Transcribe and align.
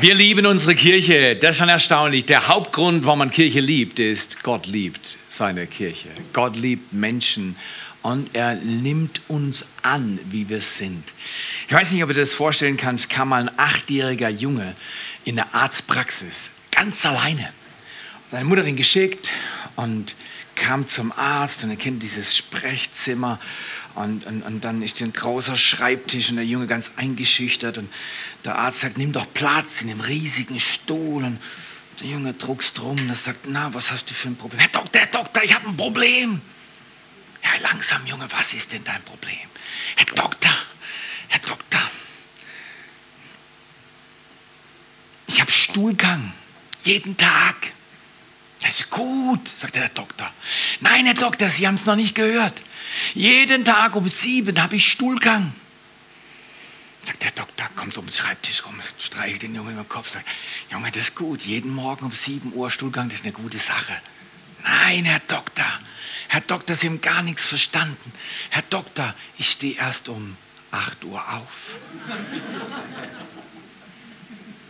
Wir 0.00 0.14
lieben 0.14 0.46
unsere 0.46 0.74
Kirche. 0.74 1.36
Das 1.36 1.50
ist 1.50 1.56
schon 1.58 1.68
erstaunlich. 1.68 2.24
Der 2.24 2.48
Hauptgrund, 2.48 3.04
warum 3.04 3.18
man 3.18 3.30
Kirche 3.30 3.60
liebt, 3.60 3.98
ist, 3.98 4.42
Gott 4.42 4.66
liebt 4.66 5.18
seine 5.28 5.66
Kirche. 5.66 6.08
Gott 6.32 6.56
liebt 6.56 6.94
Menschen 6.94 7.54
und 8.00 8.34
er 8.34 8.54
nimmt 8.54 9.20
uns 9.28 9.66
an, 9.82 10.18
wie 10.30 10.48
wir 10.48 10.62
sind. 10.62 11.04
Ich 11.68 11.74
weiß 11.74 11.92
nicht, 11.92 12.02
ob 12.02 12.08
du 12.08 12.14
dir 12.14 12.20
das 12.20 12.32
vorstellen 12.32 12.78
kannst, 12.78 13.10
kam 13.10 13.28
mal 13.28 13.42
ein 13.42 13.50
achtjähriger 13.58 14.30
Junge 14.30 14.74
in 15.26 15.36
der 15.36 15.54
Arztpraxis, 15.54 16.52
ganz 16.70 17.04
alleine. 17.04 17.52
Seine 18.30 18.46
Mutter 18.46 18.64
hat 18.64 18.76
geschickt 18.76 19.28
und 19.76 20.14
kam 20.54 20.86
zum 20.86 21.12
Arzt 21.12 21.62
und 21.64 21.70
er 21.70 21.76
kennt 21.76 22.02
dieses 22.02 22.34
Sprechzimmer 22.34 23.38
und, 23.94 24.26
und, 24.26 24.42
und 24.42 24.64
dann 24.64 24.82
ist 24.82 25.00
ein 25.02 25.12
großer 25.12 25.56
Schreibtisch 25.56 26.30
und 26.30 26.36
der 26.36 26.44
Junge 26.44 26.66
ganz 26.66 26.92
eingeschüchtert 26.96 27.78
und 27.78 27.92
der 28.44 28.56
Arzt 28.56 28.80
sagt, 28.80 28.98
nimm 28.98 29.12
doch 29.12 29.26
Platz 29.34 29.82
in 29.82 29.88
dem 29.88 30.00
riesigen 30.00 30.60
Stuhl 30.60 31.24
und 31.24 31.38
der 32.00 32.08
Junge 32.08 32.32
druckst 32.32 32.78
drum 32.78 32.98
und 32.98 33.08
er 33.08 33.16
sagt, 33.16 33.46
na, 33.48 33.72
was 33.74 33.90
hast 33.90 34.10
du 34.10 34.14
für 34.14 34.28
ein 34.28 34.36
Problem? 34.36 34.60
Herr 34.60 34.68
Doktor, 34.68 35.00
Herr 35.00 35.06
Doktor, 35.08 35.42
ich 35.42 35.54
habe 35.54 35.68
ein 35.68 35.76
Problem. 35.76 36.40
Ja, 37.42 37.50
langsam, 37.62 38.06
Junge, 38.06 38.26
was 38.30 38.54
ist 38.54 38.72
denn 38.72 38.84
dein 38.84 39.02
Problem? 39.02 39.38
Herr 39.96 40.06
Doktor, 40.14 40.54
Herr 41.28 41.40
Doktor, 41.40 41.80
ich 45.26 45.40
habe 45.40 45.50
Stuhlgang, 45.50 46.32
jeden 46.84 47.16
Tag. 47.16 47.72
Das 48.60 48.80
ist 48.80 48.90
gut, 48.90 49.40
sagt 49.58 49.74
der 49.74 49.88
Doktor. 49.88 50.30
Nein, 50.80 51.06
Herr 51.06 51.14
Doktor, 51.14 51.50
Sie 51.50 51.66
haben 51.66 51.76
es 51.76 51.86
noch 51.86 51.96
nicht 51.96 52.14
gehört. 52.14 52.60
Jeden 53.14 53.64
Tag 53.64 53.96
um 53.96 54.08
sieben 54.08 54.60
habe 54.62 54.76
ich 54.76 54.90
Stuhlgang. 54.90 55.52
Sagt 57.04 57.22
der 57.22 57.30
Doktor, 57.30 57.68
kommt 57.76 57.96
um 57.96 58.04
den 58.04 58.12
Schreibtisch 58.12 58.64
rum, 58.66 58.74
streichelt 58.98 59.42
den 59.42 59.54
Jungen 59.54 59.78
im 59.78 59.88
Kopf, 59.88 60.10
sagt, 60.10 60.26
Junge, 60.70 60.90
das 60.90 61.04
ist 61.04 61.14
gut, 61.14 61.42
jeden 61.42 61.74
Morgen 61.74 62.04
um 62.04 62.12
sieben 62.12 62.52
Uhr 62.52 62.70
Stuhlgang, 62.70 63.08
das 63.08 63.20
ist 63.20 63.24
eine 63.24 63.32
gute 63.32 63.58
Sache. 63.58 63.94
Nein, 64.62 65.06
Herr 65.06 65.20
Doktor, 65.20 65.66
Herr 66.28 66.42
Doktor, 66.42 66.76
Sie 66.76 66.86
haben 66.86 67.00
gar 67.00 67.22
nichts 67.22 67.44
verstanden. 67.44 68.12
Herr 68.50 68.62
Doktor, 68.68 69.14
ich 69.38 69.50
stehe 69.50 69.76
erst 69.76 70.08
um 70.10 70.36
acht 70.70 71.02
Uhr 71.04 71.20
auf. 71.32 71.48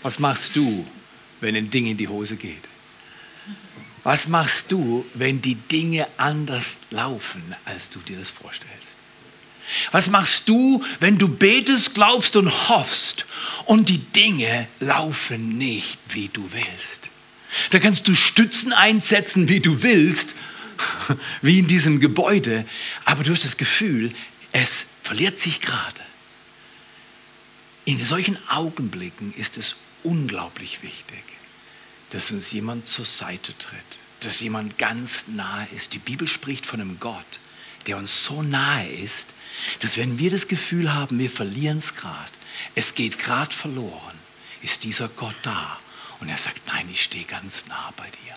Was 0.02 0.19
machst 0.20 0.54
du, 0.54 0.86
wenn 1.41 1.56
ein 1.56 1.69
Ding 1.69 1.86
in 1.86 1.97
die 1.97 2.08
Hose 2.08 2.36
geht? 2.36 2.69
Was 4.02 4.28
machst 4.28 4.72
du, 4.72 5.04
wenn 5.14 5.42
die 5.42 5.56
Dinge 5.56 6.06
anders 6.16 6.80
laufen, 6.90 7.42
als 7.64 7.90
du 7.90 7.98
dir 8.00 8.18
das 8.18 8.30
vorstellst? 8.30 8.76
Was 9.92 10.08
machst 10.08 10.48
du, 10.48 10.84
wenn 10.98 11.18
du 11.18 11.28
betest, 11.28 11.94
glaubst 11.94 12.36
und 12.36 12.68
hoffst 12.68 13.26
und 13.66 13.88
die 13.88 13.98
Dinge 13.98 14.66
laufen 14.80 15.58
nicht, 15.58 15.98
wie 16.08 16.28
du 16.28 16.48
willst? 16.52 17.08
Da 17.70 17.78
kannst 17.78 18.08
du 18.08 18.14
Stützen 18.14 18.72
einsetzen, 18.72 19.48
wie 19.48 19.60
du 19.60 19.82
willst, 19.82 20.34
wie 21.42 21.58
in 21.58 21.66
diesem 21.66 22.00
Gebäude, 22.00 22.64
aber 23.04 23.22
du 23.22 23.32
hast 23.32 23.44
das 23.44 23.56
Gefühl, 23.56 24.10
es 24.52 24.86
verliert 25.02 25.38
sich 25.38 25.60
gerade. 25.60 26.00
In 27.84 27.98
solchen 27.98 28.38
Augenblicken 28.48 29.34
ist 29.36 29.58
es 29.58 29.76
unglaublich 30.02 30.82
wichtig, 30.82 31.22
dass 32.11 32.30
uns 32.30 32.50
jemand 32.53 32.89
zur 32.89 33.05
Seite 33.05 33.56
tritt, 33.56 33.80
dass 34.20 34.41
jemand 34.41 34.78
ganz 34.78 35.28
nahe 35.28 35.66
ist. 35.75 35.94
Die 35.94 35.98
Bibel 35.98 36.28
spricht 36.28 36.66
von 36.66 36.80
einem 36.80 37.00
Gott, 37.00 37.25
der 37.86 37.97
uns 37.97 38.25
so 38.25 38.42
nahe 38.42 38.89
ist, 38.89 39.28
dass 39.80 39.97
wenn 39.97 40.19
wir 40.19 40.31
das 40.31 40.48
Gefühl 40.48 40.92
haben, 40.92 41.19
wir 41.19 41.31
verlieren 41.31 41.78
es 41.78 41.94
gerade, 41.94 42.31
es 42.75 42.94
geht 42.94 43.19
gerade 43.19 43.55
verloren, 43.55 44.19
ist 44.62 44.84
dieser 44.84 45.08
Gott 45.08 45.36
da 45.42 45.78
und 46.20 46.28
er 46.28 46.38
sagt, 46.38 46.66
nein, 46.66 46.88
ich 46.92 47.03
stehe 47.03 47.25
ganz 47.25 47.66
nah 47.66 47.92
bei 47.97 48.06
dir. 48.06 48.36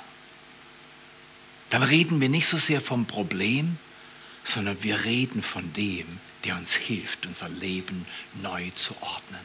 Dann 1.69 1.83
reden 1.83 2.21
wir 2.21 2.29
nicht 2.29 2.47
so 2.47 2.57
sehr 2.57 2.81
vom 2.81 3.05
Problem, 3.05 3.77
sondern 4.43 4.81
wir 4.83 5.05
reden 5.05 5.41
von 5.41 5.73
dem, 5.73 6.05
der 6.43 6.55
uns 6.55 6.73
hilft, 6.73 7.25
unser 7.25 7.49
Leben 7.49 8.05
neu 8.41 8.69
zu 8.75 8.95
ordnen. 9.01 9.39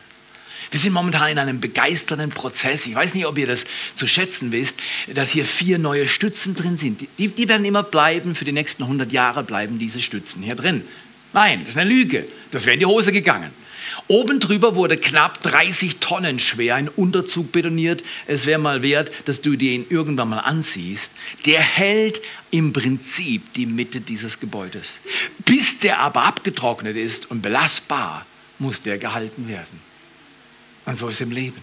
Wir 0.71 0.81
sind 0.81 0.93
momentan 0.93 1.31
in 1.31 1.39
einem 1.39 1.61
begeisternden 1.61 2.31
Prozess. 2.31 2.87
Ich 2.87 2.95
weiß 2.95 3.15
nicht, 3.15 3.27
ob 3.27 3.39
ihr 3.39 3.47
das 3.47 3.65
zu 3.95 4.07
schätzen 4.07 4.53
wisst, 4.53 4.81
dass 5.15 5.31
hier 5.31 5.45
vier 5.45 5.79
neue 5.79 6.09
Stützen 6.09 6.55
drin 6.55 6.77
sind. 6.77 7.07
Die, 7.19 7.29
die 7.29 7.49
werden 7.49 7.65
immer 7.65 7.83
bleiben, 7.83 8.35
für 8.35 8.45
die 8.45 8.53
nächsten 8.53 8.83
100 8.83 9.11
Jahre 9.13 9.43
bleiben 9.45 9.79
diese 9.79 10.01
Stützen 10.01 10.43
hier 10.43 10.57
drin. 10.57 10.83
Nein, 11.33 11.61
das 11.61 11.71
ist 11.71 11.79
eine 11.79 11.91
Lüge. 11.91 12.27
Das 12.51 12.67
wäre 12.67 12.75
in 12.75 12.81
die 12.81 12.87
Hose 12.87 13.13
gegangen. 13.13 13.51
Oben 14.07 14.41
drüber 14.41 14.75
wurde 14.75 14.97
knapp 14.97 15.43
30 15.43 15.97
Tonnen 15.97 16.39
schwer 16.39 16.75
ein 16.75 16.89
Unterzug 16.89 17.53
betoniert. 17.53 18.03
Es 18.27 18.47
wäre 18.47 18.61
mal 18.61 18.83
wert, 18.83 19.11
dass 19.27 19.41
du 19.41 19.57
den 19.57 19.87
irgendwann 19.89 20.31
mal 20.31 20.41
ansiehst. 20.41 21.13
Der 21.47 21.61
hält 21.61 22.21
im 22.51 22.73
Prinzip 22.73 23.53
die 23.55 23.67
Mitte 23.67 24.01
dieses 24.01 24.41
Gebäudes. 24.41 24.99
Bis 25.45 25.81
der 25.81 26.01
aber 26.01 26.25
abgetrocknet 26.25 26.97
ist 26.97 27.31
und 27.31 27.43
belastbar, 27.43 28.27
muss 28.59 28.83
der 28.83 28.99
gehalten 28.99 29.49
werden. 29.49 29.88
Und 30.89 30.97
so 30.97 31.09
ist 31.09 31.21
im 31.21 31.31
Leben. 31.31 31.61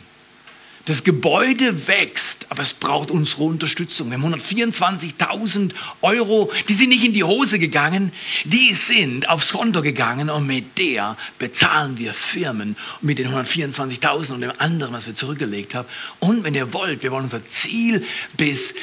Das 0.85 1.03
Gebäude 1.03 1.87
wächst, 1.87 2.45
aber 2.49 2.61
es 2.61 2.73
braucht 2.73 3.09
unsere 3.09 3.41
Unterstützung. 3.41 4.11
Wir 4.11 4.21
haben 4.21 4.35
124.000 4.35 5.71
Euro, 6.03 6.51
die 6.69 6.75
sind 6.75 6.89
nicht 6.89 7.03
in 7.03 7.11
die 7.11 7.23
Hose 7.23 7.57
gegangen, 7.57 8.11
die 8.43 8.71
sind 8.75 9.27
aufs 9.27 9.53
Konto 9.53 9.81
gegangen 9.81 10.29
und 10.29 10.45
mit 10.45 10.77
der 10.77 11.17
bezahlen 11.39 11.97
wir 11.97 12.13
Firmen 12.13 12.75
mit 13.01 13.17
den 13.17 13.29
124.000 13.29 14.33
und 14.33 14.41
dem 14.41 14.51
anderen, 14.59 14.93
was 14.93 15.07
wir 15.07 15.15
zurückgelegt 15.15 15.73
haben. 15.73 15.87
Und 16.19 16.43
wenn 16.43 16.53
ihr 16.53 16.71
wollt, 16.71 17.01
wir 17.01 17.09
wollen 17.09 17.23
unser 17.23 17.43
Ziel 17.47 18.05
bis 18.37 18.75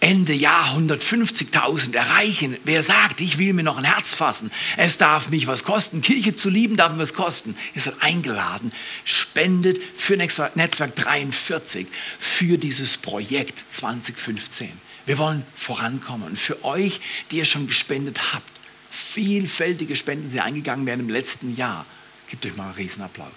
Ende 0.00 0.32
Jahr 0.32 0.76
150.000 0.76 1.94
erreichen. 1.94 2.56
Wer 2.64 2.82
sagt, 2.82 3.20
ich 3.20 3.38
will 3.38 3.52
mir 3.52 3.62
noch 3.62 3.76
ein 3.76 3.84
Herz 3.84 4.14
fassen, 4.14 4.50
es 4.78 4.96
darf 4.96 5.28
mich 5.28 5.46
was 5.46 5.62
kosten, 5.62 6.00
Kirche 6.00 6.34
zu 6.34 6.48
lieben 6.48 6.76
darf 6.76 6.92
mir 6.92 7.00
was 7.00 7.12
kosten, 7.12 7.54
ihr 7.74 7.82
seid 7.82 8.00
eingeladen, 8.00 8.72
spendet 9.04 9.78
für 9.96 10.16
Netzwerk 10.16 10.96
43 10.96 11.86
für 12.18 12.56
dieses 12.56 12.96
Projekt 12.96 13.62
2015. 13.68 14.70
Wir 15.04 15.18
wollen 15.18 15.44
vorankommen. 15.54 16.28
Und 16.28 16.38
für 16.38 16.64
euch, 16.64 17.00
die 17.30 17.38
ihr 17.38 17.44
schon 17.44 17.66
gespendet 17.66 18.32
habt, 18.32 18.50
vielfältige 18.90 19.96
Spenden 19.96 20.30
sind 20.30 20.40
eingegangen 20.40 20.86
werden 20.86 21.00
im 21.00 21.10
letzten 21.10 21.56
Jahr, 21.56 21.84
gebt 22.28 22.46
euch 22.46 22.56
mal 22.56 22.64
einen 22.64 22.74
Riesenapplaus. 22.74 23.28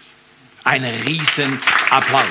Einen 0.64 0.94
Riesenapplaus. 1.04 2.24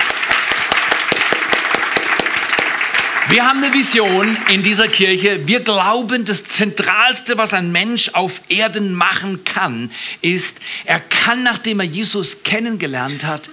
Wir 3.33 3.47
haben 3.47 3.65
eine 3.65 3.73
Vision 3.73 4.37
in 4.51 4.63
dieser 4.63 4.89
Kirche. 4.89 5.49
Wir 5.49 5.61
glauben, 5.61 6.27
das 6.27 6.45
Zentralste, 6.45 7.39
was 7.39 7.55
ein 7.55 7.73
Mensch 7.73 8.11
auf 8.11 8.43
Erden 8.51 8.93
machen 8.93 9.43
kann, 9.45 9.91
ist, 10.21 10.59
er 10.85 11.01
kann, 11.01 11.43
nachdem 11.43 11.81
er 11.81 11.87
Jesus 11.87 12.43
kennengelernt 12.43 13.25
hat, 13.25 13.49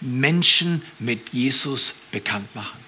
Menschen 0.00 0.82
mit 0.98 1.28
Jesus 1.28 1.94
bekannt 2.10 2.52
machen. 2.56 2.80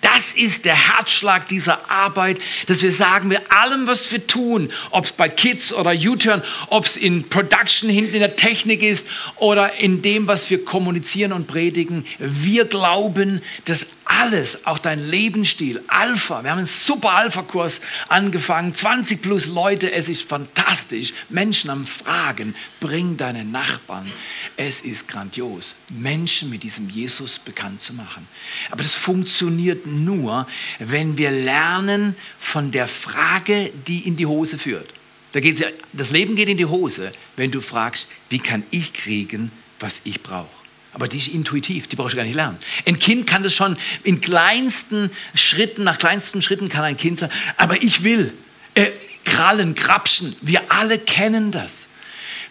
Das 0.00 0.32
ist 0.32 0.64
der 0.64 0.96
Herzschlag 0.96 1.48
dieser 1.48 1.90
Arbeit, 1.90 2.40
dass 2.66 2.82
wir 2.82 2.92
sagen, 2.92 3.28
mit 3.28 3.40
allem, 3.50 3.86
was 3.86 4.10
wir 4.12 4.26
tun, 4.26 4.72
ob 4.90 5.04
es 5.04 5.12
bei 5.12 5.28
Kids 5.28 5.72
oder 5.72 5.92
U-Turn, 5.92 6.42
ob 6.68 6.86
es 6.86 6.96
in 6.96 7.28
Production 7.28 7.90
hinten 7.90 8.14
in 8.14 8.20
der 8.20 8.36
Technik 8.36 8.82
ist 8.82 9.08
oder 9.36 9.74
in 9.74 10.02
dem, 10.02 10.28
was 10.28 10.48
wir 10.50 10.64
kommunizieren 10.64 11.32
und 11.32 11.46
predigen, 11.46 12.06
wir 12.18 12.64
glauben, 12.64 13.42
dass 13.64 13.86
alles, 14.20 14.66
auch 14.66 14.78
dein 14.78 14.98
Lebensstil, 15.10 15.82
Alpha, 15.88 16.42
wir 16.42 16.50
haben 16.50 16.58
einen 16.58 16.66
super 16.66 17.12
Alpha-Kurs 17.12 17.80
angefangen, 18.08 18.74
20 18.74 19.22
plus 19.22 19.46
Leute, 19.46 19.92
es 19.92 20.08
ist 20.08 20.22
fantastisch. 20.22 21.12
Menschen 21.28 21.70
am 21.70 21.86
Fragen, 21.86 22.54
bring 22.80 23.16
deine 23.16 23.44
Nachbarn. 23.44 24.10
Es 24.56 24.80
ist 24.80 25.08
grandios, 25.08 25.76
Menschen 25.88 26.50
mit 26.50 26.62
diesem 26.62 26.88
Jesus 26.88 27.38
bekannt 27.38 27.80
zu 27.80 27.94
machen. 27.94 28.26
Aber 28.70 28.82
das 28.82 28.94
funktioniert 28.94 29.86
nur, 29.86 30.46
wenn 30.78 31.16
wir 31.16 31.30
lernen 31.30 32.14
von 32.38 32.70
der 32.70 32.88
Frage, 32.88 33.70
die 33.86 34.00
in 34.00 34.16
die 34.16 34.26
Hose 34.26 34.58
führt. 34.58 34.88
Da 35.32 35.40
geht's 35.40 35.60
ja, 35.60 35.68
das 35.92 36.10
Leben 36.10 36.36
geht 36.36 36.48
in 36.48 36.58
die 36.58 36.66
Hose, 36.66 37.12
wenn 37.36 37.50
du 37.50 37.60
fragst, 37.60 38.08
wie 38.28 38.38
kann 38.38 38.62
ich 38.70 38.92
kriegen, 38.92 39.50
was 39.80 40.00
ich 40.04 40.22
brauche. 40.22 40.61
Aber 40.94 41.08
die 41.08 41.18
ist 41.18 41.28
intuitiv, 41.28 41.86
die 41.88 41.96
brauchst 41.96 42.12
du 42.12 42.16
gar 42.16 42.24
nicht 42.24 42.34
lernen. 42.34 42.58
Ein 42.86 42.98
Kind 42.98 43.26
kann 43.26 43.42
das 43.42 43.54
schon 43.54 43.76
in 44.04 44.20
kleinsten 44.20 45.10
Schritten, 45.34 45.84
nach 45.84 45.98
kleinsten 45.98 46.42
Schritten 46.42 46.68
kann 46.68 46.84
ein 46.84 46.96
Kind 46.96 47.18
sagen, 47.18 47.32
aber 47.56 47.82
ich 47.82 48.04
will. 48.04 48.32
Äh, 48.74 48.90
Krallen, 49.24 49.74
Krapschen, 49.74 50.34
wir 50.40 50.62
alle 50.70 50.98
kennen 50.98 51.52
das. 51.52 51.86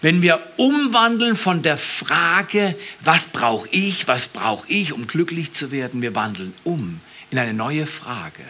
Wenn 0.01 0.21
wir 0.21 0.39
umwandeln 0.57 1.35
von 1.35 1.61
der 1.61 1.77
Frage, 1.77 2.75
was 3.01 3.27
brauche 3.27 3.67
ich, 3.69 4.07
was 4.07 4.27
brauche 4.27 4.67
ich, 4.67 4.93
um 4.93 5.05
glücklich 5.05 5.51
zu 5.51 5.71
werden, 5.71 6.01
wir 6.01 6.15
wandeln 6.15 6.53
um 6.63 6.99
in 7.29 7.37
eine 7.37 7.53
neue 7.53 7.85
Frage, 7.85 8.43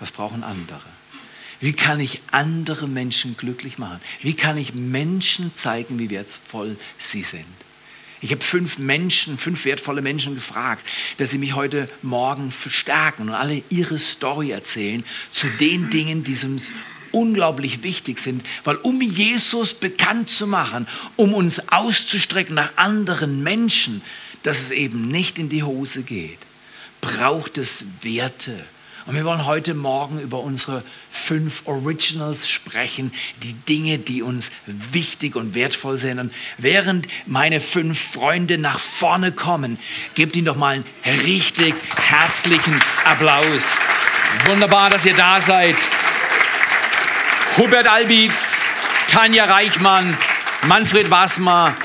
was 0.00 0.10
brauchen 0.12 0.44
andere? 0.44 0.82
Wie 1.60 1.72
kann 1.72 2.00
ich 2.00 2.20
andere 2.30 2.88
Menschen 2.88 3.36
glücklich 3.36 3.78
machen? 3.78 4.00
Wie 4.22 4.34
kann 4.34 4.58
ich 4.58 4.74
Menschen 4.74 5.54
zeigen, 5.54 5.98
wie 5.98 6.10
wertvoll 6.10 6.76
sie 6.98 7.22
sind? 7.22 7.44
Ich 8.22 8.32
habe 8.32 8.42
fünf 8.42 8.78
Menschen, 8.78 9.38
fünf 9.38 9.64
wertvolle 9.64 10.02
Menschen 10.02 10.34
gefragt, 10.34 10.86
dass 11.16 11.30
sie 11.30 11.38
mich 11.38 11.54
heute 11.54 11.88
Morgen 12.02 12.52
verstärken 12.52 13.28
und 13.28 13.34
alle 13.34 13.62
ihre 13.70 13.98
Story 13.98 14.50
erzählen 14.50 15.04
zu 15.30 15.46
den 15.58 15.88
Dingen, 15.88 16.22
die 16.22 16.36
uns 16.44 16.72
unglaublich 17.12 17.82
wichtig 17.82 18.18
sind, 18.18 18.44
weil 18.64 18.76
um 18.76 19.00
Jesus 19.00 19.74
bekannt 19.74 20.28
zu 20.28 20.46
machen, 20.46 20.86
um 21.16 21.34
uns 21.34 21.70
auszustrecken 21.70 22.54
nach 22.54 22.76
anderen 22.76 23.42
Menschen, 23.42 24.02
dass 24.42 24.58
es 24.60 24.70
eben 24.70 25.08
nicht 25.08 25.38
in 25.38 25.48
die 25.48 25.62
Hose 25.62 26.02
geht, 26.02 26.38
braucht 27.00 27.58
es 27.58 27.84
Werte 28.02 28.64
und 29.10 29.16
wir 29.16 29.24
wollen 29.24 29.44
heute 29.44 29.74
Morgen 29.74 30.20
über 30.20 30.38
unsere 30.38 30.84
fünf 31.10 31.66
Originals 31.66 32.48
sprechen, 32.48 33.12
die 33.42 33.54
Dinge, 33.54 33.98
die 33.98 34.22
uns 34.22 34.52
wichtig 34.66 35.34
und 35.34 35.56
wertvoll 35.56 35.98
sind. 35.98 36.20
Und 36.20 36.32
während 36.58 37.08
meine 37.26 37.60
fünf 37.60 38.00
Freunde 38.12 38.56
nach 38.56 38.78
vorne 38.78 39.32
kommen, 39.32 39.80
gebt 40.14 40.36
ihnen 40.36 40.44
doch 40.44 40.54
mal 40.54 40.74
einen 40.74 40.84
richtig 41.22 41.74
herzlichen 41.96 42.80
Applaus. 43.04 43.66
Wunderbar, 44.44 44.90
dass 44.90 45.04
ihr 45.04 45.16
da 45.16 45.40
seid. 45.40 45.74
Hubert 47.56 47.88
Albitz, 47.88 48.62
Tanja 49.08 49.46
Reichmann, 49.46 50.16
Manfred 50.68 51.10
Wassmer, 51.10 51.76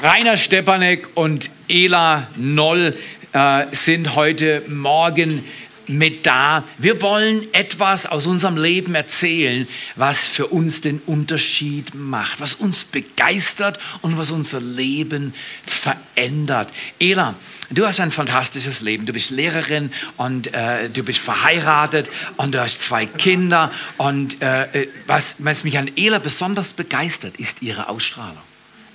Rainer 0.00 0.36
Stepanek 0.36 1.08
und 1.16 1.50
Ela 1.68 2.28
Noll 2.36 2.96
äh, 3.32 3.66
sind 3.72 4.14
heute 4.14 4.62
Morgen 4.68 5.44
mit 5.88 6.26
da. 6.26 6.64
Wir 6.78 7.00
wollen 7.02 7.46
etwas 7.52 8.06
aus 8.06 8.26
unserem 8.26 8.56
Leben 8.56 8.94
erzählen, 8.94 9.66
was 9.94 10.26
für 10.26 10.46
uns 10.46 10.80
den 10.80 11.00
Unterschied 11.06 11.94
macht, 11.94 12.40
was 12.40 12.54
uns 12.54 12.84
begeistert 12.84 13.78
und 14.02 14.18
was 14.18 14.30
unser 14.30 14.60
Leben 14.60 15.34
verändert. 15.64 16.72
Ela, 16.98 17.34
du 17.70 17.86
hast 17.86 18.00
ein 18.00 18.10
fantastisches 18.10 18.80
Leben. 18.80 19.06
Du 19.06 19.12
bist 19.12 19.30
Lehrerin 19.30 19.90
und 20.16 20.52
äh, 20.52 20.88
du 20.90 21.02
bist 21.02 21.20
verheiratet 21.20 22.10
und 22.36 22.54
du 22.54 22.60
hast 22.60 22.82
zwei 22.82 23.06
Kinder. 23.06 23.70
Und 23.96 24.42
äh, 24.42 24.82
äh 24.82 24.88
was, 25.06 25.36
was 25.38 25.64
mich 25.64 25.78
an 25.78 25.90
Ela 25.96 26.18
besonders 26.18 26.72
begeistert, 26.72 27.36
ist 27.36 27.62
ihre 27.62 27.88
Ausstrahlung. 27.88 28.42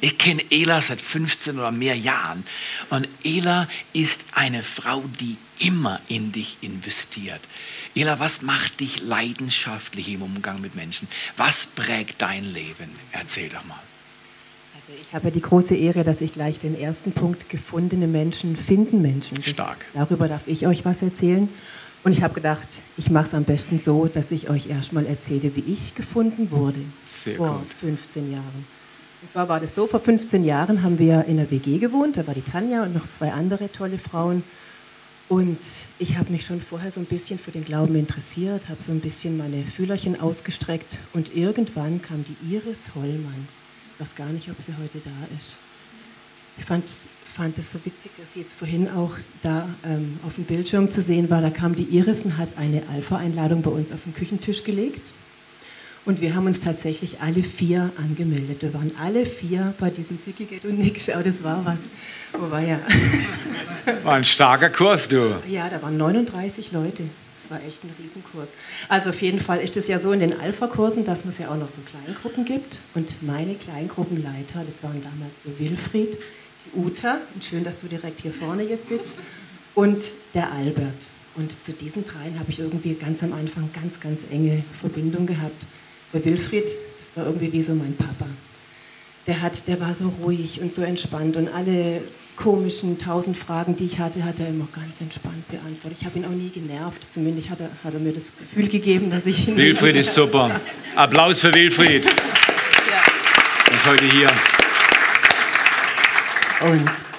Ich 0.02 0.18
kenne 0.18 0.44
Ela 0.50 0.82
seit 0.82 1.00
15 1.00 1.60
oder 1.60 1.72
mehr 1.72 1.96
Jahren. 1.96 2.44
Und 2.90 3.08
Ela 3.24 3.68
ist 3.94 4.26
eine 4.34 4.64
Frau, 4.64 5.04
die 5.20 5.38
immer 5.62 6.00
in 6.08 6.32
dich 6.32 6.58
investiert. 6.62 7.42
Ela, 7.96 8.20
was 8.20 8.42
macht 8.42 8.80
dich 8.80 9.02
leidenschaftlich 9.02 10.10
im 10.10 10.22
Umgang 10.22 10.62
mit 10.62 10.76
Menschen? 10.76 11.08
Was 11.38 11.68
prägt 11.68 12.22
dein 12.22 12.46
Leben? 12.46 12.90
Erzähl 13.12 13.50
doch 13.50 13.64
mal. 13.66 13.80
Also 14.76 15.00
ich 15.00 15.14
habe 15.14 15.32
die 15.32 15.42
große 15.42 15.76
Ehre, 15.76 16.04
dass 16.04 16.22
ich 16.22 16.34
gleich 16.34 16.60
den 16.60 16.80
ersten 16.80 17.12
Punkt 17.12 17.50
gefundene 17.50 18.08
Menschen 18.08 18.56
finden 18.56 19.02
Menschen. 19.02 19.38
Das, 19.38 19.50
Stark. 19.50 19.78
Darüber 19.94 20.28
darf 20.28 20.48
ich 20.48 20.68
euch 20.68 20.84
was 20.84 21.02
erzählen. 21.02 21.48
Und 22.04 22.14
ich 22.14 22.24
habe 22.24 22.34
gedacht, 22.34 22.68
ich 22.98 23.12
mache 23.12 23.28
es 23.28 23.34
am 23.36 23.44
besten 23.44 23.78
so, 23.78 24.08
dass 24.08 24.32
ich 24.32 24.50
euch 24.50 24.70
erstmal 24.70 25.06
erzähle, 25.06 25.56
wie 25.56 25.72
ich 25.72 25.94
gefunden 25.94 26.50
wurde. 26.50 26.80
Sehr 27.06 27.36
vor 27.36 27.60
gut. 27.60 27.74
15 27.80 28.32
Jahren. 28.32 28.66
Und 29.22 29.32
zwar 29.32 29.48
war 29.48 29.60
das 29.60 29.76
so, 29.76 29.86
vor 29.86 30.00
15 30.00 30.44
Jahren 30.44 30.82
haben 30.82 30.98
wir 30.98 31.26
in 31.26 31.38
der 31.38 31.52
WG 31.52 31.78
gewohnt, 31.78 32.18
da 32.18 32.26
war 32.26 32.34
die 32.34 32.42
Tanja 32.42 32.82
und 32.82 32.96
noch 32.96 33.10
zwei 33.12 33.32
andere 33.32 33.72
tolle 33.72 34.00
Frauen. 34.00 34.44
Und 35.32 35.60
ich 35.98 36.18
habe 36.18 36.30
mich 36.30 36.46
schon 36.46 36.60
vorher 36.60 36.92
so 36.92 37.00
ein 37.00 37.06
bisschen 37.06 37.40
für 37.40 37.52
den 37.52 37.64
Glauben 37.64 37.96
interessiert, 37.96 38.68
habe 38.68 38.84
so 38.86 38.92
ein 38.92 39.00
bisschen 39.00 39.38
meine 39.38 39.64
Fühlerchen 39.64 40.20
ausgestreckt 40.20 40.98
und 41.14 41.34
irgendwann 41.34 42.02
kam 42.02 42.26
die 42.26 42.54
Iris 42.54 42.94
Hollmann. 42.96 43.48
Ich 43.94 44.02
weiß 44.02 44.16
gar 44.18 44.28
nicht, 44.28 44.50
ob 44.50 44.62
sie 44.62 44.74
heute 44.74 45.00
da 45.00 45.38
ist. 45.40 45.56
Ich 46.58 46.66
fand, 46.66 46.84
fand 47.34 47.58
es 47.58 47.72
so 47.72 47.80
witzig, 47.86 48.12
dass 48.18 48.34
sie 48.34 48.42
jetzt 48.42 48.56
vorhin 48.56 48.90
auch 48.90 49.12
da 49.42 49.70
ähm, 49.86 50.20
auf 50.28 50.36
dem 50.36 50.44
Bildschirm 50.44 50.92
zu 50.92 51.02
sehen 51.02 51.30
war. 51.30 51.40
Da 51.40 51.50
kam 51.50 51.76
die 51.76 51.84
Iris 51.84 52.24
und 52.24 52.38
hat 52.38 52.58
eine 52.58 52.84
Alpha-Einladung 52.90 53.62
bei 53.62 53.72
uns 53.72 53.94
auf 53.94 54.04
den 54.04 54.14
Küchentisch 54.14 54.66
gelegt. 54.66 55.14
Und 56.04 56.20
wir 56.20 56.34
haben 56.34 56.48
uns 56.48 56.62
tatsächlich 56.62 57.22
alle 57.22 57.44
vier 57.44 57.92
angemeldet. 57.98 58.64
Wir 58.64 58.74
waren 58.74 58.92
alle 59.00 59.24
vier 59.26 59.74
bei 59.80 59.92
diesem 59.92 60.18
Siki 60.18 60.46
Get 60.46 60.66
und 60.66 60.80
Nick. 60.80 61.00
Schau, 61.00 61.22
das 61.22 61.44
war 61.44 61.64
was. 61.64 61.78
Oh, 62.34 62.50
war 62.50 62.62
ja. 62.62 62.80
War 64.04 64.14
ein 64.14 64.24
starker 64.24 64.70
Kurs, 64.70 65.08
du. 65.08 65.36
Ja, 65.48 65.68
da 65.68 65.82
waren 65.82 65.98
39 65.98 66.72
Leute. 66.72 67.04
Das 67.42 67.50
war 67.50 67.68
echt 67.68 67.84
ein 67.84 67.90
Riesenkurs. 68.00 68.48
Also 68.90 69.10
auf 69.10 69.22
jeden 69.22 69.40
Fall 69.40 69.60
ist 69.60 69.76
es 69.76 69.88
ja 69.88 70.00
so 70.00 70.12
in 70.12 70.20
den 70.20 70.40
Alpha-Kursen, 70.40 71.04
dass 71.04 71.26
es 71.26 71.40
ja 71.40 71.50
auch 71.50 71.58
noch 71.58 71.70
so 71.70 71.82
Kleingruppen 71.82 72.46
gibt. 72.46 72.80
Und 72.94 73.24
meine 73.24 73.56
Kleingruppenleiter, 73.56 74.64
das 74.66 74.84
waren 74.84 75.02
damals 75.02 75.34
der 75.46 75.60
Wilfried, 75.60 76.18
die 76.66 76.80
Uta, 76.80 77.18
und 77.34 77.44
schön, 77.44 77.64
dass 77.64 77.80
du 77.80 77.88
direkt 77.88 78.22
hier 78.22 78.32
vorne 78.32 78.64
jetzt 78.64 78.88
sitzt, 78.88 79.16
und 79.74 80.02
der 80.36 80.52
Albert. 80.52 80.94
Und 81.36 81.52
zu 81.52 81.74
diesen 81.74 82.06
dreien 82.06 82.38
habe 82.40 82.52
ich 82.52 82.60
irgendwie 82.60 82.94
ganz 82.94 83.24
am 83.24 83.34
Anfang 83.34 83.70
ganz, 83.74 84.00
ganz 84.00 84.20
enge 84.32 84.64
Verbindung 84.80 85.26
gehabt. 85.26 85.64
Der 86.14 86.26
Wilfried, 86.26 86.66
das 86.66 87.16
war 87.16 87.26
irgendwie 87.26 87.54
wie 87.54 87.64
so 87.64 87.74
mein 87.74 87.96
Papa. 87.96 88.26
Der, 89.28 89.42
hat, 89.42 89.68
der 89.68 89.80
war 89.80 89.94
so 89.94 90.12
ruhig 90.24 90.62
und 90.62 90.74
so 90.74 90.82
entspannt 90.82 91.38
und 91.38 91.48
alle 91.54 92.02
komischen 92.36 92.98
tausend 92.98 93.38
Fragen, 93.38 93.76
die 93.76 93.86
ich 93.86 94.00
hatte, 94.00 94.24
hat 94.24 94.40
er 94.40 94.48
immer 94.50 94.68
ganz 94.74 95.00
entspannt 95.00 95.48
beantwortet. 95.50 96.00
Ich 96.02 96.06
habe 96.06 96.18
ihn 96.18 96.26
auch 96.26 96.30
nie 96.30 96.50
genervt, 96.50 97.06
zumindest 97.10 97.50
hat 97.50 97.60
er, 97.60 97.70
hat 97.84 97.94
er 97.94 98.00
mir 98.00 98.14
das 98.14 98.32
Gefühl 98.38 98.68
gegeben, 98.68 99.12
dass 99.12 99.26
ich 99.26 99.48
ihn. 99.48 99.56
Wilfried 99.56 99.96
ist 99.96 100.14
super. 100.14 100.60
Applaus 100.96 101.42
für 101.42 101.54
Wilfried. 101.54 102.04
Ja. 102.04 102.12
Er 103.70 103.76
ist 103.76 103.86
heute 103.86 104.06
hier. 104.06 104.30
Und 106.62 107.11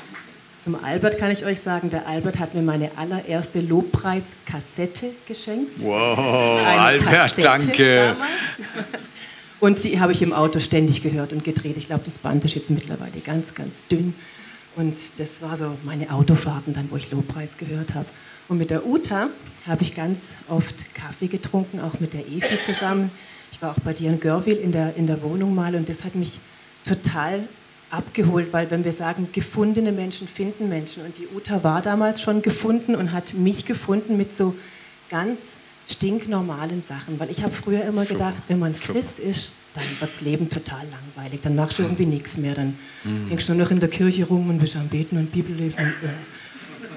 zum 0.63 0.83
Albert 0.83 1.19
kann 1.19 1.31
ich 1.31 1.45
euch 1.45 1.61
sagen, 1.61 1.91
der 1.91 2.07
Albert 2.07 2.39
hat 2.39 2.55
mir 2.55 2.63
meine 2.63 2.91
allererste 2.97 3.61
Lobpreiskassette 3.61 5.11
geschenkt. 5.27 5.83
Wow, 5.83 6.61
Eine 6.61 6.81
Albert, 6.81 7.13
Kassette 7.13 7.43
danke. 7.43 7.97
Damals. 8.13 8.31
Und 9.61 9.83
die 9.85 10.01
habe 10.01 10.13
ich 10.13 10.23
im 10.23 10.33
Auto 10.33 10.59
ständig 10.59 11.03
gehört 11.05 11.33
und 11.33 11.45
gedreht. 11.45 11.77
Ich 11.77 11.87
glaube, 11.87 12.03
das 12.05 12.19
Band 12.19 12.45
ist 12.45 12.57
jetzt 12.57 12.69
mittlerweile 12.71 13.21
ganz, 13.25 13.55
ganz 13.55 13.87
dünn. 13.89 14.13
Und 14.75 14.97
das 15.19 15.41
war 15.41 15.57
so 15.57 15.77
meine 15.85 16.11
Autofahrten 16.13 16.75
dann, 16.75 16.91
wo 16.91 16.97
ich 16.97 17.13
Lobpreis 17.13 17.59
gehört 17.59 17.95
habe. 17.95 18.07
Und 18.49 18.59
mit 18.59 18.71
der 18.71 18.85
Uta 18.85 19.29
habe 19.69 19.83
ich 19.85 19.95
ganz 19.95 20.23
oft 20.49 20.95
Kaffee 20.97 21.29
getrunken, 21.29 21.79
auch 21.79 22.01
mit 22.01 22.13
der 22.13 22.27
Evi 22.27 22.59
zusammen. 22.67 23.13
Ich 23.53 23.63
war 23.63 23.71
auch 23.71 23.81
bei 23.85 23.93
dir 23.93 24.11
in 24.11 24.19
Görwil 24.19 24.57
in 24.57 24.73
der, 24.73 24.97
in 24.97 25.07
der 25.07 25.23
Wohnung 25.23 25.55
mal 25.55 25.77
und 25.77 25.89
das 25.89 26.03
hat 26.03 26.17
mich 26.17 26.41
total 26.85 27.45
abgeholt, 27.93 28.53
weil 28.53 28.71
wenn 28.71 28.85
wir 28.85 28.93
sagen, 28.93 29.29
gefundene 29.33 29.93
Menschen 29.93 30.27
finden 30.27 30.69
Menschen. 30.69 31.05
Und 31.05 31.19
die 31.19 31.29
Uta 31.35 31.63
war 31.63 31.83
damals 31.83 32.23
schon 32.23 32.43
gefunden 32.43 32.95
und 32.95 33.13
hat 33.13 33.35
mich 33.35 33.67
gefunden 33.67 34.17
mit 34.17 34.35
so 34.35 34.55
ganz 35.11 35.39
stinknormalen 35.89 36.83
Sachen, 36.83 37.21
weil 37.21 37.31
ich 37.31 37.43
habe 37.43 37.53
früher 37.53 37.85
immer 37.85 38.07
gedacht, 38.07 38.43
wenn 38.49 38.59
man 38.59 38.73
Christ 38.73 39.19
ist, 39.19 39.57
dann 39.75 39.85
wird 40.01 40.11
das 40.11 40.21
Leben 40.23 40.49
total 40.49 40.83
langweilig, 40.91 41.41
dann 41.43 41.55
machst 41.55 41.79
du 41.79 41.83
irgendwie 41.83 42.07
nichts 42.07 42.39
mehr, 42.39 42.55
dann 42.55 42.79
mhm. 43.05 43.29
hängst 43.29 43.49
du 43.49 43.55
nur 43.55 43.65
noch 43.65 43.71
in 43.71 43.81
der 43.81 43.91
Kirche 43.91 44.25
rum 44.25 44.49
und 44.49 44.59
bist 44.59 44.77
am 44.77 44.89
Beten 44.89 45.19
und 45.19 45.33
Bibel 45.33 45.55
lesen. 45.55 45.93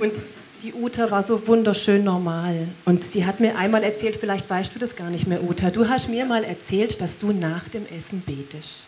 Und, 0.02 0.10
äh. 0.12 0.12
und 0.12 0.22
die 0.64 0.74
Uta 0.74 1.12
war 1.12 1.24
so 1.24 1.46
wunderschön 1.46 2.06
normal. 2.06 2.68
Und 2.86 3.04
sie 3.04 3.26
hat 3.26 3.40
mir 3.42 3.58
einmal 3.58 3.84
erzählt, 3.84 4.16
vielleicht 4.16 4.50
weißt 4.50 4.74
du 4.74 4.80
das 4.80 4.96
gar 4.96 5.10
nicht 5.10 5.28
mehr, 5.28 5.44
Uta, 5.44 5.72
du 5.72 5.90
hast 5.90 6.08
mir 6.08 6.26
mal 6.26 6.46
erzählt, 6.46 7.02
dass 7.02 7.20
du 7.20 7.34
nach 7.34 7.68
dem 7.68 7.86
Essen 7.88 8.24
betest 8.26 8.84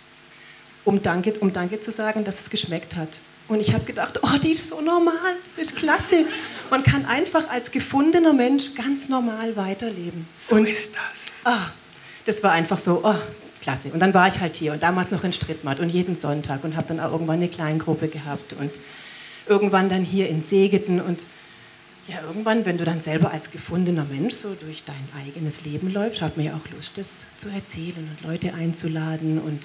um 0.88 1.04
Danke, 1.04 1.34
um 1.42 1.52
Danke 1.52 1.82
zu 1.82 1.92
sagen, 1.92 2.24
dass 2.24 2.40
es 2.40 2.50
geschmeckt 2.50 2.96
hat. 2.96 3.10
Und 3.50 3.60
ich 3.60 3.74
habe 3.74 3.84
gedacht, 3.84 4.20
oh, 4.24 4.38
die 4.42 4.52
ist 4.52 4.70
so 4.70 4.80
normal, 4.80 5.36
das 5.56 5.68
ist 5.68 5.76
klasse. 5.76 6.26
Man 6.70 6.84
kann 6.84 7.06
einfach 7.06 7.50
als 7.50 7.72
gefundener 7.72 8.34
Mensch 8.34 8.74
ganz 8.74 9.10
normal 9.10 9.56
weiterleben. 9.58 10.26
So 10.38 10.56
und, 10.56 10.66
ist 10.68 10.94
das. 10.96 11.54
Ah, 11.54 11.72
das 12.26 12.42
war 12.42 12.52
einfach 12.52 12.78
so, 12.78 13.02
oh, 13.04 13.16
klasse. 13.62 13.90
Und 13.94 14.00
dann 14.00 14.14
war 14.14 14.30
ich 14.30 14.40
halt 14.40 14.56
hier 14.56 14.72
und 14.72 14.82
damals 14.82 15.12
noch 15.12 15.26
in 15.26 15.34
Strittmatt 15.34 15.82
und 15.82 15.90
jeden 15.90 16.16
Sonntag 16.16 16.64
und 16.64 16.78
habe 16.78 16.88
dann 16.88 17.02
auch 17.02 17.12
irgendwann 17.12 17.38
eine 17.38 17.50
Kleingruppe 17.50 18.08
gehabt 18.08 18.54
und 18.54 18.72
irgendwann 19.46 19.90
dann 19.90 20.04
hier 20.04 20.30
in 20.30 20.42
Segeten 20.42 21.02
und 21.02 21.20
ja, 22.08 22.22
irgendwann, 22.26 22.66
wenn 22.66 22.78
du 22.78 22.86
dann 22.86 23.02
selber 23.02 23.32
als 23.32 23.52
gefundener 23.52 24.06
Mensch 24.06 24.36
so 24.36 24.56
durch 24.56 24.86
dein 24.86 24.96
eigenes 25.22 25.66
Leben 25.66 25.92
läufst, 25.92 26.22
hat 26.22 26.38
mir 26.38 26.46
ja 26.46 26.52
auch 26.54 26.72
Lust, 26.74 26.98
das 26.98 27.26
zu 27.38 27.50
erzählen 27.50 28.10
und 28.10 28.30
Leute 28.30 28.54
einzuladen 28.54 29.40
und 29.40 29.62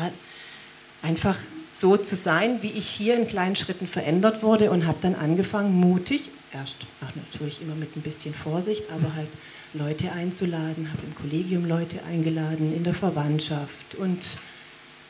ja, 0.00 0.10
einfach 1.02 1.36
so 1.70 1.96
zu 1.96 2.16
sein, 2.16 2.62
wie 2.62 2.70
ich 2.70 2.86
hier 2.86 3.16
in 3.16 3.26
kleinen 3.26 3.56
Schritten 3.56 3.86
verändert 3.86 4.42
wurde 4.42 4.70
und 4.70 4.86
habe 4.86 4.98
dann 5.00 5.14
angefangen, 5.14 5.72
mutig, 5.74 6.22
erst 6.52 6.76
ach, 7.00 7.10
natürlich 7.16 7.62
immer 7.62 7.74
mit 7.74 7.96
ein 7.96 8.02
bisschen 8.02 8.34
Vorsicht, 8.34 8.84
aber 8.90 9.14
halt 9.14 9.28
Leute 9.74 10.12
einzuladen, 10.12 10.90
habe 10.92 11.02
im 11.06 11.14
Kollegium 11.14 11.66
Leute 11.66 11.96
eingeladen, 12.08 12.74
in 12.76 12.84
der 12.84 12.94
Verwandtschaft 12.94 13.94
und 13.98 14.20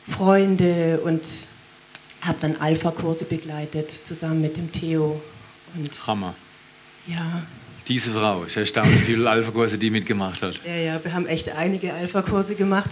Freunde 0.09 1.01
und 1.03 1.21
habe 2.21 2.37
dann 2.39 2.55
Alpha-Kurse 2.55 3.25
begleitet, 3.25 3.91
zusammen 3.91 4.41
mit 4.41 4.55
dem 4.55 4.71
Theo. 4.71 5.21
Und 5.75 6.07
Hammer. 6.07 6.33
Ja. 7.07 7.43
Diese 7.89 8.11
Frau, 8.11 8.45
ich 8.45 8.55
erstaunlich, 8.55 9.01
wie 9.01 9.05
viele 9.05 9.29
Alpha-Kurse 9.29 9.77
die 9.77 9.89
mitgemacht 9.89 10.41
hat. 10.41 10.57
Ja, 10.65 10.75
ja, 10.75 11.03
wir 11.03 11.11
haben 11.11 11.27
echt 11.27 11.49
einige 11.49 11.93
Alpha-Kurse 11.93 12.55
gemacht 12.55 12.89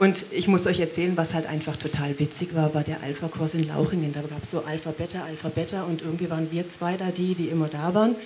Und 0.00 0.24
ich 0.30 0.48
muss 0.48 0.66
euch 0.66 0.80
erzählen, 0.80 1.14
was 1.18 1.34
halt 1.34 1.46
einfach 1.46 1.76
total 1.76 2.18
witzig 2.18 2.54
war, 2.54 2.72
war 2.72 2.82
der 2.82 3.02
Alpha-Kurs 3.02 3.52
in 3.52 3.68
Lauchingen. 3.68 4.14
Da 4.14 4.22
gab 4.22 4.42
es 4.42 4.50
so 4.50 4.64
Alpha, 4.64 4.92
Beta, 4.92 5.22
Alpha, 5.24 5.50
Beta 5.50 5.82
und 5.82 6.00
irgendwie 6.00 6.30
waren 6.30 6.50
wir 6.50 6.70
zwei 6.70 6.96
da 6.96 7.10
die, 7.10 7.34
die 7.34 7.48
immer 7.48 7.68
da 7.68 7.92
waren. 7.92 8.16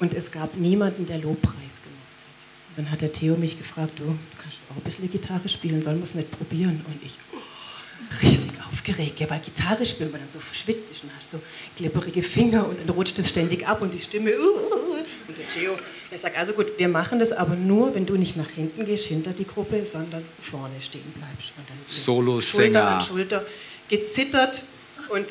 Und 0.00 0.14
es 0.14 0.32
gab 0.32 0.56
niemanden, 0.56 1.06
der 1.06 1.18
Lobpreis 1.18 1.52
gemacht 1.52 2.08
hat. 2.16 2.78
Dann 2.78 2.90
hat 2.90 3.02
der 3.02 3.12
Theo 3.12 3.36
mich 3.36 3.58
gefragt, 3.58 3.98
du 3.98 4.04
kannst 4.40 4.56
auch 4.70 4.76
ein 4.76 4.82
bisschen 4.84 5.10
Gitarre 5.12 5.50
spielen, 5.50 5.82
sollen 5.82 5.98
wir 5.98 6.04
es 6.04 6.14
nicht 6.14 6.30
probieren? 6.30 6.80
Und 6.86 7.02
ich, 7.04 7.12
oh, 7.34 8.22
riesig 8.22 8.52
aufgeregt, 8.72 9.20
ja, 9.20 9.28
weil 9.28 9.40
Gitarre 9.40 9.84
spielen, 9.84 10.10
man 10.10 10.22
dann 10.22 10.30
so 10.30 10.38
verschwitzt 10.38 10.90
ist 10.90 11.04
und 11.04 11.10
hast 11.14 11.32
so 11.32 11.40
glibberige 11.76 12.22
Finger 12.22 12.66
und 12.66 12.80
dann 12.80 12.88
rutscht 12.88 13.18
es 13.18 13.28
ständig 13.28 13.68
ab 13.68 13.82
und 13.82 13.92
die 13.92 14.00
Stimme, 14.00 14.30
uh, 14.30 14.42
uh, 14.42 14.74
uh. 14.74 14.87
Und 15.28 15.36
der 15.36 15.48
Theo, 15.48 15.76
der 16.10 16.18
sagt, 16.18 16.38
also 16.38 16.54
gut, 16.54 16.78
wir 16.78 16.88
machen 16.88 17.18
das 17.18 17.32
aber 17.32 17.54
nur, 17.54 17.94
wenn 17.94 18.06
du 18.06 18.16
nicht 18.16 18.36
nach 18.36 18.48
hinten 18.48 18.86
gehst, 18.86 19.06
hinter 19.06 19.32
die 19.32 19.46
Gruppe, 19.46 19.84
sondern 19.84 20.24
vorne 20.50 20.74
stehen 20.80 21.12
bleibst. 21.14 21.52
Und 21.56 21.68
dann 21.68 21.76
Solo-Sänger. 21.86 22.64
Schulter 22.64 22.88
an 22.88 23.00
Schulter 23.02 23.46
gezittert 23.90 24.62
und 25.10 25.26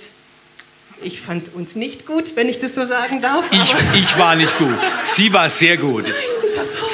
ich 1.02 1.22
fand 1.22 1.54
uns 1.54 1.76
nicht 1.76 2.06
gut, 2.06 2.36
wenn 2.36 2.48
ich 2.48 2.60
das 2.60 2.76
so 2.76 2.86
sagen 2.86 3.22
darf. 3.22 3.46
Ich, 3.52 3.76
ich 3.94 4.18
war 4.18 4.36
nicht 4.36 4.56
gut. 4.58 4.78
Sie 5.06 5.32
war 5.34 5.50
sehr 5.50 5.78
gut. 5.78 6.06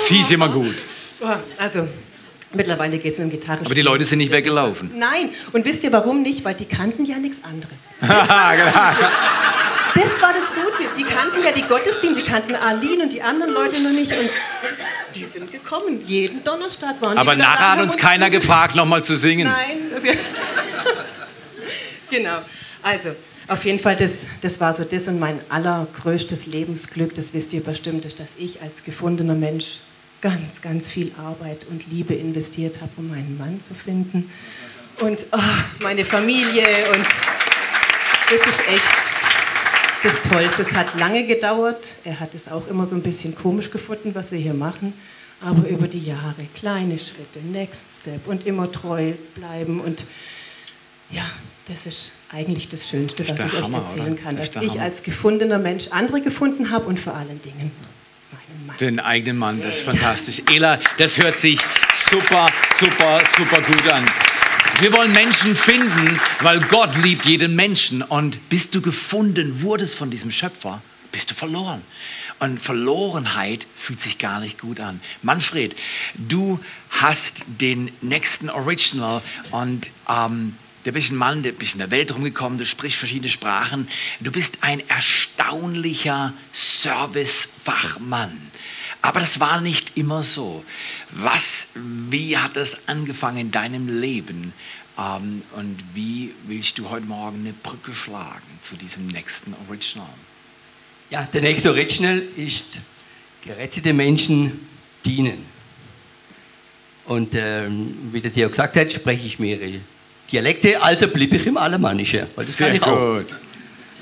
Sie 0.08 0.20
ist 0.20 0.32
immer 0.32 0.50
gut. 0.50 0.76
Also, 1.58 1.88
mittlerweile 2.54 2.98
geht 2.98 3.14
es 3.14 3.20
mit 3.20 3.32
dem 3.32 3.40
Gitarre. 3.40 3.66
Aber 3.66 3.76
die 3.76 3.82
Leute 3.82 4.04
sind 4.04 4.18
nicht 4.18 4.32
weggelaufen. 4.32 4.92
Nein. 4.98 5.30
Und 5.54 5.64
wisst 5.64 5.84
ihr 5.84 5.92
warum 5.92 6.22
nicht? 6.22 6.44
Weil 6.44 6.56
die 6.56 6.66
kannten 6.66 7.06
ja 7.06 7.18
nichts 7.18 7.40
anderes. 7.44 7.80
Das 9.96 10.22
war 10.22 10.34
das 10.34 10.48
Gute. 10.48 10.90
Die 10.98 11.04
kannten 11.04 11.44
ja 11.44 11.52
die 11.52 11.64
Gottesdienste, 11.64 12.24
die 12.24 12.30
kannten 12.30 12.56
Aline 12.56 13.04
und 13.04 13.14
die 13.14 13.22
anderen 13.22 13.54
Leute 13.54 13.80
noch 13.80 13.92
nicht. 13.92 14.12
Und 14.12 14.30
die 15.16 15.26
sind 15.26 15.52
gekommen. 15.52 16.02
Jeden 16.06 16.44
Donnerstag 16.44 17.02
waren 17.02 17.18
Aber 17.18 17.34
die 17.34 17.42
wieder 17.42 17.50
nachher 17.50 17.72
hat 17.74 17.82
uns 17.82 17.98
keiner 17.98 18.30
gefragt, 18.30 18.76
nochmal 18.76 19.04
zu 19.04 19.16
singen. 19.16 19.48
Nein. 19.48 19.92
Das 19.94 20.04
genau. 22.10 22.40
Also, 22.82 23.16
auf 23.48 23.64
jeden 23.66 23.80
Fall, 23.80 23.96
das, 23.96 24.12
das 24.42 24.60
war 24.60 24.74
so 24.74 24.84
das 24.84 25.08
und 25.08 25.20
mein 25.20 25.40
allergrößtes 25.50 26.48
Lebensglück, 26.48 27.14
das 27.16 27.34
wisst 27.34 27.54
ihr 27.54 27.64
bestimmt, 27.64 28.06
ist, 28.06 28.20
dass 28.20 28.30
ich 28.38 28.62
als 28.62 28.84
gefundener 28.84 29.36
Mensch 29.36 29.80
ganz, 30.22 30.62
ganz 30.62 30.88
viel 30.88 31.12
Arbeit 31.18 31.60
und 31.70 31.84
Liebe 31.92 32.14
investiert 32.14 32.78
habe, 32.82 32.92
um 32.98 33.10
meinen 33.10 33.38
Mann 33.38 33.62
zu 33.62 33.74
finden. 33.74 34.32
Und 35.02 35.26
oh, 35.32 35.40
meine 35.82 36.06
Familie 36.06 36.66
und 36.94 37.06
das 38.30 38.48
ist 38.48 38.68
echt 38.68 39.13
das 40.04 40.22
Tollste. 40.22 40.62
Es 40.64 40.74
hat 40.74 40.98
lange 41.00 41.26
gedauert. 41.26 41.96
Er 42.04 42.20
hat 42.20 42.36
es 42.36 42.52
auch 42.52 42.68
immer 42.68 42.86
so 42.86 42.96
ein 42.96 43.02
bisschen 43.02 43.36
komisch 43.36 43.72
gefunden, 43.72 44.14
was 44.14 44.32
wir 44.32 44.40
hier 44.40 44.54
machen. 44.54 44.94
Aber 45.42 45.68
über 45.68 45.88
die 45.88 46.06
Jahre, 46.06 46.36
kleine 46.56 46.98
Schritte, 46.98 47.40
Next 47.52 47.84
Step 48.02 48.28
und 48.28 48.46
immer 48.48 48.72
treu 48.72 49.12
bleiben. 49.36 49.82
Und 49.82 50.04
ja, 51.10 51.24
das 51.68 51.86
ist 51.86 52.14
eigentlich 52.32 52.70
das 52.70 52.90
Schönste, 52.90 53.28
was 53.28 53.38
ich 53.38 53.62
Hammer, 53.62 53.80
euch 53.80 53.84
erzählen 53.90 54.14
oder? 54.14 54.22
kann. 54.22 54.38
Das 54.38 54.52
Dass 54.52 54.64
ich 54.64 54.72
Hammer. 54.74 54.84
als 54.84 55.04
gefundener 55.04 55.60
Mensch 55.60 55.88
andere 55.92 56.22
gefunden 56.22 56.70
habe 56.72 56.86
und 56.86 57.00
vor 57.00 57.14
allen 57.16 57.42
Dingen 57.42 57.72
meinen 58.32 58.68
Mann. 58.68 58.78
Den 58.78 59.00
eigenen 59.00 59.38
Mann, 59.38 59.62
das 59.62 59.78
ist 59.78 59.86
fantastisch. 59.86 60.42
Ela, 60.52 60.80
das 60.98 61.18
hört 61.18 61.38
sich 61.38 61.60
super, 61.94 62.48
super, 62.78 63.22
super 63.38 63.62
gut 63.62 63.88
an. 63.90 64.06
Wir 64.80 64.92
wollen 64.92 65.12
Menschen 65.14 65.56
finden, 65.56 66.20
weil 66.42 66.60
Gott 66.60 66.96
liebt 66.98 67.26
jeden 67.26 67.56
Menschen. 67.56 68.02
Und 68.02 68.50
bis 68.50 68.72
du 68.72 68.82
gefunden 68.82 69.62
wurdest 69.62 69.96
von 69.96 70.10
diesem 70.10 70.32
Schöpfer, 70.32 70.82
bist 71.12 71.32
du 71.32 71.36
verloren. 71.36 71.82
Und 72.40 72.60
Verlorenheit 72.60 73.66
fühlt 73.78 74.02
sich 74.02 74.18
gar 74.18 74.40
nicht 74.40 74.60
gut 74.60 74.80
an. 74.80 75.00
Manfred, 75.22 75.76
du 76.16 76.60
hast 76.90 77.44
den 77.48 77.92
nächsten 78.02 78.50
Original 78.50 79.22
und 79.52 79.88
ähm, 80.10 80.58
du 80.84 80.92
bist 80.92 81.12
ein 81.12 81.16
Mann, 81.18 81.44
du 81.44 81.54
bist 81.54 81.74
in 81.74 81.80
der 81.80 81.92
Welt 81.92 82.14
rumgekommen, 82.14 82.58
du 82.58 82.66
sprichst 82.66 82.98
verschiedene 82.98 83.30
Sprachen. 83.30 83.88
Du 84.20 84.32
bist 84.32 84.58
ein 84.62 84.82
erstaunlicher 84.90 86.34
Servicefachmann. 86.52 88.38
Aber 89.04 89.20
das 89.20 89.42
war 89.42 89.60
nicht 89.60 89.98
immer 89.98 90.24
so. 90.24 90.64
Was, 91.12 91.72
wie 91.76 92.38
hat 92.38 92.56
das 92.56 92.88
angefangen 92.88 93.38
in 93.38 93.52
deinem 93.52 94.00
Leben? 94.00 94.54
Ähm, 94.98 95.42
und 95.58 95.78
wie 95.94 96.34
willst 96.48 96.78
du 96.80 96.90
heute 96.90 97.06
Morgen 97.06 97.42
eine 97.42 97.52
Brücke 97.52 97.94
schlagen 97.94 98.42
zu 98.62 98.78
diesem 98.78 99.08
nächsten 99.08 99.54
Original? 99.68 100.08
Ja, 101.10 101.28
der 101.34 101.42
nächste 101.42 101.72
Original 101.72 102.24
ist 102.38 102.78
gerettete 103.44 103.92
Menschen 103.92 104.66
dienen. 105.04 105.46
Und 107.06 107.36
ähm, 107.36 107.94
wie 108.14 108.22
der 108.22 108.32
Theo 108.32 108.50
gesagt 108.50 108.78
hat, 108.78 108.90
spreche 108.90 109.28
ich 109.28 109.38
mehrere 109.38 109.82
Dialekte, 110.32 110.82
also 110.82 111.10
blieb 111.10 111.34
ich 111.34 111.46
im 111.46 111.58
Alemannischen. 111.58 112.26
Auch. 112.84 113.18
gut. 113.18 113.36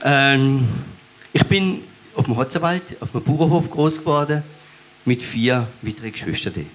Ähm, 0.03 0.67
ich 1.33 1.43
bin 1.45 1.81
auf 2.13 2.25
dem 2.25 2.37
Hotzerwald, 2.37 2.83
auf 2.99 3.11
dem 3.11 3.23
Bauernhof 3.23 3.67
groß 3.71 3.97
geworden, 3.97 4.43
mit 5.05 5.21
vier 5.21 5.67
weiteren 5.81 6.11
Geschwistern. 6.11 6.65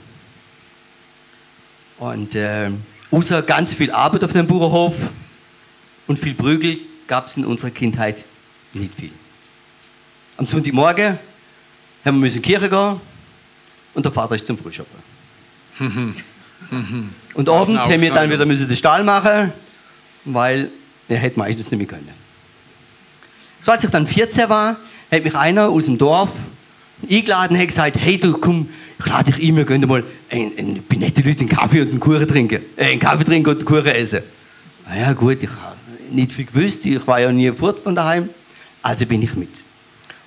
Und 1.98 2.34
ähm, 2.34 2.82
außer 3.10 3.42
ganz 3.42 3.74
viel 3.74 3.90
Arbeit 3.90 4.24
auf 4.24 4.32
dem 4.32 4.46
Bauernhof 4.46 4.94
und 6.06 6.18
viel 6.18 6.34
Prügel 6.34 6.78
gab 7.06 7.26
es 7.26 7.36
in 7.36 7.44
unserer 7.44 7.70
Kindheit 7.70 8.24
nicht 8.74 8.94
viel. 8.94 9.10
Am 10.36 10.44
Sonntagmorgen 10.44 11.18
haben 12.04 12.16
wir 12.16 12.20
müssen 12.20 12.36
in 12.36 12.42
die 12.42 12.48
Kirche 12.48 12.68
gehen 12.68 13.00
und 13.94 14.04
der 14.04 14.12
Vater 14.12 14.34
ist 14.34 14.46
zum 14.46 14.58
Frühschoppen. 14.58 15.00
und 17.34 17.48
abends 17.48 17.84
haben 17.84 18.00
wir 18.00 18.12
dann 18.12 18.30
wieder 18.30 18.46
müssen 18.46 18.68
den 18.68 18.76
Stall 18.76 19.04
machen, 19.04 19.52
weil 20.24 20.70
er 21.08 21.18
hätte 21.18 21.38
meistens 21.38 21.70
nicht 21.70 21.78
mehr 21.78 21.86
können. 21.86 22.26
So 23.62 23.72
als 23.72 23.84
ich 23.84 23.90
dann 23.90 24.06
14 24.06 24.48
war, 24.48 24.76
hat 25.10 25.24
mich 25.24 25.34
einer 25.34 25.68
aus 25.68 25.86
dem 25.86 25.98
Dorf 25.98 26.30
eingeladen 27.10 27.58
hat 27.58 27.68
gesagt, 27.68 27.96
hey 27.98 28.18
du 28.18 28.32
komm, 28.34 28.68
ich 28.98 29.06
lade 29.06 29.32
dich 29.32 29.48
ein, 29.48 29.56
wir 29.56 29.64
können 29.64 29.88
mal 29.88 30.02
ein, 30.30 30.52
ein, 30.56 30.84
bei 30.88 30.96
netten 30.96 31.24
Leuten 31.24 31.40
einen 31.40 31.48
Kaffee 31.48 31.82
und 31.82 31.90
einen 31.90 32.00
Kuchen 32.00 32.26
trinken. 32.26 32.62
Äh, 32.76 32.92
einen 32.92 33.00
Kaffee 33.00 33.24
trinken 33.24 33.50
und 33.50 33.56
einen 33.58 33.64
Kuchen 33.64 33.86
essen. 33.86 34.20
Na 34.88 34.96
ja 34.96 35.12
gut, 35.12 35.42
ich 35.42 35.50
habe 35.50 35.76
nicht 36.10 36.32
viel 36.32 36.46
gewusst, 36.46 36.84
ich 36.86 37.06
war 37.06 37.20
ja 37.20 37.30
nie 37.32 37.50
fort 37.52 37.78
von 37.78 37.94
daheim, 37.94 38.28
also 38.82 39.06
bin 39.06 39.22
ich 39.22 39.34
mit. 39.34 39.50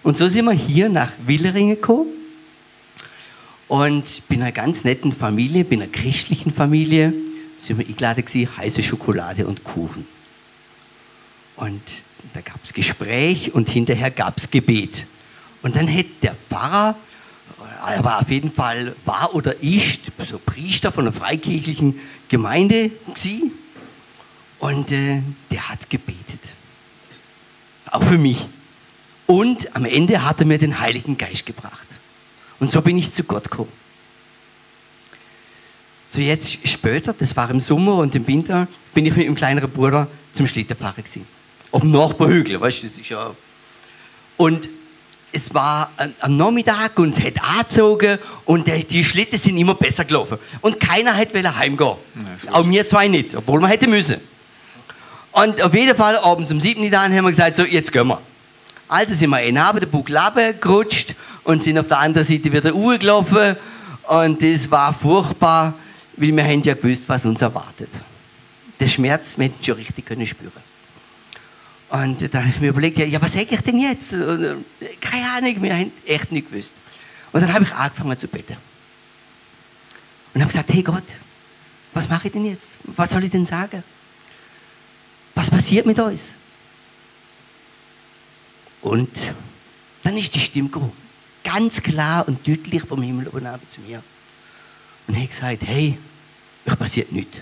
Und 0.04 0.18
so 0.18 0.28
sind 0.28 0.46
wir 0.46 0.54
hier 0.54 0.90
nach 0.90 1.12
Willeringen 1.26 1.76
gekommen 1.76 2.10
und 3.68 4.28
bin 4.28 4.42
einer 4.42 4.52
ganz 4.52 4.84
netten 4.84 5.12
Familie, 5.12 5.64
bin 5.64 5.82
einer 5.82 5.92
christlichen 5.92 6.54
Familie, 6.54 7.14
sind 7.58 7.80
wir 7.80 7.88
eingeladen 7.88 8.26
gewesen, 8.26 8.58
heiße 8.58 8.84
Schokolade 8.84 9.46
und 9.46 9.64
Kuchen. 9.64 10.06
Und 11.56 11.82
da 12.34 12.42
gab 12.42 12.64
es 12.64 12.74
Gespräch 12.74 13.54
und 13.54 13.70
hinterher 13.70 14.12
gab 14.12 14.38
es 14.38 14.50
Gebet. 14.50 15.06
Und 15.62 15.76
dann 15.76 15.88
hätte 15.88 16.10
der 16.22 16.36
Pfarrer, 16.36 16.96
er 17.88 18.04
war 18.04 18.22
auf 18.22 18.30
jeden 18.30 18.52
Fall, 18.52 18.96
war 19.06 19.34
oder 19.36 19.62
ist, 19.62 20.00
so 20.30 20.40
Priester 20.40 20.92
von 20.92 21.06
einer 21.08 21.14
freikirchlichen 21.16 22.00
Gemeinde 22.28 22.92
gewesen. 23.14 23.52
Und 24.60 24.92
äh, 24.92 25.22
der 25.52 25.70
hat 25.70 25.90
gebetet. 25.90 26.40
Auch 27.92 28.04
für 28.04 28.18
mich. 28.18 28.46
Und 29.26 29.76
am 29.76 29.86
Ende 29.86 30.24
hat 30.24 30.40
er 30.40 30.46
mir 30.46 30.58
den 30.58 30.80
Heiligen 30.80 31.18
Geist 31.18 31.46
gebracht. 31.46 31.88
Und 32.60 32.70
so 32.70 32.82
bin 32.82 32.98
ich 32.98 33.14
zu 33.14 33.24
Gott 33.24 33.50
gekommen. 33.50 33.72
So 36.10 36.20
jetzt 36.20 36.68
später, 36.68 37.14
das 37.14 37.36
war 37.38 37.50
im 37.50 37.60
Sommer 37.60 37.96
und 37.98 38.16
im 38.16 38.28
Winter, 38.28 38.68
bin 38.94 39.06
ich 39.06 39.16
mit 39.16 39.28
dem 39.28 39.36
kleineren 39.36 39.70
Bruder 39.70 40.08
zum 40.34 40.48
Schlittenfahren 40.48 41.04
gewesen. 41.04 41.26
Auf 41.72 41.82
dem 41.82 41.92
Nachbarhügel, 41.92 42.60
weißt 42.60 42.84
du, 42.84 42.88
das 42.88 42.98
ist 42.98 43.10
ja... 43.10 43.34
Und 44.36 44.70
es 45.32 45.54
war 45.54 45.92
am- 46.22 46.38
Nachmittag 46.38 46.98
und 46.98 47.18
es 47.18 47.24
hat 47.24 47.34
angezogen 47.42 48.18
und 48.46 48.68
die 48.92 49.04
Schlitten 49.04 49.38
sind 49.38 49.58
immer 49.58 49.76
besser 49.76 50.06
gelaufen. 50.06 50.38
Und 50.62 50.80
keiner 50.80 51.16
wollte 51.18 51.56
heimgehen. 51.56 51.96
so 52.42 52.50
Auch 52.52 52.68
wir 52.68 52.86
zwei 52.88 53.08
nicht, 53.08 53.36
obwohl 53.36 53.60
man 53.60 53.70
hätte 53.70 53.88
müssen. 53.88 54.18
Und 55.32 55.62
auf 55.62 55.74
jeden 55.74 55.96
Fall, 55.96 56.18
abends 56.18 56.52
um 56.52 56.60
7 56.60 56.84
Uhr 56.84 56.90
dann 56.90 57.14
haben 57.16 57.24
wir 57.26 57.30
gesagt, 57.32 57.56
so, 57.56 57.64
jetzt 57.64 57.92
gehen 57.92 58.08
wir. 58.08 58.20
Also 58.88 59.14
sind 59.14 59.30
wir 59.30 59.42
in 59.44 59.62
Habe, 59.64 59.80
der 59.80 59.88
Buckel 59.88 60.18
gerutscht 60.60 61.14
und 61.44 61.62
sind 61.64 61.78
auf 61.78 61.88
der 61.88 62.00
anderen 62.00 62.28
Seite 62.28 62.52
wieder 62.52 62.74
gelaufen. 62.98 63.56
Und 64.08 64.42
das 64.42 64.70
war 64.72 64.92
furchtbar, 64.94 65.74
weil 66.18 66.36
wir 66.36 66.44
haben 66.44 66.64
ja 66.64 66.74
gewusst, 66.74 67.08
was 67.08 67.26
uns 67.26 67.42
erwartet. 67.42 67.90
Der 68.80 68.88
Schmerz, 68.88 69.38
wir 69.38 69.46
hätten 69.46 69.64
schon 69.64 69.76
richtig 69.76 70.06
können 70.06 70.26
spüren. 70.26 70.52
Und 71.90 72.22
dann 72.34 72.42
habe 72.42 72.54
ich 72.54 72.62
mir 72.62 72.70
überlegt, 72.70 73.00
ja, 73.00 73.22
was 73.22 73.34
sage 73.34 73.48
ich 73.50 73.62
denn 73.62 73.80
jetzt? 73.80 74.14
Und, 74.14 74.44
äh, 74.44 74.56
Keine 75.02 75.30
Ahnung, 75.32 75.62
wir 75.62 75.76
haben 75.76 75.92
echt 76.06 76.32
nicht 76.32 76.52
gewusst. 76.52 76.74
Und 77.32 77.42
dann 77.42 77.52
habe 77.52 77.64
ich 77.64 77.74
angefangen 77.74 78.18
zu 78.18 78.28
beten. 78.28 78.58
Und 80.34 80.42
habe 80.42 80.52
gesagt, 80.52 80.72
hey 80.72 80.84
Gott, 80.84 81.04
was 81.94 82.08
mache 82.08 82.28
ich 82.28 82.34
denn 82.34 82.46
jetzt? 82.46 82.74
Was 82.84 83.10
soll 83.12 83.24
ich 83.24 83.32
denn 83.32 83.46
sagen? 83.46 83.84
Was 85.34 85.50
passiert 85.50 85.86
mit 85.86 85.98
uns? 86.00 86.34
Und 88.82 89.10
dann 90.04 90.16
ist 90.18 90.36
die 90.36 90.40
Stimme 90.40 90.70
gekommen. 90.70 90.94
Ganz 91.44 91.82
klar 91.82 92.28
und 92.28 92.48
deutlich 92.48 92.84
vom 92.84 93.02
Himmel 93.02 93.28
oben 93.30 93.46
runter 93.46 93.60
zu 93.68 93.82
mir. 93.82 94.04
Und 95.08 95.20
hat 95.20 95.30
gesagt, 95.30 95.64
hey, 95.64 95.98
euch 96.68 96.78
passiert 96.78 97.12
nichts. 97.12 97.40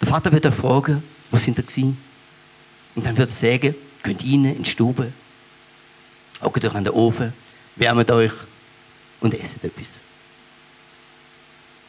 Der 0.00 0.08
Vater 0.08 0.32
wird 0.32 0.52
fragen, 0.54 1.02
wo 1.30 1.38
sind 1.38 1.56
gewesen? 1.56 1.96
Und 2.94 3.06
dann 3.06 3.16
wird 3.16 3.30
er 3.30 3.34
sagen, 3.34 3.74
könnt 4.02 4.22
rein 4.22 4.44
in 4.44 4.62
die 4.62 4.70
Stube, 4.70 5.12
hockt 6.42 6.64
euch 6.64 6.74
an 6.74 6.84
den 6.84 6.92
Ofen, 6.94 7.32
wärmt 7.76 8.10
euch 8.10 8.32
und 9.20 9.34
esset 9.34 9.64
etwas. 9.64 10.00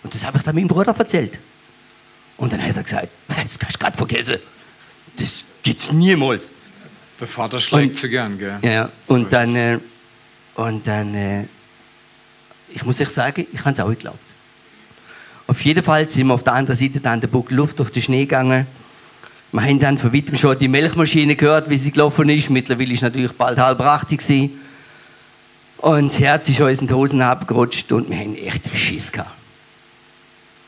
Und 0.03 0.13
das 0.13 0.25
habe 0.25 0.37
ich 0.37 0.43
dann 0.43 0.55
meinem 0.55 0.67
Bruder 0.67 0.95
erzählt. 0.97 1.39
Und 2.37 2.53
dann 2.53 2.63
hat 2.63 2.75
er 2.75 2.83
gesagt, 2.83 3.09
das 3.27 3.59
kannst 3.59 3.75
du 3.75 3.79
gerade 3.79 3.97
vergessen. 3.97 4.37
Das 5.17 5.43
gibt's 5.61 5.91
niemals. 5.91 6.47
Der 7.19 7.27
Vater 7.27 7.59
schlägt 7.59 7.97
so 7.97 8.07
gern, 8.07 8.37
gell? 8.37 8.59
Ja, 8.61 8.89
und 9.07 9.33
dann, 9.33 9.55
äh, 9.55 9.79
und 10.55 10.87
dann, 10.87 11.13
äh, 11.13 11.45
ich 12.73 12.85
muss 12.85 13.01
euch 13.01 13.09
sagen, 13.09 13.45
ich 13.51 13.59
habe 13.59 13.71
es 13.71 13.79
auch 13.79 13.89
geglaubt. 13.89 14.19
Auf 15.47 15.61
jeden 15.65 15.83
Fall 15.83 16.09
sind 16.09 16.27
wir 16.27 16.35
auf 16.35 16.43
der 16.43 16.53
anderen 16.53 16.77
Seite 16.77 16.99
dann 17.01 17.19
der 17.19 17.27
Buckel 17.27 17.57
Luft 17.57 17.79
durch 17.79 17.89
den 17.89 18.03
Schnee 18.03 18.21
gegangen. 18.21 18.67
Wir 19.51 19.61
haben 19.61 19.79
dann 19.79 19.97
von 19.97 20.13
weitem 20.13 20.37
schon 20.37 20.57
die 20.59 20.67
Milchmaschine 20.67 21.35
gehört, 21.35 21.69
wie 21.69 21.77
sie 21.77 21.91
gelaufen 21.91 22.29
ist. 22.29 22.49
Mittlerweile 22.49 22.93
ist 22.93 23.01
natürlich 23.01 23.31
bald 23.31 23.57
halb 23.57 23.79
acht 23.81 24.09
gewesen. 24.09 24.59
Und 25.77 26.11
das 26.11 26.19
Herz 26.19 26.49
ist 26.49 26.59
uns 26.59 26.81
in 26.81 26.87
die 26.87 26.93
Hosen 26.93 27.21
abgerutscht 27.21 27.91
und 27.91 28.09
wir 28.09 28.17
haben 28.17 28.35
echt 28.35 28.63
Schiss 28.75 29.11
gehabt. 29.11 29.31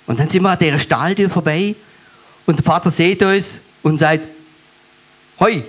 Und 0.07 0.19
dann 0.19 0.29
sind 0.29 0.41
wir 0.41 0.49
an 0.49 0.57
dieser 0.59 0.79
Stalltür 0.79 1.29
vorbei 1.29 1.75
und 2.45 2.57
der 2.57 2.65
Vater 2.65 2.89
sieht 2.91 3.21
uns 3.21 3.59
und 3.83 3.97
sagt, 3.97 4.23
Hoi, 5.39 5.63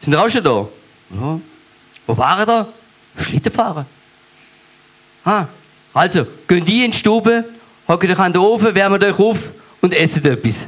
sind 0.00 0.12
ihr 0.12 0.20
auch 0.20 0.28
schon 0.30 0.42
da? 0.42 0.68
Ja. 1.10 1.40
Wo 2.06 2.16
waren 2.16 2.46
da? 2.46 2.66
Schlittenfahren. 3.16 3.86
Ah, 5.24 5.46
also, 5.92 6.26
geht 6.48 6.66
die 6.66 6.84
in 6.84 6.90
die 6.90 6.96
Stube, 6.96 7.44
hockt 7.86 8.08
euch 8.08 8.18
an 8.18 8.32
den 8.32 8.42
Ofen, 8.42 8.74
wärmt 8.74 9.04
euch 9.04 9.18
auf 9.18 9.38
und 9.80 9.94
esset 9.94 10.24
etwas. 10.24 10.66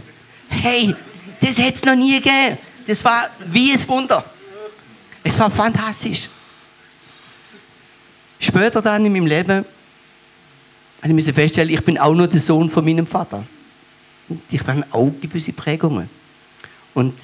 Hey, 0.49 0.95
das 1.41 1.59
hätte 1.59 1.77
es 1.77 1.85
noch 1.85 1.97
nie 1.97 2.17
gegeben. 2.17 2.59
Das 2.87 3.05
war 3.05 3.29
wie 3.47 3.73
ein 3.73 3.89
Wunder. 3.89 4.25
Es 5.23 5.39
war 5.39 5.51
fantastisch. 5.51 6.29
Später 8.39 8.81
dann 8.81 9.05
in 9.05 9.13
meinem 9.13 9.27
Leben 9.27 9.65
habe 11.03 11.09
ich 11.09 11.15
musste 11.15 11.33
feststellen, 11.33 11.71
ich 11.71 11.85
bin 11.85 11.99
auch 11.99 12.15
nur 12.15 12.29
der 12.29 12.41
Sohn 12.41 12.71
von 12.71 12.85
meinem 12.85 13.07
Vater. 13.07 13.45
Und 14.29 14.41
ich 14.51 14.61
habe 14.61 14.85
auch 14.91 15.13
gewisse 15.21 15.53
Prägungen. 15.53 16.09
Und 16.95 17.15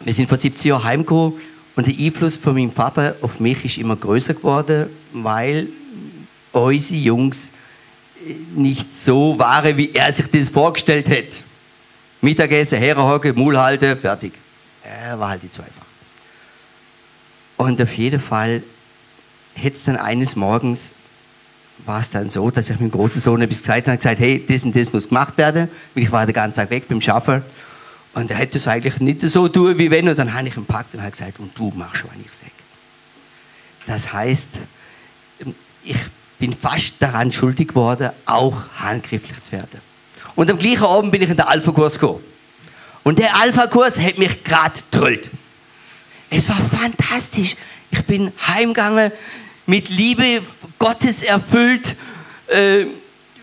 wir 0.00 0.12
sind 0.12 0.28
vor 0.28 0.38
17 0.38 0.68
Jahren 0.68 0.84
heimgekommen 0.84 1.34
und 1.74 1.86
der 1.86 1.94
Einfluss 1.98 2.36
von 2.36 2.54
meinem 2.54 2.72
Vater 2.72 3.16
auf 3.20 3.40
mich 3.40 3.64
ist 3.64 3.78
immer 3.78 3.96
größer 3.96 4.34
geworden, 4.34 4.88
weil 5.12 5.68
unsere 6.52 7.00
Jungs 7.00 7.50
nicht 8.54 8.94
so 8.94 9.38
waren, 9.38 9.76
wie 9.76 9.92
er 9.92 10.12
sich 10.12 10.26
das 10.26 10.48
vorgestellt 10.48 11.08
hat. 11.08 11.42
Mittagessen, 12.20 12.78
herhocken, 12.78 13.36
Maul 13.36 13.58
halten, 13.58 13.96
fertig. 13.98 14.32
Er 14.82 15.18
war 15.18 15.30
halt 15.30 15.42
nicht 15.42 15.54
so 15.54 15.62
einfach. 15.62 15.86
Und 17.56 17.80
auf 17.80 17.92
jeden 17.94 18.20
Fall 18.20 18.62
hätte 19.54 19.76
es 19.76 19.84
dann 19.84 19.96
eines 19.96 20.36
Morgens 20.36 20.92
war 21.84 22.00
es 22.00 22.10
dann 22.10 22.30
so, 22.30 22.50
dass 22.50 22.70
ich 22.70 22.80
meinem 22.80 22.90
großen 22.90 23.20
Sohn 23.20 23.42
etwas 23.42 23.60
gesagt 23.60 23.86
habe, 23.86 23.96
gesagt, 23.98 24.18
hey, 24.18 24.42
das 24.46 24.62
und 24.62 24.74
das 24.74 24.92
muss 24.92 25.08
gemacht 25.08 25.36
werden, 25.36 25.68
ich 25.94 26.10
war 26.10 26.24
den 26.24 26.32
ganzen 26.32 26.56
Tag 26.56 26.70
weg 26.70 26.88
beim 26.88 27.00
Schaffen. 27.00 27.42
Und 28.14 28.30
er 28.30 28.38
hätte 28.38 28.56
es 28.56 28.66
eigentlich 28.66 28.98
nicht 29.00 29.20
so 29.28 29.46
tun, 29.48 29.76
wie 29.76 29.90
wenn. 29.90 30.08
Und 30.08 30.18
dann 30.18 30.32
habe 30.32 30.48
ich 30.48 30.56
ihn 30.56 30.66
gepackt 30.66 30.94
und 30.94 31.02
habe 31.02 31.10
gesagt, 31.10 31.38
und 31.38 31.56
du 31.56 31.70
machst, 31.76 32.04
was 32.04 32.12
ich 32.24 32.32
sage. 32.32 32.50
Das 33.86 34.12
heißt, 34.12 34.48
ich 35.84 35.96
bin 36.38 36.54
fast 36.54 36.94
daran 36.98 37.30
schuldig 37.30 37.68
geworden, 37.68 38.10
auch 38.24 38.56
handgreiflich 38.78 39.42
zu 39.42 39.52
werden. 39.52 39.80
Und 40.36 40.50
am 40.50 40.58
gleichen 40.58 40.84
Abend 40.84 41.10
bin 41.10 41.22
ich 41.22 41.30
in 41.30 41.36
den 41.36 41.46
Alpha-Kurs 41.46 41.94
gekommen. 41.94 42.22
Und 43.02 43.18
der 43.18 43.34
Alpha-Kurs 43.36 43.98
hat 43.98 44.18
mich 44.18 44.44
gerade 44.44 44.74
getrollt. 44.90 45.30
Es 46.30 46.48
war 46.48 46.58
fantastisch. 46.60 47.56
Ich 47.90 48.02
bin 48.04 48.32
heimgegangen, 48.46 49.12
mit 49.66 49.88
Liebe 49.88 50.42
Gottes 50.78 51.22
erfüllt, 51.22 51.96
äh, 52.48 52.86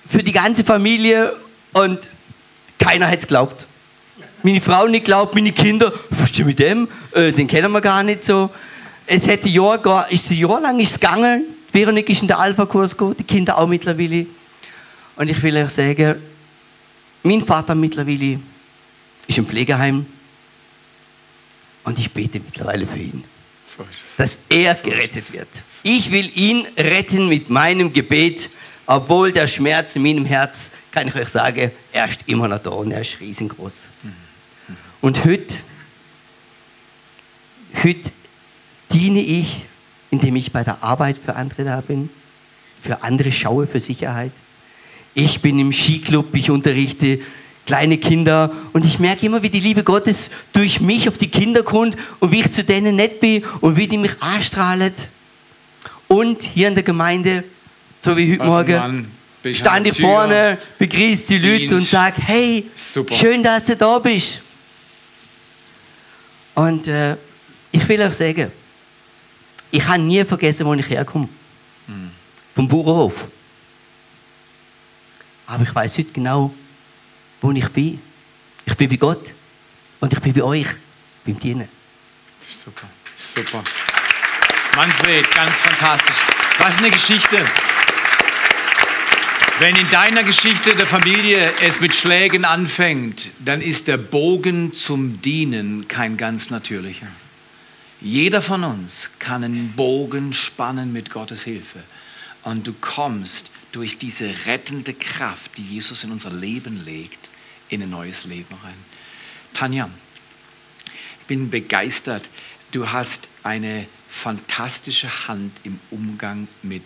für 0.05 0.21
die 0.21 0.31
ganze 0.31 0.63
Familie 0.63 1.33
und 1.73 1.99
keiner 2.77 3.07
hat 3.07 3.17
es 3.19 3.21
geglaubt. 3.23 3.65
Meine 4.43 4.61
Frau 4.61 4.87
nicht 4.87 5.05
glaubt, 5.05 5.33
meine 5.33 5.53
Kinder, 5.53 5.91
was 6.09 6.31
ist 6.31 6.45
mit 6.45 6.59
dem? 6.59 6.87
Äh, 7.13 7.31
den 7.31 7.47
kennen 7.47 7.71
wir 7.71 7.81
gar 7.81 8.03
nicht 8.03 8.23
so. 8.23 8.49
Es 9.07 9.25
hätte 9.27 9.49
Jahr, 9.49 9.77
gar- 9.77 10.11
ist 10.11 10.29
ein 10.29 10.37
Jahr 10.37 10.59
lang 10.59 10.79
ist 10.79 10.99
gegangen. 10.99 11.45
Veronik 11.71 12.09
ist 12.09 12.21
in 12.21 12.27
den 12.27 12.37
Alpha-Kurs 12.37 12.91
gegangen, 12.91 13.15
die 13.17 13.23
Kinder 13.23 13.57
auch 13.57 13.67
mittlerweile. 13.67 14.25
Und 15.15 15.29
ich 15.29 15.41
will 15.41 15.55
euch 15.57 15.69
sagen, 15.69 16.15
mein 17.23 17.43
Vater 17.43 17.75
mittlerweile 17.75 18.39
ist 19.27 19.37
im 19.37 19.45
Pflegeheim 19.45 20.05
und 21.83 21.99
ich 21.99 22.11
bete 22.11 22.39
mittlerweile 22.39 22.85
für 22.85 22.99
ihn 22.99 23.23
dass 24.17 24.37
er 24.49 24.75
gerettet 24.75 25.31
wird. 25.33 25.47
Ich 25.83 26.11
will 26.11 26.31
ihn 26.35 26.65
retten 26.77 27.27
mit 27.27 27.49
meinem 27.49 27.91
Gebet, 27.91 28.49
obwohl 28.85 29.31
der 29.31 29.47
Schmerz 29.47 29.95
in 29.95 30.03
meinem 30.03 30.25
Herz, 30.25 30.71
kann 30.91 31.07
ich 31.07 31.15
euch 31.15 31.29
sagen, 31.29 31.71
er 31.91 32.07
ist 32.07 32.19
immer 32.27 32.47
noch 32.47 32.61
da 32.61 32.69
und 32.71 32.91
er 32.91 33.01
ist 33.01 33.19
riesengroß. 33.19 33.73
Und 35.01 35.25
heute, 35.25 35.57
heute 37.83 38.11
diene 38.91 39.21
ich, 39.21 39.65
indem 40.11 40.35
ich 40.35 40.51
bei 40.51 40.63
der 40.63 40.81
Arbeit 40.83 41.17
für 41.17 41.35
andere 41.35 41.63
da 41.63 41.81
bin, 41.81 42.09
für 42.81 43.01
andere 43.03 43.31
schaue 43.31 43.65
für 43.67 43.79
Sicherheit. 43.79 44.31
Ich 45.15 45.41
bin 45.41 45.59
im 45.59 45.71
Skiclub, 45.71 46.33
ich 46.35 46.49
unterrichte 46.49 47.19
kleine 47.65 47.97
Kinder 47.97 48.51
und 48.73 48.85
ich 48.85 48.99
merke 48.99 49.25
immer, 49.25 49.41
wie 49.41 49.49
die 49.49 49.59
Liebe 49.59 49.83
Gottes 49.83 50.29
durch 50.51 50.81
mich 50.81 51.07
auf 51.07 51.17
die 51.17 51.29
Kinder 51.29 51.63
kommt 51.63 51.95
und 52.19 52.31
wie 52.31 52.41
ich 52.41 52.51
zu 52.51 52.63
denen 52.63 52.95
nett 52.95 53.19
bin 53.19 53.43
und 53.61 53.77
wie 53.77 53.87
die 53.87 53.97
mich 53.97 54.11
anstrahlen. 54.19 54.93
Und 56.07 56.41
hier 56.41 56.67
in 56.67 56.75
der 56.75 56.83
Gemeinde, 56.83 57.43
so 58.01 58.17
wie 58.17 58.33
heute 58.33 58.43
ein 58.43 58.47
Morgen, 58.47 59.11
stand 59.53 59.67
an 59.67 59.85
ich 59.85 59.99
vorne, 59.99 60.57
begrüßt 60.77 61.29
die 61.29 61.37
Leute 61.37 61.63
und 61.63 61.69
Dienst. 61.69 61.91
sag, 61.91 62.15
hey, 62.17 62.69
Super. 62.75 63.13
schön, 63.15 63.41
dass 63.41 63.65
du 63.65 63.75
da 63.75 63.99
bist. 63.99 64.41
Und 66.55 66.87
äh, 66.87 67.15
ich 67.71 67.87
will 67.87 68.01
euch 68.01 68.13
sagen, 68.13 68.51
ich 69.71 69.87
habe 69.87 70.03
nie 70.03 70.23
vergessen, 70.23 70.65
wo 70.65 70.73
ich 70.73 70.87
herkomme. 70.87 71.27
Hm. 71.87 72.11
Vom 72.55 72.67
Bauernhof. 72.67 73.25
Aber 75.47 75.63
ich 75.63 75.73
weiß 75.73 75.97
heute 75.97 76.11
genau, 76.11 76.53
wo 77.41 77.51
ich 77.51 77.69
bin. 77.69 78.01
Ich 78.65 78.75
bin 78.77 78.89
bei 78.89 78.95
Gott 78.95 79.33
und 79.99 80.13
ich 80.13 80.19
bin 80.19 80.33
bei 80.33 80.43
euch, 80.43 80.67
beim 81.25 81.39
Dienen. 81.39 81.67
Das 82.39 82.49
ist 82.49 82.61
super. 82.61 82.87
Super. 83.15 83.63
Manfred, 84.75 85.29
ganz 85.35 85.51
fantastisch. 85.51 86.15
Was 86.59 86.77
eine 86.77 86.89
Geschichte. 86.89 87.45
Wenn 89.59 89.75
in 89.75 89.89
deiner 89.91 90.23
Geschichte 90.23 90.75
der 90.75 90.87
Familie 90.87 91.51
es 91.61 91.79
mit 91.79 91.93
Schlägen 91.93 92.43
anfängt, 92.43 93.29
dann 93.39 93.61
ist 93.61 93.87
der 93.87 93.97
Bogen 93.97 94.73
zum 94.73 95.21
Dienen 95.21 95.87
kein 95.87 96.17
ganz 96.17 96.49
natürlicher. 96.49 97.07
Jeder 98.01 98.41
von 98.41 98.63
uns 98.63 99.11
kann 99.19 99.43
einen 99.43 99.73
Bogen 99.73 100.33
spannen 100.33 100.91
mit 100.91 101.11
Gottes 101.11 101.43
Hilfe. 101.43 101.79
Und 102.43 102.67
du 102.67 102.73
kommst 102.73 103.52
durch 103.73 103.97
diese 103.97 104.33
rettende 104.45 104.93
Kraft, 104.93 105.57
die 105.57 105.63
Jesus 105.63 106.03
in 106.03 106.11
unser 106.11 106.31
Leben 106.31 106.85
legt, 106.85 107.19
in 107.69 107.81
ein 107.81 107.89
neues 107.89 108.23
Leben 108.23 108.55
rein. 108.63 108.73
Tanja, 109.53 109.89
ich 111.19 111.25
bin 111.25 111.49
begeistert. 111.49 112.29
Du 112.71 112.91
hast 112.91 113.27
eine 113.43 113.85
fantastische 114.09 115.27
Hand 115.27 115.51
im 115.63 115.79
Umgang 115.89 116.47
mit 116.61 116.83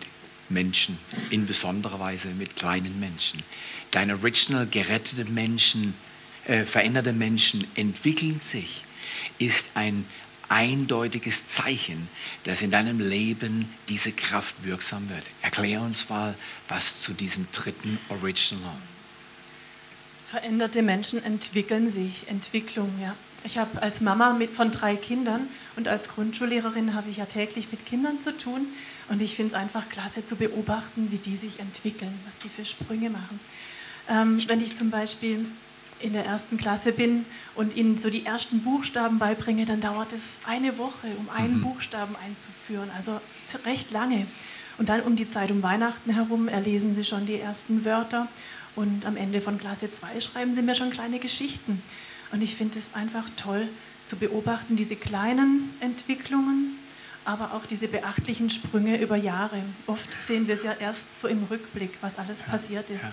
Menschen, 0.50 0.98
in 1.30 1.46
besonderer 1.46 2.00
Weise 2.00 2.30
mit 2.30 2.56
kleinen 2.56 3.00
Menschen. 3.00 3.44
Deine 3.92 4.16
original 4.16 4.66
gerettete 4.66 5.26
Menschen, 5.26 5.94
äh, 6.46 6.64
veränderte 6.64 7.12
Menschen 7.12 7.68
entwickeln 7.76 8.40
sich, 8.40 8.84
ist 9.40 9.72
ein 9.76 10.06
eindeutiges 10.50 11.48
Zeichen, 11.48 12.08
dass 12.44 12.62
in 12.62 12.72
deinem 12.72 13.00
Leben 13.00 13.72
diese 13.90 14.12
Kraft 14.12 14.56
wirksam 14.64 15.10
wird. 15.10 15.24
Erklär 15.42 15.82
uns 15.82 16.10
mal 16.10 16.36
was 16.68 17.02
zu 17.02 17.14
diesem 17.14 17.48
dritten 17.52 17.98
Original. 18.10 18.78
Veränderte 20.30 20.82
Menschen 20.82 21.24
entwickeln 21.24 21.90
sich, 21.90 22.28
Entwicklung, 22.28 22.92
ja. 23.02 23.16
Ich 23.44 23.58
habe 23.58 23.82
als 23.82 24.02
Mama 24.02 24.34
mit, 24.34 24.50
von 24.50 24.72
drei 24.72 24.96
Kindern 24.96 25.48
und 25.76 25.88
als 25.88 26.10
Grundschullehrerin 26.10 26.94
habe 26.94 27.10
ich 27.10 27.18
ja 27.18 27.26
täglich 27.26 27.72
mit 27.72 27.86
Kindern 27.86 28.20
zu 28.22 28.38
tun 28.38 28.68
und 29.10 29.22
ich 29.22 29.36
finde 29.36 29.56
es 29.56 29.62
einfach 29.62 29.88
klasse 29.90 30.26
zu 30.26 30.36
beobachten, 30.36 31.12
wie 31.12 31.18
die 31.18 31.38
sich 31.38 31.60
entwickeln, 31.60 32.14
was 32.26 32.38
die 32.44 32.50
für 32.50 32.66
Sprünge 32.66 33.10
machen. 33.10 33.40
Ähm, 34.10 34.42
wenn 34.48 34.62
ich 34.62 34.76
zum 34.76 34.90
Beispiel 34.90 35.46
in 36.02 36.14
der 36.14 36.26
ersten 36.26 36.58
Klasse 36.58 36.92
bin 36.92 37.26
und 37.56 37.76
ihnen 37.76 37.98
so 37.98 38.10
die 38.10 38.26
ersten 38.26 38.62
Buchstaben 38.62 39.20
beibringe, 39.20 39.66
dann 39.66 39.82
dauert 39.82 40.14
es 40.14 40.38
eine 40.46 40.78
Woche, 40.78 41.08
um 41.18 41.30
einen 41.30 41.62
Buchstaben 41.62 42.16
einzuführen, 42.26 42.90
also 42.96 43.20
recht 43.66 43.92
lange. 43.92 44.26
Und 44.78 44.90
dann 44.90 45.02
um 45.02 45.16
die 45.16 45.30
Zeit 45.30 45.50
um 45.50 45.64
Weihnachten 45.64 46.12
herum 46.12 46.48
erlesen 46.48 46.94
sie 46.94 47.04
schon 47.04 47.26
die 47.26 47.40
ersten 47.40 47.84
Wörter 47.84 48.28
Und 48.78 49.08
am 49.08 49.18
Ende 49.18 49.42
von 49.42 49.58
Klasse 49.58 49.90
2 49.92 50.22
schreiben 50.22 50.54
sie 50.54 50.62
mir 50.62 50.76
schon 50.76 50.92
kleine 50.92 51.18
Geschichten. 51.18 51.82
Und 52.32 52.44
ich 52.44 52.56
finde 52.56 52.78
es 52.78 52.94
einfach 52.94 53.26
toll 53.36 53.68
zu 54.06 54.18
beobachten, 54.18 54.76
diese 54.76 54.96
kleinen 54.96 55.74
Entwicklungen, 55.80 56.78
aber 57.26 57.56
auch 57.56 57.66
diese 57.66 57.88
beachtlichen 57.88 58.52
Sprünge 58.52 59.02
über 59.02 59.16
Jahre. 59.16 59.64
Oft 59.88 60.08
sehen 60.22 60.48
wir 60.48 60.54
es 60.54 60.64
ja 60.64 60.74
erst 60.80 61.20
so 61.20 61.28
im 61.28 61.44
Rückblick, 61.50 61.98
was 62.02 62.20
alles 62.20 62.44
passiert 62.44 62.88
ist. 62.92 63.06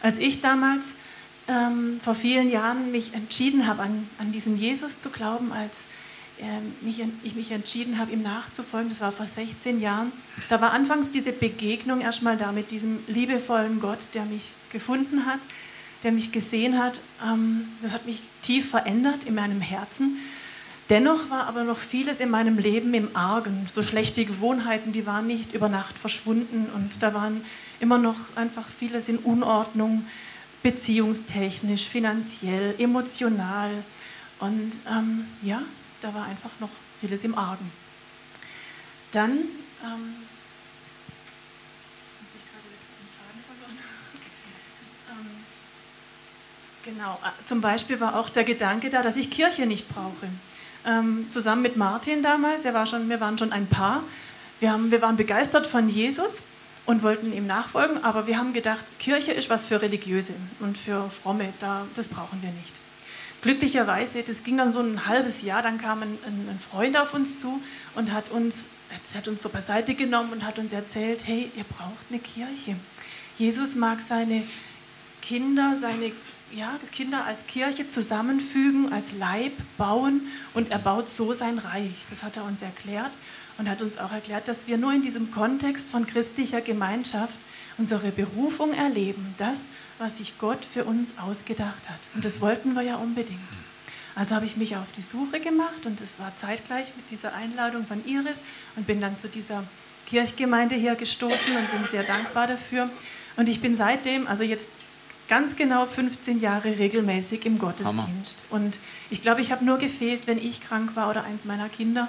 Als 0.00 0.16
ich 0.16 0.40
damals 0.40 0.92
ähm, 1.48 2.00
vor 2.02 2.14
vielen 2.14 2.50
Jahren 2.50 2.90
mich 2.92 3.14
entschieden 3.14 3.66
habe, 3.66 3.82
an, 3.82 4.08
an 4.18 4.32
diesen 4.32 4.56
Jesus 4.56 5.00
zu 5.00 5.10
glauben, 5.10 5.52
als 5.52 5.72
ähm, 6.40 6.74
mich, 6.80 7.02
ich 7.22 7.34
mich 7.34 7.50
entschieden 7.52 7.98
habe, 7.98 8.12
ihm 8.12 8.22
nachzufolgen, 8.22 8.88
das 8.88 9.00
war 9.00 9.12
vor 9.12 9.26
16 9.26 9.80
Jahren, 9.80 10.10
da 10.48 10.60
war 10.60 10.72
anfangs 10.72 11.10
diese 11.10 11.32
Begegnung 11.32 12.00
erstmal 12.00 12.36
da 12.36 12.50
mit 12.52 12.70
diesem 12.70 12.98
liebevollen 13.06 13.80
Gott, 13.80 13.98
der 14.14 14.24
mich 14.24 14.50
gefunden 14.72 15.26
hat, 15.26 15.38
der 16.02 16.12
mich 16.12 16.32
gesehen 16.32 16.78
hat. 16.82 17.00
Ähm, 17.24 17.68
das 17.82 17.92
hat 17.92 18.06
mich 18.06 18.20
tief 18.42 18.70
verändert 18.70 19.24
in 19.26 19.34
meinem 19.34 19.60
Herzen. 19.60 20.18
Dennoch 20.90 21.30
war 21.30 21.46
aber 21.46 21.64
noch 21.64 21.78
vieles 21.78 22.20
in 22.20 22.30
meinem 22.30 22.58
Leben 22.58 22.92
im 22.92 23.16
Argen. 23.16 23.66
So 23.74 23.82
schlechte 23.82 24.24
Gewohnheiten, 24.24 24.92
die 24.92 25.06
waren 25.06 25.26
nicht 25.26 25.54
über 25.54 25.70
Nacht 25.70 25.96
verschwunden 25.96 26.66
und 26.74 27.02
da 27.02 27.14
waren 27.14 27.42
immer 27.80 27.96
noch 27.96 28.36
einfach 28.36 28.66
vieles 28.66 29.08
in 29.08 29.16
Unordnung, 29.18 30.04
beziehungstechnisch, 30.64 31.84
finanziell, 31.84 32.74
emotional. 32.78 33.70
Und 34.40 34.72
ähm, 34.90 35.28
ja, 35.42 35.62
da 36.00 36.12
war 36.14 36.24
einfach 36.24 36.50
noch 36.58 36.70
vieles 37.00 37.22
im 37.22 37.38
Argen. 37.38 37.70
Dann 39.12 39.30
ähm, 39.30 39.46
ähm, 45.10 45.26
Genau, 46.84 47.18
äh, 47.22 47.46
zum 47.46 47.60
Beispiel 47.60 48.00
war 48.00 48.18
auch 48.18 48.30
der 48.30 48.44
Gedanke 48.44 48.88
da, 48.90 49.02
dass 49.02 49.16
ich 49.16 49.30
Kirche 49.30 49.66
nicht 49.66 49.88
brauche. 49.88 50.28
Ähm, 50.86 51.26
zusammen 51.30 51.62
mit 51.62 51.76
Martin 51.76 52.22
damals, 52.22 52.64
er 52.64 52.72
war 52.74 52.86
schon, 52.86 53.08
wir 53.10 53.20
waren 53.20 53.38
schon 53.38 53.52
ein 53.52 53.66
Paar. 53.66 54.02
Wir, 54.60 54.72
haben, 54.72 54.90
wir 54.90 55.02
waren 55.02 55.16
begeistert 55.16 55.66
von 55.66 55.90
Jesus 55.90 56.42
und 56.86 57.02
wollten 57.02 57.32
ihm 57.32 57.46
nachfolgen, 57.46 58.04
aber 58.04 58.26
wir 58.26 58.38
haben 58.38 58.52
gedacht, 58.52 58.84
Kirche 58.98 59.32
ist 59.32 59.50
was 59.50 59.66
für 59.66 59.80
Religiöse 59.80 60.34
und 60.60 60.76
für 60.76 61.10
Fromme, 61.10 61.52
da, 61.60 61.86
das 61.96 62.08
brauchen 62.08 62.42
wir 62.42 62.50
nicht 62.50 62.74
glücklicherweise, 63.44 64.22
das 64.22 64.42
ging 64.42 64.56
dann 64.56 64.72
so 64.72 64.80
ein 64.80 65.06
halbes 65.06 65.42
Jahr, 65.42 65.60
dann 65.60 65.78
kam 65.78 66.00
ein, 66.00 66.18
ein 66.24 66.58
Freund 66.58 66.96
auf 66.96 67.12
uns 67.12 67.40
zu 67.40 67.62
und 67.94 68.10
hat 68.10 68.30
uns, 68.30 68.68
hat 69.14 69.28
uns 69.28 69.42
so 69.42 69.50
beiseite 69.50 69.94
genommen 69.94 70.32
und 70.32 70.46
hat 70.46 70.58
uns 70.58 70.72
erzählt, 70.72 71.20
hey, 71.26 71.50
ihr 71.54 71.64
braucht 71.64 72.06
eine 72.08 72.20
Kirche. 72.20 72.74
Jesus 73.36 73.74
mag 73.74 73.98
seine 74.08 74.42
Kinder, 75.20 75.76
seine 75.78 76.10
ja, 76.52 76.74
Kinder 76.90 77.26
als 77.26 77.46
Kirche 77.46 77.86
zusammenfügen, 77.86 78.94
als 78.94 79.12
Leib 79.12 79.52
bauen 79.76 80.22
und 80.54 80.70
er 80.70 80.78
baut 80.78 81.10
so 81.10 81.34
sein 81.34 81.58
Reich. 81.58 82.06
Das 82.08 82.22
hat 82.22 82.38
er 82.38 82.44
uns 82.44 82.62
erklärt 82.62 83.12
und 83.58 83.68
hat 83.68 83.82
uns 83.82 83.98
auch 83.98 84.12
erklärt, 84.12 84.48
dass 84.48 84.66
wir 84.66 84.78
nur 84.78 84.92
in 84.92 85.02
diesem 85.02 85.30
Kontext 85.30 85.88
von 85.88 86.06
christlicher 86.06 86.60
Gemeinschaft 86.60 87.34
unsere 87.78 88.10
Berufung 88.10 88.72
erleben, 88.72 89.34
das, 89.38 89.58
was 89.98 90.18
sich 90.18 90.38
Gott 90.38 90.64
für 90.64 90.84
uns 90.84 91.18
ausgedacht 91.18 91.88
hat. 91.88 92.00
Und 92.14 92.24
das 92.24 92.40
wollten 92.40 92.74
wir 92.74 92.82
ja 92.82 92.96
unbedingt. 92.96 93.40
Also 94.16 94.34
habe 94.34 94.46
ich 94.46 94.56
mich 94.56 94.76
auf 94.76 94.86
die 94.96 95.02
Suche 95.02 95.40
gemacht 95.40 95.86
und 95.86 96.00
es 96.00 96.18
war 96.18 96.32
zeitgleich 96.40 96.86
mit 96.96 97.10
dieser 97.10 97.34
Einladung 97.34 97.84
von 97.86 98.04
Iris 98.06 98.36
und 98.76 98.86
bin 98.86 99.00
dann 99.00 99.18
zu 99.18 99.28
dieser 99.28 99.64
Kirchgemeinde 100.06 100.76
hier 100.76 100.94
gestoßen 100.94 101.56
und 101.56 101.70
bin 101.72 101.88
sehr 101.90 102.04
dankbar 102.04 102.46
dafür. 102.46 102.88
Und 103.36 103.48
ich 103.48 103.60
bin 103.60 103.76
seitdem, 103.76 104.28
also 104.28 104.44
jetzt 104.44 104.68
ganz 105.28 105.56
genau 105.56 105.86
15 105.86 106.40
Jahre 106.40 106.78
regelmäßig 106.78 107.46
im 107.46 107.58
Gottesdienst. 107.58 108.36
Hammer. 108.50 108.64
Und 108.64 108.78
ich 109.10 109.22
glaube, 109.22 109.40
ich 109.40 109.50
habe 109.50 109.64
nur 109.64 109.78
gefehlt, 109.78 110.26
wenn 110.26 110.38
ich 110.38 110.60
krank 110.60 110.94
war 110.94 111.10
oder 111.10 111.24
eins 111.24 111.44
meiner 111.44 111.68
Kinder. 111.68 112.08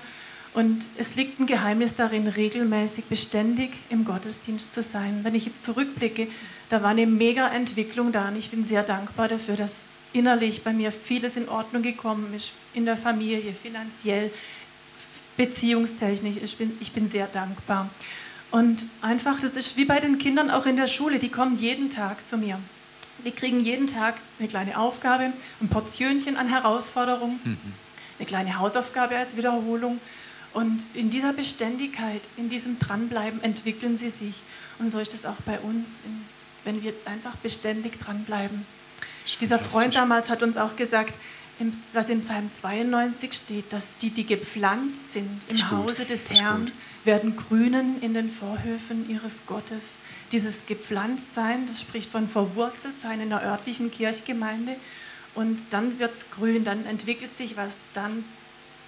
Und 0.55 0.81
es 0.97 1.15
liegt 1.15 1.39
ein 1.39 1.47
Geheimnis 1.47 1.95
darin, 1.95 2.27
regelmäßig, 2.27 3.05
beständig 3.05 3.71
im 3.89 4.05
Gottesdienst 4.05 4.73
zu 4.73 4.81
sein. 4.81 5.19
Wenn 5.23 5.35
ich 5.35 5.45
jetzt 5.45 5.65
zurückblicke, 5.65 6.29
da 6.69 6.81
war 6.81 6.91
eine 6.91 7.05
mega 7.05 7.49
Entwicklung 7.49 8.13
da 8.13 8.29
und 8.29 8.37
ich 8.37 8.51
bin 8.51 8.65
sehr 8.65 8.81
dankbar 8.81 9.27
dafür, 9.27 9.57
dass 9.57 9.73
innerlich 10.13 10.63
bei 10.63 10.71
mir 10.71 10.93
vieles 10.93 11.35
in 11.35 11.49
Ordnung 11.49 11.83
gekommen 11.83 12.33
ist, 12.33 12.53
in 12.73 12.85
der 12.85 12.95
Familie, 12.95 13.51
finanziell, 13.51 14.31
beziehungstechnisch. 15.35 16.37
Ich 16.41 16.57
bin, 16.57 16.71
ich 16.79 16.93
bin 16.93 17.09
sehr 17.09 17.27
dankbar. 17.27 17.89
Und 18.51 18.85
einfach, 19.01 19.41
das 19.41 19.57
ist 19.57 19.75
wie 19.75 19.83
bei 19.83 19.99
den 19.99 20.19
Kindern 20.19 20.49
auch 20.49 20.65
in 20.65 20.77
der 20.77 20.87
Schule, 20.87 21.19
die 21.19 21.27
kommen 21.27 21.59
jeden 21.59 21.89
Tag 21.89 22.25
zu 22.29 22.37
mir. 22.37 22.57
Die 23.25 23.31
kriegen 23.31 23.59
jeden 23.59 23.87
Tag 23.87 24.15
eine 24.39 24.47
kleine 24.47 24.79
Aufgabe, 24.79 25.33
ein 25.59 25.67
Portionchen 25.67 26.37
an 26.37 26.47
Herausforderungen, 26.47 27.41
mhm. 27.43 27.57
eine 28.19 28.25
kleine 28.25 28.57
Hausaufgabe 28.57 29.17
als 29.17 29.35
Wiederholung. 29.35 29.99
Und 30.55 30.81
in 30.95 31.11
dieser 31.11 31.33
Beständigkeit, 31.33 32.21
in 32.37 32.49
diesem 32.49 32.79
Dranbleiben 32.79 33.43
entwickeln 33.43 33.97
sie 33.97 34.09
sich. 34.09 34.35
Und 34.79 34.91
so 34.91 34.97
ist 34.97 35.13
es 35.13 35.25
auch 35.25 35.39
bei 35.45 35.59
uns 35.59 35.89
wenn 36.65 36.83
wir 36.83 36.93
einfach 37.05 37.35
beständig 37.37 37.99
dranbleiben. 37.99 38.65
Dieser 39.39 39.59
Freund 39.59 39.95
damals 39.95 40.29
hat 40.29 40.43
uns 40.43 40.57
auch 40.57 40.75
gesagt, 40.75 41.13
was 41.93 42.09
im 42.09 42.21
Psalm 42.21 42.49
92 42.59 43.33
steht, 43.33 43.71
dass 43.71 43.85
die, 44.01 44.09
die 44.09 44.25
gepflanzt 44.25 45.13
sind 45.13 45.41
im 45.47 45.71
Hause 45.71 46.03
des 46.03 46.29
Herrn, 46.29 46.69
werden 47.05 47.37
grünen 47.37 48.01
in 48.01 48.13
den 48.13 48.29
Vorhöfen 48.29 49.09
ihres 49.09 49.45
Gottes. 49.47 49.83
Dieses 50.31 50.65
Gepflanztsein, 50.67 51.65
das 51.67 51.81
spricht 51.81 52.11
von 52.11 52.27
Verwurzeltsein 52.27 53.21
in 53.21 53.29
der 53.29 53.43
örtlichen 53.43 53.89
Kirchgemeinde. 53.89 54.75
Und 55.33 55.59
dann 55.71 55.97
wird 55.99 56.13
es 56.13 56.31
grün, 56.31 56.63
dann 56.63 56.85
entwickelt 56.85 57.35
sich 57.37 57.55
was, 57.55 57.71
dann 57.93 58.25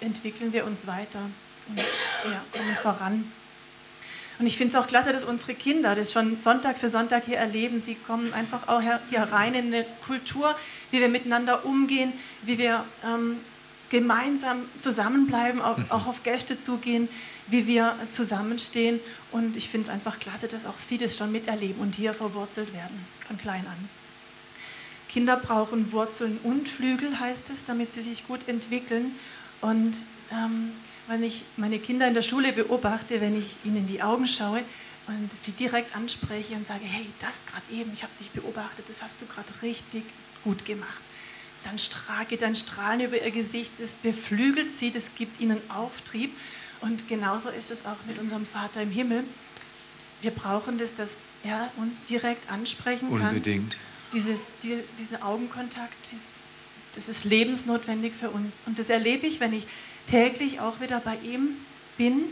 entwickeln 0.00 0.52
wir 0.52 0.66
uns 0.66 0.86
weiter 0.86 1.20
und 1.68 1.78
ja, 1.78 2.42
kommen 2.52 2.76
voran. 2.82 3.32
Und 4.38 4.46
ich 4.46 4.56
finde 4.56 4.76
es 4.76 4.82
auch 4.82 4.86
klasse, 4.86 5.12
dass 5.12 5.24
unsere 5.24 5.54
Kinder 5.54 5.94
das 5.94 6.12
schon 6.12 6.40
Sonntag 6.40 6.78
für 6.78 6.88
Sonntag 6.88 7.24
hier 7.24 7.38
erleben. 7.38 7.80
Sie 7.80 7.96
kommen 7.96 8.32
einfach 8.32 8.68
auch 8.68 8.80
hier 9.10 9.22
rein 9.22 9.54
in 9.54 9.66
eine 9.74 9.84
Kultur, 10.06 10.54
wie 10.90 11.00
wir 11.00 11.08
miteinander 11.08 11.64
umgehen, 11.64 12.12
wie 12.42 12.56
wir 12.56 12.84
ähm, 13.04 13.38
gemeinsam 13.90 14.58
zusammenbleiben, 14.80 15.60
auch, 15.60 15.78
auch, 15.88 16.06
auf 16.06 16.22
Gäste 16.22 16.60
zugehen, 16.60 17.08
wie 17.48 17.66
wir 17.66 17.96
zusammenstehen. 18.12 19.00
Und 19.32 19.56
ich 19.56 19.68
finde 19.68 19.88
es 19.88 19.92
einfach 19.92 20.20
klasse, 20.20 20.46
dass 20.46 20.66
auch 20.66 20.78
sie 20.78 20.98
das 20.98 21.16
schon 21.16 21.32
miterleben 21.32 21.80
und 21.80 21.96
hier 21.96 22.14
verwurzelt 22.14 22.72
werden, 22.74 23.06
von 23.26 23.38
klein 23.38 23.66
an. 23.66 23.88
Kinder 25.08 25.36
brauchen 25.36 25.90
Wurzeln 25.90 26.38
und 26.44 26.68
Flügel, 26.68 27.18
heißt 27.18 27.50
es, 27.50 27.64
damit 27.66 27.92
sie 27.94 28.02
sich 28.02 28.28
gut 28.28 28.46
entwickeln. 28.46 29.12
Und 29.62 29.96
ähm, 30.30 30.72
wenn 31.08 31.22
ich 31.22 31.42
meine 31.56 31.78
Kinder 31.78 32.06
in 32.06 32.14
der 32.14 32.22
Schule 32.22 32.52
beobachte, 32.52 33.20
wenn 33.20 33.38
ich 33.38 33.56
ihnen 33.64 33.78
in 33.78 33.86
die 33.88 34.02
Augen 34.02 34.28
schaue 34.28 34.62
und 35.06 35.30
sie 35.42 35.52
direkt 35.52 35.96
anspreche 35.96 36.54
und 36.54 36.66
sage, 36.66 36.84
hey, 36.84 37.06
das 37.20 37.34
gerade 37.50 37.64
eben, 37.72 37.92
ich 37.94 38.02
habe 38.02 38.12
dich 38.20 38.30
beobachtet, 38.30 38.84
das 38.88 39.02
hast 39.02 39.20
du 39.20 39.26
gerade 39.26 39.48
richtig 39.62 40.04
gut 40.44 40.64
gemacht. 40.64 41.00
Dann 41.64 41.76
geht 42.28 42.42
ein 42.44 42.54
Strahlen 42.54 43.00
über 43.00 43.20
ihr 43.20 43.30
Gesicht, 43.30 43.72
das 43.78 43.92
beflügelt 43.92 44.78
sie, 44.78 44.90
das 44.90 45.14
gibt 45.16 45.40
ihnen 45.40 45.60
Auftrieb. 45.70 46.30
Und 46.80 47.08
genauso 47.08 47.48
ist 47.48 47.70
es 47.70 47.84
auch 47.84 47.96
mit 48.06 48.18
unserem 48.18 48.46
Vater 48.46 48.82
im 48.82 48.90
Himmel. 48.90 49.24
Wir 50.22 50.30
brauchen 50.30 50.78
das, 50.78 50.94
dass 50.94 51.10
er 51.42 51.70
uns 51.76 52.04
direkt 52.04 52.50
ansprechen 52.50 53.08
kann. 53.10 53.28
Unbedingt. 53.28 53.76
Dieses, 54.12 54.40
die, 54.62 54.78
diesen 54.98 55.20
Augenkontakt, 55.20 55.94
dieses, 56.12 56.24
das 56.94 57.08
ist 57.08 57.24
lebensnotwendig 57.24 58.12
für 58.18 58.30
uns. 58.30 58.60
Und 58.66 58.78
das 58.78 58.88
erlebe 58.88 59.26
ich, 59.26 59.40
wenn 59.40 59.52
ich 59.52 59.66
täglich 60.08 60.60
auch 60.60 60.80
wieder 60.80 61.00
bei 61.00 61.16
ihm 61.22 61.50
bin, 61.96 62.22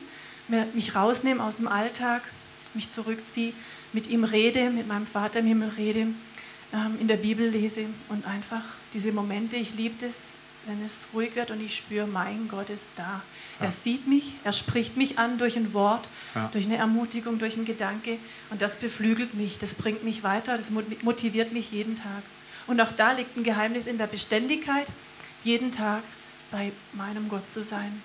mich 0.74 0.94
rausnehme 0.94 1.42
aus 1.42 1.56
dem 1.56 1.68
Alltag, 1.68 2.22
mich 2.74 2.92
zurückziehe, 2.92 3.52
mit 3.92 4.08
ihm 4.08 4.24
rede, 4.24 4.70
mit 4.70 4.86
meinem 4.86 5.06
Vater 5.06 5.40
im 5.40 5.46
Himmel 5.46 5.70
rede, 5.76 6.06
ähm, 6.72 6.98
in 7.00 7.08
der 7.08 7.16
Bibel 7.16 7.48
lese 7.48 7.86
und 8.08 8.26
einfach 8.26 8.62
diese 8.92 9.12
Momente, 9.12 9.56
ich 9.56 9.74
liebe 9.74 10.04
es, 10.04 10.14
wenn 10.66 10.84
es 10.84 10.92
ruhig 11.14 11.36
wird 11.36 11.50
und 11.50 11.62
ich 11.62 11.76
spüre, 11.76 12.06
mein 12.06 12.48
Gott 12.48 12.70
ist 12.70 12.84
da. 12.96 13.22
Ja. 13.60 13.66
Er 13.66 13.70
sieht 13.70 14.06
mich, 14.06 14.34
er 14.44 14.52
spricht 14.52 14.96
mich 14.96 15.18
an 15.18 15.38
durch 15.38 15.56
ein 15.56 15.72
Wort, 15.72 16.04
ja. 16.34 16.48
durch 16.52 16.64
eine 16.66 16.76
Ermutigung, 16.76 17.38
durch 17.38 17.56
einen 17.56 17.64
Gedanke 17.64 18.18
und 18.50 18.60
das 18.60 18.76
beflügelt 18.76 19.34
mich, 19.34 19.58
das 19.60 19.74
bringt 19.74 20.04
mich 20.04 20.22
weiter, 20.22 20.56
das 20.56 20.66
motiviert 21.02 21.52
mich 21.52 21.70
jeden 21.70 21.96
Tag. 21.96 22.22
Und 22.66 22.80
auch 22.80 22.92
da 22.96 23.12
liegt 23.12 23.36
ein 23.36 23.44
Geheimnis 23.44 23.86
in 23.86 23.96
der 23.96 24.08
Beständigkeit, 24.08 24.86
jeden 25.44 25.70
Tag 25.70 26.02
bei 26.50 26.72
meinem 26.92 27.28
Gott 27.28 27.50
zu 27.52 27.62
sein. 27.62 28.02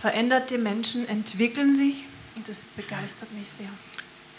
Veränderte 0.00 0.58
Menschen 0.58 1.08
entwickeln 1.08 1.76
sich 1.76 2.04
und 2.36 2.48
das 2.48 2.58
begeistert 2.76 3.30
mich 3.32 3.46
sehr. 3.58 3.68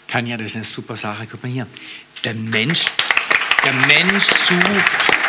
Tanja, 0.08 0.36
das 0.36 0.48
ist 0.48 0.56
eine 0.56 0.64
super 0.64 0.96
Sache. 0.96 1.26
Guck 1.30 1.42
mal 1.42 1.50
hier. 1.50 1.66
Der 2.24 2.34
Mensch, 2.34 2.86
der 3.64 3.72
Mensch 3.86 4.24
sucht. 4.24 5.21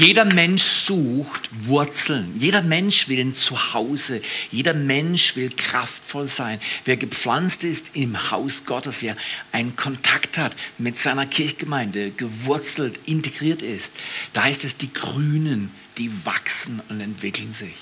Jeder 0.00 0.24
Mensch 0.24 0.62
sucht 0.62 1.50
Wurzeln. 1.66 2.34
Jeder 2.40 2.62
Mensch 2.62 3.08
will 3.08 3.20
ein 3.20 3.34
Zuhause. 3.34 4.22
Jeder 4.50 4.72
Mensch 4.72 5.36
will 5.36 5.50
kraftvoll 5.54 6.26
sein. 6.26 6.58
Wer 6.86 6.96
gepflanzt 6.96 7.64
ist 7.64 7.94
im 7.94 8.30
Haus 8.30 8.64
Gottes, 8.64 9.02
wer 9.02 9.14
einen 9.52 9.76
Kontakt 9.76 10.38
hat 10.38 10.56
mit 10.78 10.96
seiner 10.96 11.26
Kirchgemeinde, 11.26 12.12
gewurzelt, 12.12 12.98
integriert 13.04 13.60
ist, 13.60 13.92
da 14.32 14.44
heißt 14.44 14.64
es, 14.64 14.78
die 14.78 14.90
Grünen, 14.90 15.70
die 15.98 16.10
wachsen 16.24 16.80
und 16.88 17.02
entwickeln 17.02 17.52
sich. 17.52 17.74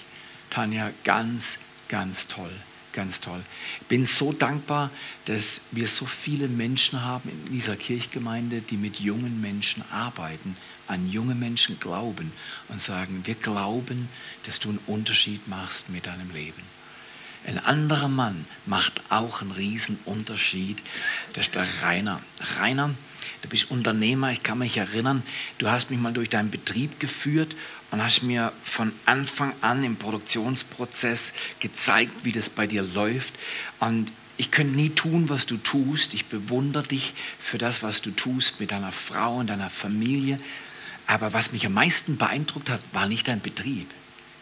Tanja, 0.50 0.90
ganz, 1.04 1.58
ganz 1.88 2.26
toll. 2.26 2.50
Ganz 2.92 3.20
toll. 3.20 3.40
Ich 3.80 3.86
bin 3.86 4.06
so 4.06 4.32
dankbar, 4.32 4.90
dass 5.26 5.62
wir 5.72 5.86
so 5.86 6.06
viele 6.06 6.48
Menschen 6.48 7.02
haben 7.02 7.28
in 7.28 7.52
dieser 7.52 7.76
Kirchgemeinde, 7.76 8.62
die 8.62 8.76
mit 8.76 8.98
jungen 8.98 9.40
Menschen 9.40 9.84
arbeiten, 9.90 10.56
an 10.86 11.10
junge 11.10 11.34
Menschen 11.34 11.78
glauben 11.78 12.32
und 12.68 12.80
sagen, 12.80 13.22
wir 13.24 13.34
glauben, 13.34 14.08
dass 14.44 14.58
du 14.58 14.70
einen 14.70 14.80
Unterschied 14.86 15.46
machst 15.48 15.90
mit 15.90 16.06
deinem 16.06 16.30
Leben. 16.32 16.62
Ein 17.46 17.58
anderer 17.58 18.08
Mann 18.08 18.46
macht 18.66 19.00
auch 19.10 19.42
einen 19.42 19.52
riesen 19.52 19.98
Unterschied. 20.04 20.82
Das 21.34 21.46
ist 21.46 21.54
der 21.54 21.66
Rainer. 21.82 22.20
Rainer, 22.58 22.90
du 23.42 23.48
bist 23.48 23.70
Unternehmer. 23.70 24.32
Ich 24.32 24.42
kann 24.42 24.58
mich 24.58 24.76
erinnern, 24.76 25.22
du 25.58 25.70
hast 25.70 25.90
mich 25.90 26.00
mal 26.00 26.12
durch 26.12 26.28
deinen 26.28 26.50
Betrieb 26.50 26.98
geführt 27.00 27.54
und 27.90 28.02
hast 28.02 28.22
mir 28.22 28.52
von 28.62 28.92
Anfang 29.06 29.52
an 29.60 29.84
im 29.84 29.96
Produktionsprozess 29.96 31.32
gezeigt, 31.60 32.24
wie 32.24 32.32
das 32.32 32.50
bei 32.50 32.66
dir 32.66 32.82
läuft. 32.82 33.34
Und 33.80 34.12
ich 34.36 34.50
könnte 34.50 34.76
nie 34.76 34.90
tun, 34.90 35.28
was 35.28 35.46
du 35.46 35.56
tust. 35.56 36.14
Ich 36.14 36.26
bewundere 36.26 36.84
dich 36.84 37.14
für 37.40 37.58
das, 37.58 37.82
was 37.82 38.02
du 38.02 38.10
tust 38.10 38.60
mit 38.60 38.70
deiner 38.70 38.92
Frau 38.92 39.38
und 39.38 39.48
deiner 39.48 39.70
Familie. 39.70 40.38
Aber 41.06 41.32
was 41.32 41.52
mich 41.52 41.64
am 41.66 41.72
meisten 41.72 42.18
beeindruckt 42.18 42.68
hat, 42.68 42.80
war 42.92 43.06
nicht 43.06 43.28
dein 43.28 43.40
Betrieb. 43.40 43.88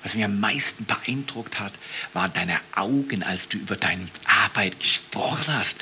Was 0.02 0.14
mich 0.14 0.24
am 0.24 0.38
meisten 0.38 0.84
beeindruckt 0.84 1.58
hat, 1.58 1.72
waren 2.12 2.32
deine 2.32 2.60
Augen, 2.76 3.24
als 3.24 3.48
du 3.48 3.58
über 3.58 3.74
deine 3.74 4.06
Arbeit 4.44 4.78
gesprochen 4.78 5.52
hast. 5.52 5.78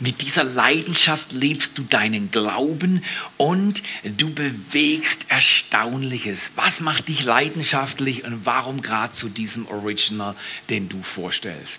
Mit 0.00 0.20
dieser 0.20 0.42
Leidenschaft 0.42 1.30
lebst 1.30 1.78
du 1.78 1.82
deinen 1.82 2.32
Glauben 2.32 3.04
und 3.36 3.84
du 4.02 4.34
bewegst 4.34 5.26
Erstaunliches. 5.28 6.52
Was 6.56 6.80
macht 6.80 7.06
dich 7.06 7.22
leidenschaftlich 7.22 8.24
und 8.24 8.44
warum 8.44 8.82
gerade 8.82 9.12
zu 9.12 9.28
diesem 9.28 9.68
Original, 9.68 10.34
den 10.70 10.88
du 10.88 11.00
vorstellst? 11.00 11.78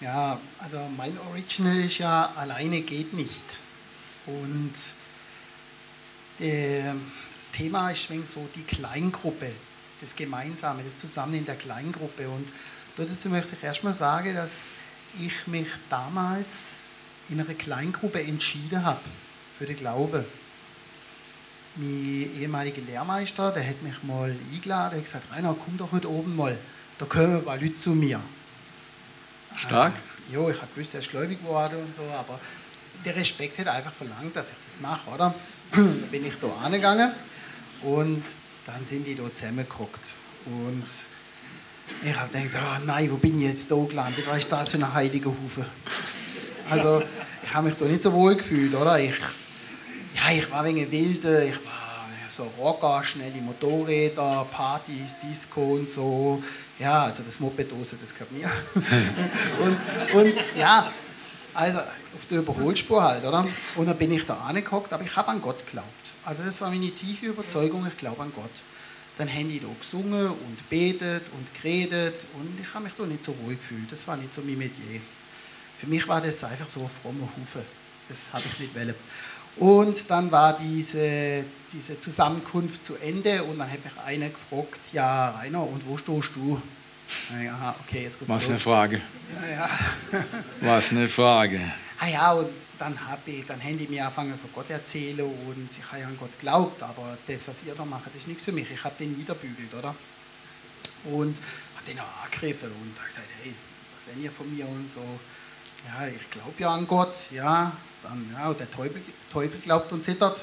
Ja, 0.00 0.40
also 0.60 0.78
mein 0.96 1.18
Original 1.28 1.78
ist 1.80 1.98
ja, 1.98 2.32
alleine 2.36 2.80
geht 2.80 3.12
nicht. 3.12 3.44
Und 4.24 4.72
das 6.38 7.50
Thema 7.52 7.90
ist 7.90 8.08
so 8.08 8.48
die 8.54 8.62
Kleingruppe 8.62 9.50
das 10.00 10.16
Gemeinsame, 10.16 10.82
das 10.82 10.98
Zusammen 10.98 11.34
in 11.34 11.46
der 11.46 11.56
Kleingruppe. 11.56 12.28
Und 12.28 12.48
dazu 12.96 13.28
möchte 13.28 13.54
ich 13.54 13.62
erstmal 13.62 13.94
sagen, 13.94 14.34
dass 14.34 14.68
ich 15.18 15.46
mich 15.46 15.68
damals 15.88 16.80
in 17.28 17.40
einer 17.40 17.54
Kleingruppe 17.54 18.22
entschieden 18.22 18.84
habe 18.84 19.00
für 19.58 19.66
den 19.66 19.76
Glauben. 19.76 20.24
Mein 21.76 22.30
ehemaliger 22.38 22.82
Lehrmeister, 22.82 23.52
der 23.52 23.66
hat 23.66 23.82
mich 23.82 24.02
mal 24.02 24.34
eingeladen, 24.52 24.98
hat 24.98 25.04
gesagt, 25.04 25.32
Rainer, 25.32 25.54
komm 25.64 25.76
doch 25.76 25.92
heute 25.92 26.10
oben 26.10 26.34
mal, 26.34 26.56
da 26.98 27.06
kommen 27.06 27.36
ein 27.36 27.44
paar 27.44 27.56
Leute 27.56 27.76
zu 27.76 27.90
mir. 27.90 28.20
Stark? 29.54 29.92
Äh, 29.94 30.34
ja, 30.34 30.48
ich 30.48 30.56
habe 30.56 30.68
gewusst, 30.74 30.94
er 30.94 31.00
ist 31.00 31.10
gläubig 31.10 31.40
geworden 31.40 31.76
und 31.76 31.96
so, 31.96 32.02
aber 32.12 32.40
der 33.04 33.14
Respekt 33.16 33.58
hat 33.58 33.68
einfach 33.68 33.92
verlangt, 33.92 34.34
dass 34.34 34.46
ich 34.46 34.56
das 34.66 34.80
mache, 34.80 35.08
oder? 35.10 35.34
da 35.70 36.06
bin 36.10 36.26
ich 36.26 36.34
da 36.40 36.48
angegangen 36.64 37.12
und 37.82 38.22
dann 38.66 38.84
sind 38.84 39.06
die 39.06 39.14
da 39.14 39.22
zusammengeguckt. 39.34 40.00
Und 40.46 40.84
ich 42.04 42.16
habe 42.16 42.38
gedacht, 42.38 42.62
oh 42.62 42.84
nein, 42.86 43.10
wo 43.10 43.16
bin 43.16 43.40
ich 43.40 43.48
jetzt 43.48 43.70
da 43.70 43.76
gelandet? 43.76 44.24
Was 44.28 44.38
ist 44.38 44.52
das 44.52 44.70
für 44.70 44.78
ein 44.78 44.94
heiliger 44.94 45.30
Hufe? 45.30 45.66
Also, 46.70 47.02
ich 47.42 47.54
habe 47.54 47.68
mich 47.68 47.78
da 47.78 47.84
nicht 47.86 48.02
so 48.02 48.12
wohl 48.12 48.36
gefühlt, 48.36 48.74
oder? 48.74 48.98
Ich, 48.98 49.14
ja, 50.14 50.32
ich 50.32 50.50
war 50.50 50.64
wegen 50.64 50.90
Wilde, 50.90 51.46
ich 51.46 51.56
war 51.66 51.80
so 52.28 52.50
Rocker, 52.58 53.02
schnelle 53.02 53.40
Motorräder, 53.40 54.46
Partys, 54.52 55.14
Disco 55.22 55.74
und 55.74 55.90
so. 55.90 56.42
Ja, 56.78 57.04
also 57.04 57.22
das 57.22 57.40
Mopedose, 57.40 57.96
das 58.00 58.14
gehört 58.14 58.32
mir. 58.32 58.50
und, 60.14 60.14
und 60.14 60.34
ja, 60.56 60.90
also 61.52 61.80
auf 61.80 62.26
der 62.30 62.38
Überholspur 62.38 63.02
halt, 63.02 63.24
oder? 63.24 63.46
Und 63.76 63.86
dann 63.86 63.98
bin 63.98 64.12
ich 64.12 64.24
da 64.24 64.34
angeguckt, 64.34 64.92
aber 64.92 65.02
ich 65.02 65.14
habe 65.16 65.28
an 65.28 65.42
Gott 65.42 65.66
geglaubt. 65.66 65.88
Also 66.24 66.42
das 66.42 66.60
war 66.60 66.70
meine 66.70 66.90
tiefe 66.90 67.26
Überzeugung, 67.26 67.86
ich 67.86 67.96
glaube 67.96 68.22
an 68.22 68.32
Gott. 68.34 68.50
Dann 69.18 69.28
haben 69.28 69.48
die 69.48 69.60
da 69.60 69.66
gesungen 69.78 70.28
und 70.28 70.70
betet 70.70 71.24
und 71.32 71.62
geredet 71.62 72.14
und 72.34 72.58
ich 72.60 72.74
habe 72.74 72.84
mich 72.84 72.92
da 72.96 73.04
nicht 73.04 73.24
so 73.24 73.34
wohl 73.42 73.54
gefühlt. 73.54 73.90
Das 73.90 74.06
war 74.06 74.16
nicht 74.16 74.34
so 74.34 74.40
mein 74.42 74.58
Metier. 74.58 75.00
Für 75.78 75.86
mich 75.86 76.06
war 76.08 76.20
das 76.20 76.42
einfach 76.44 76.68
so 76.68 76.80
ein 76.80 76.90
frommer 77.02 77.28
Hufe. 77.36 77.62
Das 78.08 78.32
habe 78.32 78.44
ich 78.50 78.60
nicht 78.60 78.74
wollen. 78.74 78.94
Und 79.56 80.10
dann 80.10 80.30
war 80.30 80.58
diese, 80.58 81.44
diese 81.72 82.00
Zusammenkunft 82.00 82.84
zu 82.84 82.96
Ende 82.96 83.42
und 83.44 83.58
dann 83.58 83.70
hat 83.70 83.84
mich 83.84 83.92
einer 84.04 84.28
gefragt, 84.28 84.80
ja 84.92 85.30
Rainer, 85.30 85.62
und 85.62 85.86
wo 85.86 85.96
stehst 85.96 86.30
du? 86.36 86.60
Ja, 87.44 87.74
okay, 87.80 88.04
jetzt 88.04 88.18
Was 88.26 88.48
eine 88.48 88.58
Frage. 88.58 89.00
Ja, 89.42 89.50
ja. 89.50 89.70
Was 90.60 90.90
eine 90.92 91.08
Frage. 91.08 91.60
Ah 91.98 92.06
ja, 92.06 92.32
und 92.32 92.48
dann 92.80 92.98
habe 93.06 93.30
ich, 93.30 93.46
dann 93.46 93.62
haben 93.62 93.76
die 93.76 93.86
mir 93.86 94.04
angefangen 94.04 94.38
von 94.38 94.50
Gott 94.54 94.70
erzählen 94.70 95.20
und 95.20 95.68
ich 95.70 95.84
habe 95.92 96.00
ja 96.00 96.06
an 96.06 96.16
Gott 96.18 96.32
geglaubt, 96.38 96.82
aber 96.82 97.16
das, 97.26 97.46
was 97.46 97.62
ihr 97.64 97.74
da 97.74 97.84
macht, 97.84 98.14
ist 98.16 98.26
nichts 98.26 98.44
für 98.44 98.52
mich. 98.52 98.70
Ich 98.70 98.82
habe 98.82 98.94
den 98.98 99.18
niederbügelt, 99.18 99.72
oder? 99.74 99.94
Und 101.04 101.36
habe 101.76 101.86
den 101.86 102.00
auch 102.00 102.24
angegriffen 102.24 102.70
und 102.72 102.98
habe 102.98 103.06
gesagt, 103.06 103.26
hey, 103.42 103.52
was 103.94 104.14
wenn 104.14 104.24
ihr 104.24 104.30
von 104.30 104.54
mir 104.54 104.66
und 104.66 104.90
so. 104.94 105.04
Ja, 105.86 106.06
ich 106.06 106.30
glaube 106.30 106.54
ja 106.58 106.74
an 106.74 106.86
Gott, 106.86 107.14
ja, 107.32 107.70
dann, 108.02 108.34
ja, 108.34 108.52
der 108.54 108.70
Teufel, 108.70 109.02
Teufel 109.30 109.60
glaubt 109.60 109.92
und 109.92 110.02
zittert. 110.02 110.42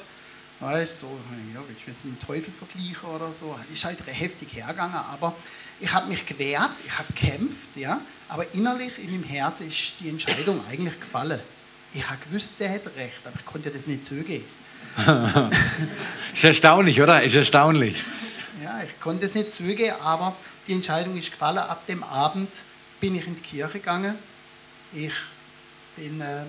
Weißt 0.60 1.00
so, 1.00 1.18
ja, 1.54 1.60
willst 1.66 1.86
du 1.86 1.90
es 1.90 2.04
mit 2.04 2.20
dem 2.20 2.26
Teufel 2.26 2.52
vergleichen 2.52 3.08
oder 3.08 3.32
so? 3.32 3.56
Ist 3.72 3.84
halt 3.84 3.98
heftig 4.06 4.54
hergegangen, 4.54 4.94
aber 4.94 5.34
ich 5.80 5.92
habe 5.92 6.08
mich 6.08 6.24
gewehrt, 6.24 6.70
ich 6.84 6.98
habe 6.98 7.12
gekämpft, 7.12 7.76
ja, 7.76 8.00
aber 8.28 8.44
innerlich 8.54 8.96
in 8.98 9.10
meinem 9.10 9.24
Herzen 9.24 9.68
ist 9.68 9.94
die 10.00 10.08
Entscheidung 10.08 10.60
eigentlich 10.68 11.00
gefallen. 11.00 11.40
Ich 11.94 12.08
habe 12.08 12.18
gewusst, 12.28 12.52
der 12.58 12.74
hat 12.74 12.82
recht, 12.96 13.18
aber 13.24 13.36
ich 13.38 13.46
konnte 13.46 13.70
das 13.70 13.86
nicht 13.86 14.04
zugeben. 14.04 14.44
ist 16.34 16.44
erstaunlich, 16.44 17.00
oder? 17.00 17.22
Ist 17.22 17.34
erstaunlich. 17.34 17.96
Ja, 18.62 18.80
ich 18.82 19.00
konnte 19.00 19.26
es 19.26 19.34
nicht 19.34 19.52
zugeben, 19.52 19.96
aber 20.02 20.36
die 20.66 20.72
Entscheidung 20.72 21.16
ist 21.16 21.30
gefallen. 21.30 21.58
Ab 21.58 21.86
dem 21.86 22.02
Abend 22.02 22.50
bin 23.00 23.14
ich 23.14 23.26
in 23.26 23.36
die 23.36 23.40
Kirche 23.40 23.78
gegangen. 23.78 24.14
Ich 24.92 25.12
bin, 25.96 26.20
äh, 26.20 26.42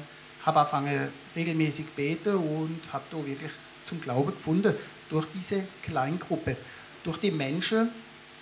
habe 0.45 0.59
angefangen 0.59 1.09
regelmäßig 1.35 1.85
beten 1.95 2.35
und 2.35 2.81
habe 2.91 3.03
da 3.11 3.17
wirklich 3.17 3.51
zum 3.85 4.01
Glauben 4.01 4.31
gefunden 4.31 4.73
durch 5.09 5.25
diese 5.33 5.63
Kleingruppe, 5.83 6.55
durch 7.03 7.17
die 7.17 7.31
Menschen, 7.31 7.89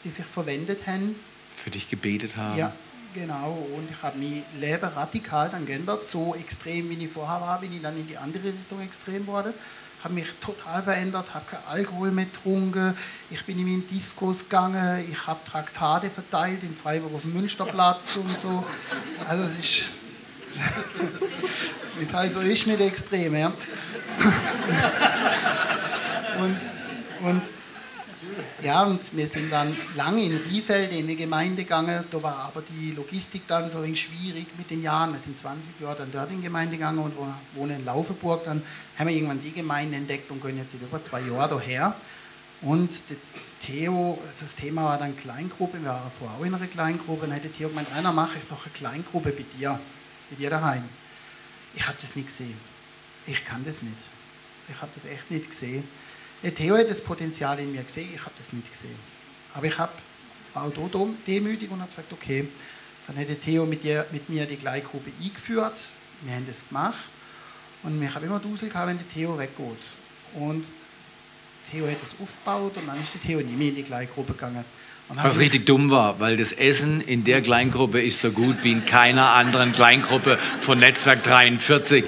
die 0.03 0.09
sich 0.09 0.25
verwendet 0.25 0.85
haben. 0.87 1.15
Für 1.63 1.69
dich 1.69 1.89
gebetet 1.89 2.35
haben. 2.35 2.57
Ja, 2.57 2.73
genau. 3.19 3.67
Und 3.75 3.89
ich 3.89 4.01
habe 4.01 4.17
mein 4.17 4.43
Leben 4.59 4.89
radikal 4.95 5.49
dann 5.49 5.65
geändert, 5.65 6.07
so 6.07 6.35
extrem 6.35 6.89
wie 6.89 7.05
ich 7.05 7.11
vorher 7.11 7.41
war, 7.41 7.59
bin 7.59 7.73
ich 7.73 7.81
dann 7.81 7.97
in 7.97 8.07
die 8.07 8.17
andere 8.17 8.45
Richtung 8.45 8.81
extrem 8.81 9.25
geworden. 9.25 9.53
Habe 10.03 10.13
mich 10.13 10.27
total 10.39 10.83
verändert, 10.83 11.33
habe 11.33 11.45
keinen 11.49 11.63
Alkohol 11.69 12.11
mehr 12.11 12.25
getrunken, 12.25 12.95
ich 13.31 13.43
bin 13.45 13.57
in 13.57 13.65
meinen 13.65 13.87
Diskos 13.87 14.43
gegangen, 14.43 15.03
ich 15.11 15.27
habe 15.27 15.39
Traktate 15.49 16.09
verteilt 16.09 16.61
in 16.61 16.75
Freiburg 16.75 17.15
auf 17.15 17.21
dem 17.21 17.33
Münsterplatz 17.33 18.15
und 18.15 18.37
so. 18.37 18.63
Also 19.27 19.43
es 19.43 19.57
ist, 19.57 19.85
wie 21.97 22.03
es 22.03 22.13
halt 22.13 22.31
so 22.31 22.41
ist 22.41 22.67
mit 22.67 22.79
Extremen. 22.79 23.39
Ja. 23.39 23.51
und, 26.39 26.57
und 27.27 27.41
ja, 28.63 28.83
und 28.85 29.15
wir 29.15 29.27
sind 29.27 29.51
dann 29.51 29.75
lange 29.95 30.23
in 30.23 30.35
Riefeld 30.35 30.91
in 30.91 31.07
die 31.07 31.15
Gemeinde 31.15 31.63
gegangen. 31.63 32.03
Da 32.09 32.23
war 32.23 32.37
aber 32.45 32.63
die 32.67 32.91
Logistik 32.91 33.43
dann 33.47 33.69
so 33.69 33.79
ein 33.79 33.95
schwierig 33.95 34.47
mit 34.57 34.71
den 34.71 34.81
Jahren. 34.81 35.13
Wir 35.13 35.19
sind 35.19 35.37
20 35.37 35.79
Jahre 35.79 35.97
dann 35.99 36.11
dort 36.11 36.31
in 36.31 36.37
die 36.37 36.43
Gemeinde 36.43 36.75
gegangen 36.75 36.99
und 36.99 37.13
wohnen 37.53 37.79
in 37.79 37.85
Laufenburg. 37.85 38.45
Dann 38.45 38.63
haben 38.97 39.07
wir 39.07 39.15
irgendwann 39.15 39.43
die 39.43 39.51
Gemeinde 39.51 39.97
entdeckt 39.97 40.31
und 40.31 40.41
gehen 40.41 40.57
jetzt 40.57 40.73
über 40.73 41.03
zwei 41.03 41.21
Jahre 41.21 41.55
daher. 41.55 41.95
Und 42.61 42.89
Theo, 43.61 44.19
also 44.27 44.45
das 44.45 44.55
Thema 44.55 44.85
war 44.85 44.97
dann 44.97 45.15
Kleingruppe. 45.15 45.79
Wir 45.79 45.89
waren 45.89 46.11
vorher 46.17 46.39
auch 46.39 46.45
in 46.45 46.55
einer 46.55 46.65
Kleingruppe. 46.65 47.25
Und 47.25 47.29
dann 47.29 47.39
hätte 47.39 47.51
Theo 47.51 47.69
gemeint, 47.69 47.93
einer 47.93 48.11
mache 48.11 48.37
ich 48.37 48.49
doch 48.49 48.65
eine 48.65 48.73
Kleingruppe 48.73 49.29
bei 49.29 49.45
dir, 49.57 49.79
bei 50.31 50.35
dir 50.35 50.49
daheim. 50.49 50.83
Ich 51.75 51.87
habe 51.87 51.97
das 52.01 52.15
nicht 52.15 52.29
gesehen. 52.29 52.57
Ich 53.27 53.45
kann 53.45 53.63
das 53.65 53.83
nicht. 53.83 53.95
Ich 54.67 54.81
habe 54.81 54.91
das 54.95 55.05
echt 55.05 55.29
nicht 55.29 55.49
gesehen. 55.49 55.83
Der 56.43 56.53
Theo 56.53 56.77
hat 56.77 56.89
das 56.89 57.01
Potenzial 57.01 57.59
in 57.59 57.71
mir 57.71 57.83
gesehen, 57.83 58.09
ich 58.13 58.21
habe 58.21 58.31
das 58.37 58.53
nicht 58.53 58.71
gesehen. 58.71 58.95
Aber 59.53 59.65
ich 59.65 59.77
habe 59.77 59.91
auch 60.53 60.71
da 60.71 61.07
demütig 61.25 61.69
und 61.71 61.79
habe 61.79 61.89
gesagt, 61.89 62.11
okay, 62.13 62.47
dann 63.07 63.15
hätte 63.15 63.35
Theo 63.35 63.65
mit, 63.65 63.83
dir, 63.83 64.05
mit 64.11 64.29
mir 64.29 64.45
die 64.45 64.57
Gleichgruppe 64.57 65.11
eingeführt. 65.21 65.77
Wir 66.21 66.35
haben 66.35 66.45
das 66.47 66.67
gemacht. 66.67 66.99
Und 67.83 68.01
ich 68.01 68.13
habe 68.13 68.25
immer 68.25 68.39
Dusel 68.39 68.69
gehabt, 68.69 68.87
wenn 68.87 68.97
der 68.97 69.07
Theo 69.09 69.37
weggeht. 69.37 69.77
Und 70.33 70.65
Theo 71.71 71.87
hat 71.87 71.97
es 72.03 72.15
aufgebaut 72.21 72.73
und 72.75 72.87
dann 72.87 72.99
ist 72.99 73.13
der 73.13 73.21
Theo 73.21 73.39
nie 73.39 73.55
mehr 73.55 73.69
in 73.69 73.75
die 73.75 73.83
Kleingruppe 73.83 74.33
gegangen. 74.33 74.63
Was 75.09 75.39
richtig 75.39 75.65
dumm 75.65 75.89
war, 75.89 76.19
weil 76.19 76.35
das 76.35 76.51
Essen 76.51 76.99
in 76.99 77.23
der 77.23 77.41
Kleingruppe 77.41 78.01
ist 78.01 78.19
so 78.19 78.31
gut 78.31 78.57
wie 78.63 78.73
in 78.73 78.85
keiner 78.85 79.31
anderen 79.31 79.71
Kleingruppe 79.71 80.37
von 80.59 80.79
Netzwerk 80.79 81.23
43. 81.23 82.03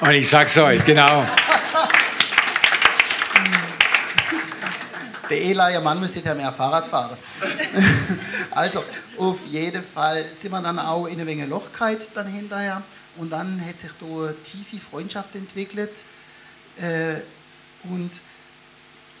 Und 0.00 0.10
ich 0.10 0.28
sag's 0.28 0.58
euch, 0.58 0.84
genau. 0.84 1.24
Der 5.30 5.40
Eli, 5.40 5.74
ihr 5.74 5.80
Mann 5.80 6.00
müsste 6.00 6.20
ja 6.20 6.34
mehr 6.34 6.52
Fahrrad 6.52 6.88
fahren. 6.88 7.16
also, 8.50 8.82
auf 9.16 9.38
jeden 9.46 9.84
Fall 9.84 10.24
sind 10.34 10.50
wir 10.50 10.60
dann 10.60 10.78
auch 10.80 11.06
in 11.06 11.14
eine 11.14 11.24
Menge 11.24 11.46
Lochkeit 11.46 12.00
dann 12.14 12.26
hinterher. 12.26 12.82
Und 13.16 13.30
dann 13.30 13.64
hat 13.64 13.78
sich 13.78 13.90
da 14.00 14.06
eine 14.06 14.34
tiefe 14.42 14.78
Freundschaft 14.78 15.34
entwickelt. 15.36 15.92
Äh, 16.80 17.20
und 17.84 18.10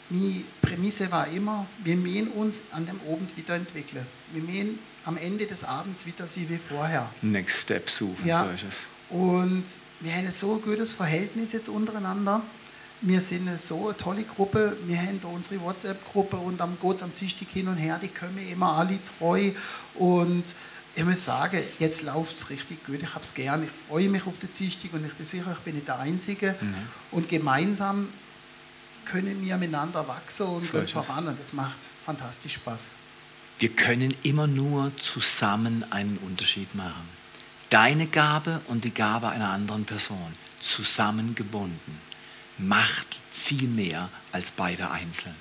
meine 0.08 0.42
Prämisse 0.60 1.10
war 1.12 1.28
immer, 1.28 1.66
wir 1.84 1.96
mähen 1.96 2.28
uns 2.28 2.62
an 2.72 2.86
dem 2.86 3.00
Abend 3.08 3.36
wieder 3.36 3.54
entwickeln. 3.54 4.04
Wir 4.32 4.42
mähen 4.42 4.78
am 5.04 5.16
Ende 5.16 5.46
des 5.46 5.62
Abends 5.62 6.06
wieder 6.06 6.26
so 6.26 6.40
wie 6.48 6.58
vorher. 6.58 7.08
Next 7.22 7.62
Step 7.62 7.88
suchen. 7.88 8.26
Ja. 8.26 8.48
Und 9.10 9.64
wir 10.00 10.12
haben 10.12 10.32
so 10.32 10.54
ein 10.54 10.62
gutes 10.62 10.94
Verhältnis 10.94 11.52
jetzt 11.52 11.68
untereinander. 11.68 12.42
Wir 13.02 13.20
sind 13.22 13.48
eine 13.48 13.56
so 13.56 13.88
eine 13.88 13.96
tolle 13.96 14.24
Gruppe. 14.24 14.76
Wir 14.86 14.98
haben 14.98 15.20
da 15.22 15.28
unsere 15.28 15.60
WhatsApp-Gruppe 15.60 16.36
und 16.36 16.60
dann 16.60 16.76
geht 16.80 16.96
es 16.96 17.02
am 17.02 17.12
Dienstag 17.14 17.48
hin 17.48 17.68
und 17.68 17.76
her. 17.76 17.98
Die 18.02 18.08
kommen 18.08 18.46
immer 18.50 18.74
alle 18.76 18.98
treu. 19.18 19.52
Und 19.94 20.44
ich 20.94 21.04
muss 21.04 21.24
sagen, 21.24 21.62
jetzt 21.78 22.02
läuft 22.02 22.36
es 22.36 22.50
richtig 22.50 22.84
gut. 22.84 22.98
Ich 23.00 23.14
habe 23.14 23.24
es 23.24 23.32
gern. 23.32 23.62
Ich 23.62 23.70
freue 23.88 24.10
mich 24.10 24.26
auf 24.26 24.38
den 24.38 24.50
Dienstag 24.52 24.92
und 24.92 25.06
ich 25.06 25.14
bin 25.14 25.26
sicher, 25.26 25.50
ich 25.50 25.64
bin 25.64 25.76
nicht 25.76 25.88
der 25.88 25.98
Einzige. 25.98 26.54
Mhm. 26.60 26.74
Und 27.12 27.28
gemeinsam 27.30 28.08
können 29.06 29.40
wir 29.42 29.56
miteinander 29.56 30.06
wachsen 30.06 30.46
und 30.46 30.70
gehen 30.70 30.86
voran. 30.86 31.26
Und 31.26 31.40
das 31.40 31.54
macht 31.54 31.78
fantastisch 32.04 32.54
Spaß. 32.54 32.96
Wir 33.60 33.70
können 33.70 34.14
immer 34.24 34.46
nur 34.46 34.92
zusammen 34.98 35.86
einen 35.90 36.18
Unterschied 36.18 36.74
machen. 36.74 37.08
Deine 37.70 38.06
Gabe 38.06 38.60
und 38.68 38.84
die 38.84 38.92
Gabe 38.92 39.28
einer 39.28 39.48
anderen 39.48 39.86
Person 39.86 40.34
zusammengebunden 40.60 42.09
macht 42.60 43.06
viel 43.32 43.68
mehr 43.68 44.08
als 44.32 44.50
beide 44.50 44.90
einzeln. 44.90 45.34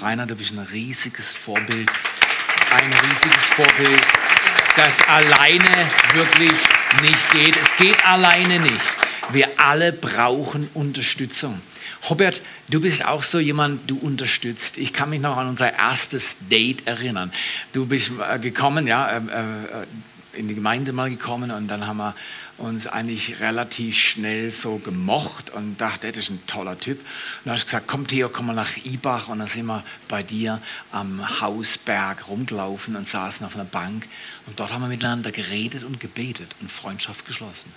Rainer, 0.00 0.26
du 0.26 0.34
bist 0.34 0.52
ein 0.52 0.58
riesiges 0.58 1.36
Vorbild, 1.36 1.90
ein 2.70 2.92
riesiges 2.92 3.44
Vorbild, 3.54 4.02
das 4.76 5.00
alleine 5.08 5.90
wirklich 6.14 6.52
nicht 7.02 7.30
geht. 7.32 7.56
Es 7.56 7.76
geht 7.76 8.06
alleine 8.06 8.58
nicht. 8.60 8.80
Wir 9.32 9.48
alle 9.58 9.92
brauchen 9.92 10.68
Unterstützung. 10.74 11.60
Robert, 12.10 12.40
du 12.68 12.80
bist 12.80 13.04
auch 13.04 13.22
so 13.22 13.38
jemand, 13.38 13.88
du 13.88 13.96
unterstützt. 13.96 14.76
Ich 14.76 14.92
kann 14.92 15.10
mich 15.10 15.20
noch 15.20 15.36
an 15.36 15.48
unser 15.48 15.72
erstes 15.72 16.48
Date 16.48 16.86
erinnern. 16.86 17.32
Du 17.72 17.86
bist 17.86 18.10
äh, 18.28 18.38
gekommen, 18.38 18.86
ja, 18.86 19.08
äh, 19.08 19.18
äh, 19.18 20.38
in 20.38 20.48
die 20.48 20.54
Gemeinde 20.54 20.92
mal 20.92 21.10
gekommen 21.10 21.50
und 21.50 21.68
dann 21.68 21.86
haben 21.86 21.98
wir 21.98 22.14
uns 22.62 22.86
eigentlich 22.86 23.40
relativ 23.40 23.96
schnell 23.96 24.52
so 24.52 24.78
gemocht 24.78 25.50
und 25.50 25.80
dachte, 25.80 26.08
das 26.08 26.24
ist 26.24 26.30
ein 26.30 26.46
toller 26.46 26.78
Typ. 26.78 26.98
Und 26.98 27.06
dann 27.44 27.54
hast 27.54 27.64
du 27.64 27.66
gesagt, 27.66 27.86
komm 27.88 28.06
Theo, 28.06 28.28
komm 28.28 28.46
mal 28.46 28.54
nach 28.54 28.76
Ibach 28.84 29.28
und 29.28 29.40
dann 29.40 29.48
sind 29.48 29.66
wir 29.66 29.82
bei 30.08 30.22
dir 30.22 30.60
am 30.92 31.40
Hausberg 31.40 32.28
rumgelaufen 32.28 32.94
und 32.94 33.06
saßen 33.06 33.44
auf 33.44 33.56
einer 33.56 33.64
Bank 33.64 34.06
und 34.46 34.58
dort 34.58 34.72
haben 34.72 34.82
wir 34.82 34.88
miteinander 34.88 35.32
geredet 35.32 35.82
und 35.82 35.98
gebetet 36.00 36.54
und 36.60 36.70
Freundschaft 36.70 37.26
geschlossen. 37.26 37.72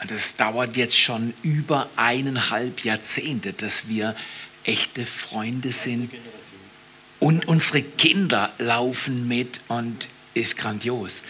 Und 0.00 0.10
das 0.10 0.36
dauert 0.36 0.76
jetzt 0.76 0.98
schon 0.98 1.34
über 1.42 1.88
eineinhalb 1.96 2.84
Jahrzehnte, 2.84 3.52
dass 3.52 3.88
wir 3.88 4.14
echte 4.64 5.06
Freunde 5.06 5.72
sind. 5.72 6.12
Und 7.20 7.48
unsere 7.48 7.82
Kinder 7.82 8.52
laufen 8.58 9.26
mit 9.26 9.60
und 9.66 10.06
ist 10.34 10.56
grandios. 10.56 11.22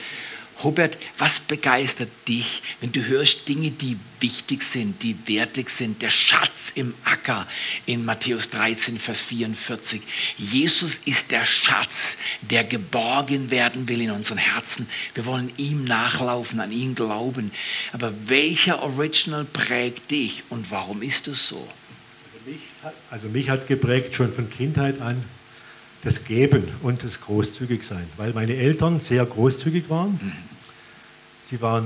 Hubert, 0.65 0.99
was 1.19 1.39
begeistert 1.39 2.09
dich, 2.27 2.63
wenn 2.81 2.91
du 2.91 3.05
hörst 3.07 3.49
Dinge, 3.49 3.71
die 3.71 3.97
wichtig 4.19 4.65
sind, 4.65 5.05
die 5.05 5.17
wertig 5.29 5.71
sind? 5.71 6.03
Der 6.03 6.11
Schatz 6.11 6.73
im 6.75 6.95
Acker 7.05 7.47
in 7.87 8.05
Matthäus 8.05 8.51
13, 8.51 8.99
Vers 8.99 9.21
44. 9.21 10.03
Jesus 10.37 10.99
ist 11.05 11.31
der 11.31 11.45
Schatz, 11.45 12.19
der 12.41 12.65
geborgen 12.65 13.53
werden 13.53 13.89
will 13.89 14.01
in 14.01 14.11
unseren 14.11 14.39
Herzen. 14.39 14.89
Wir 15.15 15.27
wollen 15.27 15.53
ihm 15.59 15.85
nachlaufen, 15.85 16.59
an 16.59 16.73
ihn 16.73 16.97
glauben. 16.97 17.53
Aber 17.93 18.13
welcher 18.27 18.83
Original 18.83 19.45
prägt 19.45 20.11
dich 20.11 20.43
und 20.49 20.73
warum 20.73 21.03
ist 21.03 21.29
es 21.29 21.47
so? 21.47 21.69
Also 22.35 22.51
mich, 22.51 22.61
also 23.11 23.29
mich 23.29 23.49
hat 23.49 23.69
geprägt 23.69 24.17
schon 24.17 24.33
von 24.33 24.51
Kindheit 24.51 25.01
an 25.01 25.23
das 26.09 26.25
Geben 26.25 26.63
und 26.83 27.05
das 27.05 27.21
Großzügigsein, 27.21 28.05
weil 28.17 28.33
meine 28.33 28.57
Eltern 28.57 28.99
sehr 28.99 29.27
großzügig 29.27 29.91
waren. 29.91 30.13
Mhm. 30.13 30.33
Sie 31.45 31.61
waren 31.61 31.85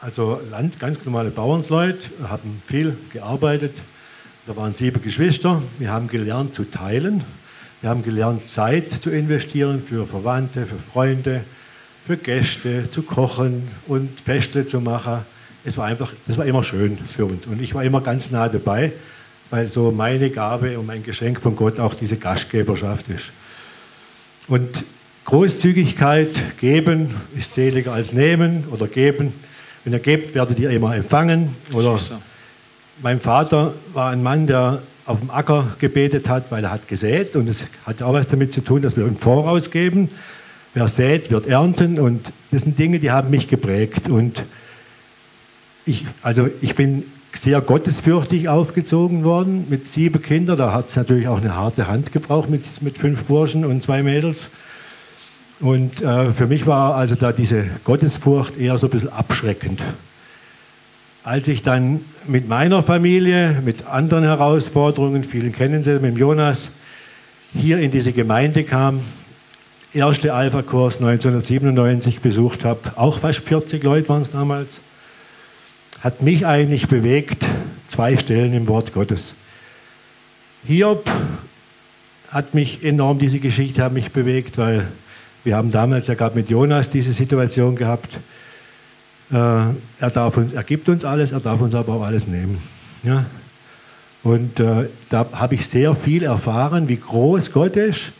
also 0.00 0.40
Land, 0.48 0.78
ganz 0.78 1.04
normale 1.04 1.30
Bauernsleute, 1.30 2.08
haben 2.28 2.62
viel 2.68 2.96
gearbeitet. 3.12 3.74
Da 4.46 4.54
waren 4.54 4.74
sieben 4.74 5.02
Geschwister. 5.02 5.60
Wir 5.80 5.90
haben 5.90 6.06
gelernt 6.06 6.54
zu 6.54 6.70
teilen. 6.70 7.24
Wir 7.80 7.90
haben 7.90 8.04
gelernt, 8.04 8.48
Zeit 8.48 8.92
zu 8.92 9.10
investieren 9.10 9.82
für 9.82 10.06
Verwandte, 10.06 10.64
für 10.64 10.78
Freunde, 10.78 11.42
für 12.06 12.16
Gäste, 12.16 12.88
zu 12.90 13.02
kochen 13.02 13.66
und 13.88 14.20
Feste 14.20 14.66
zu 14.66 14.80
machen. 14.80 15.22
Es 15.64 15.76
war 15.76 15.86
einfach, 15.86 16.12
das 16.28 16.38
war 16.38 16.46
immer 16.46 16.62
schön 16.62 16.96
für 16.96 17.24
uns. 17.24 17.46
Und 17.46 17.60
ich 17.60 17.74
war 17.74 17.82
immer 17.82 18.02
ganz 18.02 18.30
nah 18.30 18.48
dabei 18.48 18.92
weil 19.50 19.68
so 19.68 19.90
meine 19.90 20.30
Gabe 20.30 20.78
und 20.78 20.86
mein 20.86 21.02
Geschenk 21.02 21.40
von 21.40 21.56
Gott 21.56 21.78
auch 21.78 21.94
diese 21.94 22.16
Gastgeberschaft 22.16 23.08
ist. 23.08 23.32
Und 24.48 24.84
Großzügigkeit, 25.24 26.58
geben 26.60 27.14
ist 27.36 27.54
seliger 27.54 27.92
als 27.92 28.12
nehmen 28.12 28.64
oder 28.70 28.86
geben. 28.86 29.32
Wenn 29.84 29.92
ihr 29.92 29.98
gebt, 29.98 30.34
werdet 30.34 30.58
ihr 30.58 30.70
immer 30.70 30.94
empfangen. 30.94 31.54
Oder 31.72 31.98
mein 33.02 33.20
Vater 33.20 33.74
war 33.92 34.10
ein 34.10 34.22
Mann, 34.22 34.46
der 34.46 34.82
auf 35.04 35.20
dem 35.20 35.30
Acker 35.30 35.76
gebetet 35.78 36.28
hat, 36.28 36.50
weil 36.50 36.64
er 36.64 36.72
hat 36.72 36.88
gesät 36.88 37.36
und 37.36 37.48
es 37.48 37.64
hat 37.84 38.02
auch 38.02 38.12
was 38.12 38.28
damit 38.28 38.52
zu 38.52 38.62
tun, 38.62 38.82
dass 38.82 38.96
wir 38.96 39.04
im 39.06 39.16
Voraus 39.16 39.70
geben. 39.70 40.10
Wer 40.74 40.88
sät, 40.88 41.30
wird 41.30 41.46
ernten 41.46 41.98
und 41.98 42.32
das 42.50 42.62
sind 42.62 42.78
Dinge, 42.78 42.98
die 42.98 43.10
haben 43.10 43.30
mich 43.30 43.48
geprägt 43.48 44.08
und 44.08 44.44
ich, 45.86 46.04
also 46.22 46.48
ich 46.60 46.74
bin 46.74 47.04
sehr 47.38 47.60
gottesfürchtig 47.60 48.48
aufgezogen 48.48 49.24
worden 49.24 49.66
mit 49.68 49.88
sieben 49.88 50.22
Kindern. 50.22 50.56
Da 50.56 50.72
hat 50.72 50.88
es 50.88 50.96
natürlich 50.96 51.28
auch 51.28 51.40
eine 51.40 51.54
harte 51.54 51.86
Hand 51.86 52.12
gebraucht 52.12 52.50
mit, 52.50 52.82
mit 52.82 52.98
fünf 52.98 53.24
Burschen 53.24 53.64
und 53.64 53.82
zwei 53.82 54.02
Mädels. 54.02 54.50
Und 55.60 56.02
äh, 56.02 56.32
für 56.32 56.46
mich 56.46 56.66
war 56.66 56.94
also 56.94 57.14
da 57.14 57.32
diese 57.32 57.64
Gottesfurcht 57.84 58.58
eher 58.58 58.76
so 58.78 58.86
ein 58.88 58.90
bisschen 58.90 59.12
abschreckend. 59.12 59.82
Als 61.24 61.48
ich 61.48 61.62
dann 61.62 62.00
mit 62.26 62.48
meiner 62.48 62.82
Familie, 62.82 63.60
mit 63.64 63.86
anderen 63.86 64.24
Herausforderungen, 64.24 65.24
vielen 65.24 65.52
kennen 65.52 65.82
Sie, 65.82 65.98
mit 65.98 66.16
Jonas, 66.16 66.68
hier 67.52 67.78
in 67.78 67.90
diese 67.90 68.12
Gemeinde 68.12 68.64
kam, 68.64 69.00
erste 69.92 70.34
Alpha-Kurs 70.34 70.98
1997 70.98 72.20
besucht 72.20 72.64
habe, 72.64 72.80
auch 72.96 73.18
fast 73.18 73.40
40 73.40 73.82
Leute 73.82 74.08
waren 74.08 74.22
es 74.22 74.30
damals, 74.32 74.80
hat 76.00 76.22
mich 76.22 76.46
eigentlich 76.46 76.88
bewegt, 76.88 77.44
zwei 77.88 78.16
Stellen 78.16 78.52
im 78.54 78.66
Wort 78.68 78.92
Gottes. 78.92 79.32
Hiob 80.66 81.08
hat 82.30 82.54
mich 82.54 82.84
enorm, 82.84 83.18
diese 83.18 83.38
Geschichte 83.38 83.82
hat 83.82 83.92
mich 83.92 84.10
bewegt, 84.10 84.58
weil 84.58 84.86
wir 85.44 85.56
haben 85.56 85.70
damals 85.70 86.08
ja 86.08 86.14
gerade 86.14 86.36
mit 86.36 86.50
Jonas 86.50 86.90
diese 86.90 87.12
Situation 87.12 87.76
gehabt. 87.76 88.18
Äh, 89.30 89.36
er, 89.36 90.10
darf 90.12 90.36
uns, 90.36 90.52
er 90.52 90.64
gibt 90.64 90.88
uns 90.88 91.04
alles, 91.04 91.32
er 91.32 91.40
darf 91.40 91.60
uns 91.60 91.74
aber 91.74 91.94
auch 91.94 92.02
alles 92.02 92.26
nehmen. 92.26 92.58
Ja? 93.02 93.24
Und 94.22 94.58
äh, 94.58 94.88
da 95.08 95.26
habe 95.32 95.54
ich 95.54 95.68
sehr 95.68 95.94
viel 95.94 96.24
erfahren, 96.24 96.88
wie 96.88 96.96
groß 96.96 97.52
Gott 97.52 97.76
ist. 97.76 98.12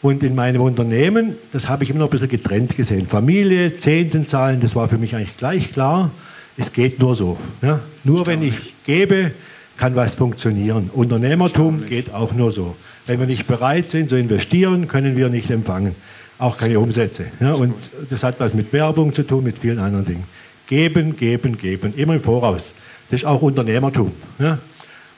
Und 0.00 0.22
in 0.22 0.34
meinem 0.34 0.62
Unternehmen, 0.62 1.34
das 1.52 1.68
habe 1.68 1.84
ich 1.84 1.90
immer 1.90 2.00
noch 2.00 2.08
ein 2.08 2.10
bisschen 2.10 2.28
getrennt 2.28 2.74
gesehen. 2.74 3.06
Familie, 3.06 3.76
Zehntenzahlen, 3.76 4.60
das 4.60 4.74
war 4.74 4.88
für 4.88 4.98
mich 4.98 5.14
eigentlich 5.14 5.36
gleich 5.36 5.72
klar. 5.72 6.10
Es 6.56 6.72
geht 6.72 6.98
nur 6.98 7.14
so. 7.14 7.38
Ja? 7.62 7.80
Nur 8.04 8.26
wenn 8.26 8.42
ich 8.42 8.74
gebe, 8.84 9.32
kann 9.76 9.96
was 9.96 10.14
funktionieren. 10.14 10.90
Unternehmertum 10.92 11.86
geht 11.86 12.12
auch 12.12 12.32
nur 12.32 12.50
so. 12.50 12.76
Wenn 13.06 13.18
wir 13.18 13.26
nicht 13.26 13.46
bereit 13.46 13.90
sind 13.90 14.10
zu 14.10 14.16
investieren, 14.16 14.86
können 14.86 15.16
wir 15.16 15.28
nicht 15.28 15.50
empfangen. 15.50 15.94
Auch 16.38 16.56
keine 16.56 16.78
Umsätze. 16.78 17.24
Ja? 17.40 17.54
Und 17.54 17.74
das 18.10 18.22
hat 18.22 18.38
was 18.38 18.54
mit 18.54 18.72
Werbung 18.72 19.12
zu 19.12 19.22
tun, 19.22 19.44
mit 19.44 19.58
vielen 19.58 19.78
anderen 19.78 20.04
Dingen. 20.04 20.24
Geben, 20.66 21.16
geben, 21.16 21.58
geben. 21.58 21.94
Immer 21.96 22.14
im 22.14 22.22
Voraus. 22.22 22.74
Das 23.10 23.20
ist 23.20 23.26
auch 23.26 23.42
Unternehmertum. 23.42 24.12
Ja? 24.38 24.58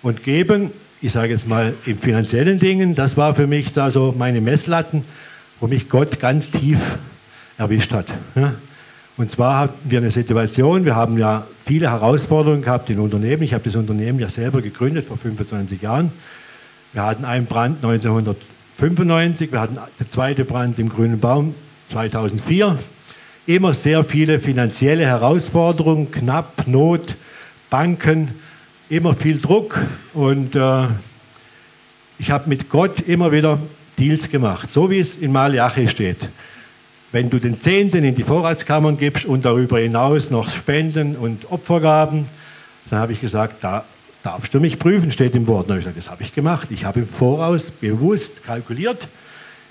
Und 0.03 0.24
geben, 0.24 0.70
ich 1.01 1.12
sage 1.12 1.32
jetzt 1.32 1.49
mal 1.49 1.74
in 1.87 1.99
finanziellen 1.99 2.59
Dingen, 2.59 2.95
das 2.95 3.16
war 3.16 3.35
für 3.35 3.47
mich 3.47 3.72
da 3.72 3.91
so 3.91 4.14
meine 4.16 4.41
Messlatten, 4.41 5.05
wo 5.61 5.66
mich 5.66 5.89
Gott 5.89 6.20
ganz 6.20 6.51
tief 6.51 6.78
erwischt 7.59 7.93
hat. 7.93 8.07
Ja? 8.35 8.55
Und 9.17 9.31
zwar 9.31 9.59
hatten 9.61 9.91
wir 9.91 9.99
eine 9.99 10.11
Situation, 10.11 10.85
wir 10.85 10.97
haben 10.97 11.19
ja 11.19 11.47
viele 11.65 11.91
Herausforderungen 11.91 12.62
gehabt 12.62 12.91
in 12.91 12.99
Unternehmen. 12.99 13.43
Ich 13.43 13.55
habe 13.55 13.62
das 13.62 13.77
Unternehmen 13.77 14.19
ja 14.19 14.29
selber 14.29 14.61
gegründet 14.61 15.07
vor 15.07 15.17
25 15.17 15.83
Jahren. 15.83 16.11
Wir 16.93 17.05
hatten 17.05 17.25
einen 17.25 17.47
Brand 17.47 17.77
1995, 17.85 19.53
wir 19.53 19.61
hatten 19.61 19.79
den 20.01 20.11
zweiten 20.11 20.45
Brand 20.47 20.79
im 20.81 20.89
Grünen 20.89 21.21
Baum 21.21 21.55
2004. 21.91 22.77
Immer 23.47 23.73
sehr 23.73 24.03
viele 24.03 24.41
finanzielle 24.41 25.05
Herausforderungen, 25.05 26.11
knapp, 26.11 26.67
Not, 26.67 27.15
Banken, 27.71 28.31
immer 28.89 29.15
viel 29.15 29.41
Druck 29.41 29.79
und 30.12 30.57
äh, 30.57 30.87
ich 32.19 32.31
habe 32.31 32.49
mit 32.49 32.69
Gott 32.69 33.01
immer 33.01 33.33
wieder 33.33 33.59
Deals 33.99 34.29
gemacht, 34.29 34.71
so 34.71 34.91
wie 34.91 34.99
es 34.99 35.17
in 35.17 35.31
Malachi 35.31 35.89
steht. 35.89 36.19
Wenn 37.15 37.31
du 37.31 37.39
den 37.39 37.61
Zehnten 37.61 38.03
in 38.03 38.17
die 38.17 38.25
Vorratskammern 38.25 38.99
gibst 38.99 39.25
und 39.25 39.45
darüber 39.45 39.79
hinaus 39.79 40.33
noch 40.33 40.51
Spenden 40.51 41.15
und 41.15 41.49
Opfergaben, 41.53 42.27
dann 42.91 42.99
habe 42.99 43.12
ich 43.12 43.21
gesagt, 43.21 43.62
da 43.62 43.85
darfst 44.25 44.53
du 44.53 44.59
mich 44.59 44.81
prüfen, 44.81 45.12
steht 45.12 45.37
im 45.37 45.47
Wort. 45.47 45.69
Und 45.69 45.79
ich 45.79 45.85
gesagt, 45.85 45.97
das 45.97 46.11
habe 46.11 46.25
ich 46.25 46.35
gemacht. 46.35 46.73
Ich 46.73 46.85
habe 46.85 46.99
im 46.99 47.07
Voraus 47.07 47.71
bewusst 47.71 48.45
kalkuliert. 48.45 49.07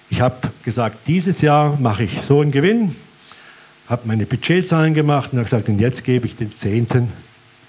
Ich 0.10 0.22
habe 0.22 0.38
gesagt, 0.64 1.00
dieses 1.06 1.42
Jahr 1.42 1.78
mache 1.82 2.06
ich 2.06 2.22
so 2.26 2.40
einen 2.40 2.52
Gewinn, 2.52 2.96
habe 3.90 4.04
meine 4.06 4.26
Budgetzahlen 4.26 4.94
gemacht 4.94 5.34
und 5.34 5.40
habe 5.40 5.44
gesagt, 5.44 5.68
und 5.68 5.80
jetzt 5.80 6.06
gebe 6.06 6.26
ich 6.26 6.38
den 6.38 6.56
Zehnten 6.56 7.12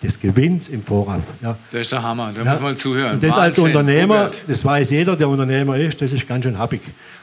des 0.05 0.21
Gewinns 0.21 0.69
im 0.69 0.85
Voraus. 0.85 1.23
Ja. 1.43 1.57
Das 1.73 1.81
ist 1.81 1.91
der 1.91 2.05
Hammer, 2.05 2.31
da 2.33 2.45
ja. 2.45 2.53
muss 2.53 2.61
man 2.61 2.77
zuhören. 2.77 3.15
Und 3.15 3.25
das 3.25 3.37
als 3.37 3.59
Unternehmer, 3.59 4.31
das 4.47 4.65
weiß 4.65 4.91
jeder, 4.91 5.17
der 5.17 5.29
Unternehmer 5.29 5.77
ist, 5.79 6.01
das 6.01 6.13
ist 6.13 6.29
ganz 6.29 6.45
schön 6.45 6.61
happig. 6.61 6.83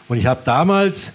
Und 0.10 0.18
ich 0.18 0.26
habe 0.26 0.42
damals, 0.44 1.14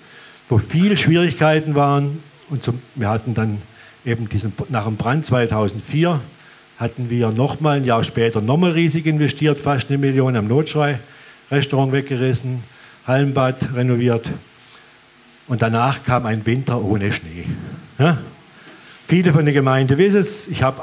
wo 0.48 0.58
viele 0.58 0.96
Schwierigkeiten 0.96 1.74
waren, 1.74 2.20
und 2.48 2.62
zum, 2.62 2.80
wir 2.94 3.08
hatten 3.08 3.34
dann 3.34 3.58
eben 4.04 4.28
diesen, 4.28 4.52
nach 4.68 4.84
dem 4.84 4.96
Brand 4.96 5.26
2004, 5.26 6.20
hatten 6.78 7.10
wir 7.10 7.30
nochmal 7.30 7.78
ein 7.78 7.84
Jahr 7.84 8.04
später 8.04 8.40
nochmal 8.40 8.72
riesig 8.72 9.06
investiert, 9.06 9.58
fast 9.58 9.88
eine 9.88 9.98
Million 9.98 10.36
am 10.36 10.46
Notschrei-Restaurant 10.46 11.92
weggerissen, 11.92 12.62
Hallenbad 13.06 13.74
renoviert. 13.74 14.30
Und 15.48 15.62
danach 15.62 16.04
kam 16.04 16.26
ein 16.26 16.44
Winter 16.44 16.82
ohne 16.82 17.12
Schnee. 17.12 17.46
Ja? 17.98 18.18
Viele 19.08 19.32
von 19.32 19.44
der 19.44 19.54
Gemeinde 19.54 19.96
wissen 19.98 20.18
es. 20.18 20.48
Ich 20.48 20.62
habe, 20.62 20.82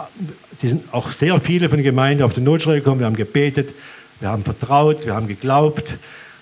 sie 0.56 0.70
sind 0.70 0.94
auch 0.94 1.12
sehr 1.12 1.40
viele 1.42 1.68
von 1.68 1.78
der 1.78 1.84
Gemeinde 1.84 2.24
auf 2.24 2.34
den 2.34 2.46
Notschrei 2.46 2.76
gekommen. 2.76 3.00
Wir 3.00 3.06
haben 3.06 3.18
gebetet, 3.18 3.74
wir 4.22 4.30
haben 4.30 4.44
vertraut, 4.44 5.06
wir 5.06 5.14
haben 5.14 5.28
geglaubt. 5.28 5.94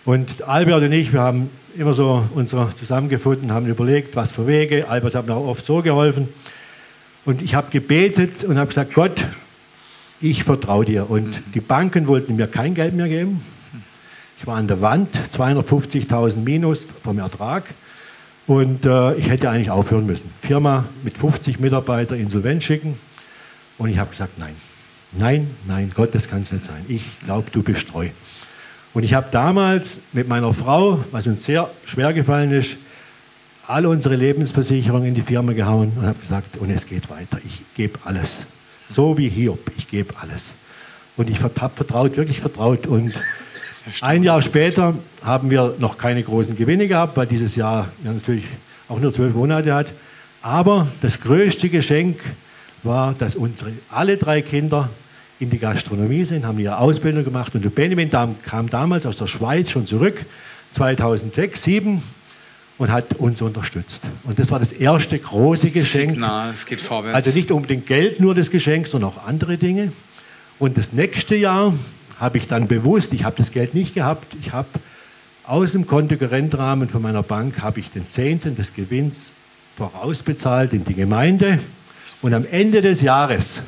Und 0.05 0.47
Albert 0.47 0.83
und 0.83 0.91
ich, 0.91 1.11
wir 1.13 1.21
haben 1.21 1.49
immer 1.77 1.93
so 1.93 2.23
unsere 2.35 2.73
zusammengefunden, 2.75 3.51
haben 3.51 3.67
überlegt, 3.67 4.15
was 4.15 4.33
für 4.33 4.47
Wege. 4.47 4.87
Albert 4.89 5.15
hat 5.15 5.27
mir 5.27 5.35
auch 5.35 5.47
oft 5.47 5.65
so 5.65 5.81
geholfen. 5.81 6.27
Und 7.25 7.41
ich 7.41 7.55
habe 7.55 7.69
gebetet 7.71 8.43
und 8.43 8.57
habe 8.57 8.67
gesagt, 8.67 8.93
Gott, 8.93 9.25
ich 10.21 10.43
vertraue 10.43 10.85
dir. 10.85 11.09
Und 11.09 11.27
mhm. 11.27 11.51
die 11.53 11.59
Banken 11.59 12.07
wollten 12.07 12.35
mir 12.35 12.47
kein 12.47 12.75
Geld 12.75 12.93
mehr 12.93 13.07
geben. 13.07 13.41
Ich 14.39 14.47
war 14.47 14.57
an 14.57 14.67
der 14.67 14.81
Wand, 14.81 15.09
250.000 15.35 16.37
Minus 16.37 16.87
vom 17.03 17.19
Ertrag. 17.19 17.63
Und 18.47 18.85
äh, 18.85 19.13
ich 19.15 19.29
hätte 19.29 19.49
eigentlich 19.49 19.69
aufhören 19.69 20.05
müssen. 20.05 20.31
Firma 20.41 20.85
mit 21.03 21.17
50 21.17 21.59
Mitarbeitern 21.59 22.19
insolvent 22.19 22.63
schicken. 22.63 22.97
Und 23.77 23.89
ich 23.89 23.97
habe 23.97 24.09
gesagt, 24.09 24.39
nein, 24.39 24.55
nein, 25.11 25.47
nein, 25.67 25.91
Gott, 25.95 26.13
das 26.15 26.27
kann 26.27 26.41
es 26.41 26.51
nicht 26.51 26.65
sein. 26.65 26.85
Ich 26.87 27.03
glaube, 27.23 27.49
du 27.51 27.61
bist 27.61 27.87
treu. 27.87 28.07
Und 28.93 29.03
ich 29.03 29.13
habe 29.13 29.27
damals 29.31 29.99
mit 30.11 30.27
meiner 30.27 30.53
Frau, 30.53 31.03
was 31.11 31.27
uns 31.27 31.45
sehr 31.45 31.69
schwer 31.85 32.13
gefallen 32.13 32.51
ist, 32.51 32.77
alle 33.67 33.87
unsere 33.87 34.15
Lebensversicherungen 34.15 35.07
in 35.07 35.15
die 35.15 35.21
Firma 35.21 35.53
gehauen 35.53 35.93
und 35.95 36.05
habe 36.05 36.19
gesagt, 36.19 36.57
und 36.57 36.69
es 36.69 36.87
geht 36.87 37.09
weiter. 37.09 37.39
Ich 37.45 37.61
gebe 37.75 37.99
alles. 38.03 38.45
So 38.89 39.17
wie 39.17 39.29
Hiob, 39.29 39.71
ich 39.77 39.89
gebe 39.89 40.13
alles. 40.21 40.51
Und 41.15 41.29
ich 41.29 41.41
habe 41.41 41.69
vertraut, 41.69 42.17
wirklich 42.17 42.41
vertraut. 42.41 42.85
Und 42.85 43.13
ein 44.01 44.23
Jahr 44.23 44.41
später 44.41 44.93
haben 45.23 45.49
wir 45.49 45.75
noch 45.79 45.97
keine 45.97 46.21
großen 46.21 46.57
Gewinne 46.57 46.87
gehabt, 46.87 47.15
weil 47.15 47.27
dieses 47.27 47.55
Jahr 47.55 47.87
ja 48.03 48.11
natürlich 48.11 48.43
auch 48.89 48.99
nur 48.99 49.13
zwölf 49.13 49.33
Monate 49.33 49.73
hat. 49.73 49.91
Aber 50.41 50.87
das 51.01 51.21
größte 51.21 51.69
Geschenk 51.69 52.19
war, 52.83 53.13
dass 53.17 53.35
unsere 53.35 53.71
alle 53.89 54.17
drei 54.17 54.41
Kinder 54.41 54.89
in 55.41 55.49
die 55.49 55.57
Gastronomie 55.57 56.23
sind, 56.23 56.45
haben 56.45 56.59
ihre 56.59 56.77
Ausbildung 56.77 57.23
gemacht. 57.23 57.55
Und 57.55 57.63
der 57.63 57.71
Benjamin 57.71 58.09
kam 58.43 58.69
damals 58.69 59.05
aus 59.05 59.17
der 59.17 59.27
Schweiz 59.27 59.71
schon 59.71 59.85
zurück, 59.85 60.23
2006, 60.73 61.61
2007 61.63 62.03
und 62.77 62.91
hat 62.91 63.13
uns 63.15 63.41
unterstützt. 63.41 64.03
Und 64.23 64.39
das 64.39 64.51
war 64.51 64.59
das 64.59 64.71
erste 64.71 65.17
große 65.17 65.71
Geschenk. 65.71 66.11
Signal, 66.11 66.51
es 66.53 66.65
geht 66.65 66.79
vorwärts. 66.79 67.15
Also 67.15 67.31
nicht 67.31 67.51
unbedingt 67.51 67.87
Geld 67.87 68.19
nur 68.19 68.35
das 68.35 68.51
Geschenk, 68.51 68.87
sondern 68.87 69.11
auch 69.11 69.27
andere 69.27 69.57
Dinge. 69.57 69.91
Und 70.59 70.77
das 70.77 70.93
nächste 70.93 71.35
Jahr 71.35 71.73
habe 72.19 72.37
ich 72.37 72.47
dann 72.47 72.67
bewusst, 72.67 73.13
ich 73.13 73.23
habe 73.23 73.35
das 73.37 73.51
Geld 73.51 73.73
nicht 73.73 73.95
gehabt, 73.95 74.35
ich 74.39 74.51
habe 74.51 74.67
aus 75.43 75.71
dem 75.71 75.87
Kontokorrentrahmen 75.87 76.87
von 76.87 77.01
meiner 77.01 77.23
Bank 77.23 77.61
habe 77.61 77.79
ich 77.79 77.89
den 77.89 78.07
Zehnten 78.07 78.55
des 78.55 78.75
Gewinns 78.75 79.31
vorausbezahlt 79.75 80.73
in 80.73 80.85
die 80.85 80.93
Gemeinde 80.93 81.59
und 82.21 82.33
am 82.33 82.45
Ende 82.49 82.81
des 82.81 83.01
Jahres 83.01 83.61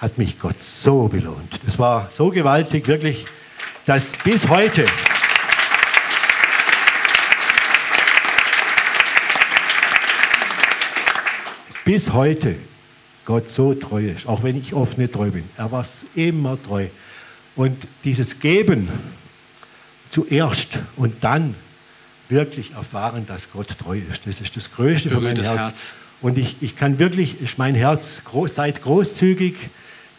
hat 0.00 0.18
mich 0.18 0.38
Gott 0.38 0.60
so 0.62 1.08
belohnt. 1.08 1.60
Das 1.66 1.78
war 1.78 2.08
so 2.12 2.30
gewaltig, 2.30 2.86
wirklich, 2.86 3.26
dass 3.86 4.18
bis 4.18 4.48
heute 4.48 4.84
bis 11.84 12.12
heute 12.12 12.54
Gott 13.24 13.48
so 13.48 13.72
treu 13.72 14.08
ist, 14.10 14.26
auch 14.28 14.42
wenn 14.42 14.58
ich 14.58 14.74
oft 14.74 14.98
nicht 14.98 15.14
treu 15.14 15.30
bin. 15.30 15.44
Er 15.56 15.72
war 15.72 15.86
immer 16.14 16.62
treu. 16.62 16.86
Und 17.56 17.76
dieses 18.04 18.40
Geben 18.40 18.88
zuerst 20.10 20.78
und 20.96 21.24
dann 21.24 21.54
wirklich 22.28 22.72
erfahren, 22.72 23.26
dass 23.26 23.50
Gott 23.50 23.68
treu 23.78 23.98
ist. 23.98 24.26
Das 24.26 24.40
ist 24.40 24.56
das 24.56 24.70
Größte 24.70 25.08
für 25.08 25.20
mein 25.20 25.36
Herz. 25.36 25.58
Herz. 25.58 25.92
Und 26.20 26.36
ich, 26.36 26.56
ich 26.60 26.76
kann 26.76 26.98
wirklich, 26.98 27.40
ist 27.40 27.58
mein 27.58 27.74
Herz, 27.74 28.22
groß, 28.24 28.54
seid 28.54 28.82
großzügig, 28.82 29.54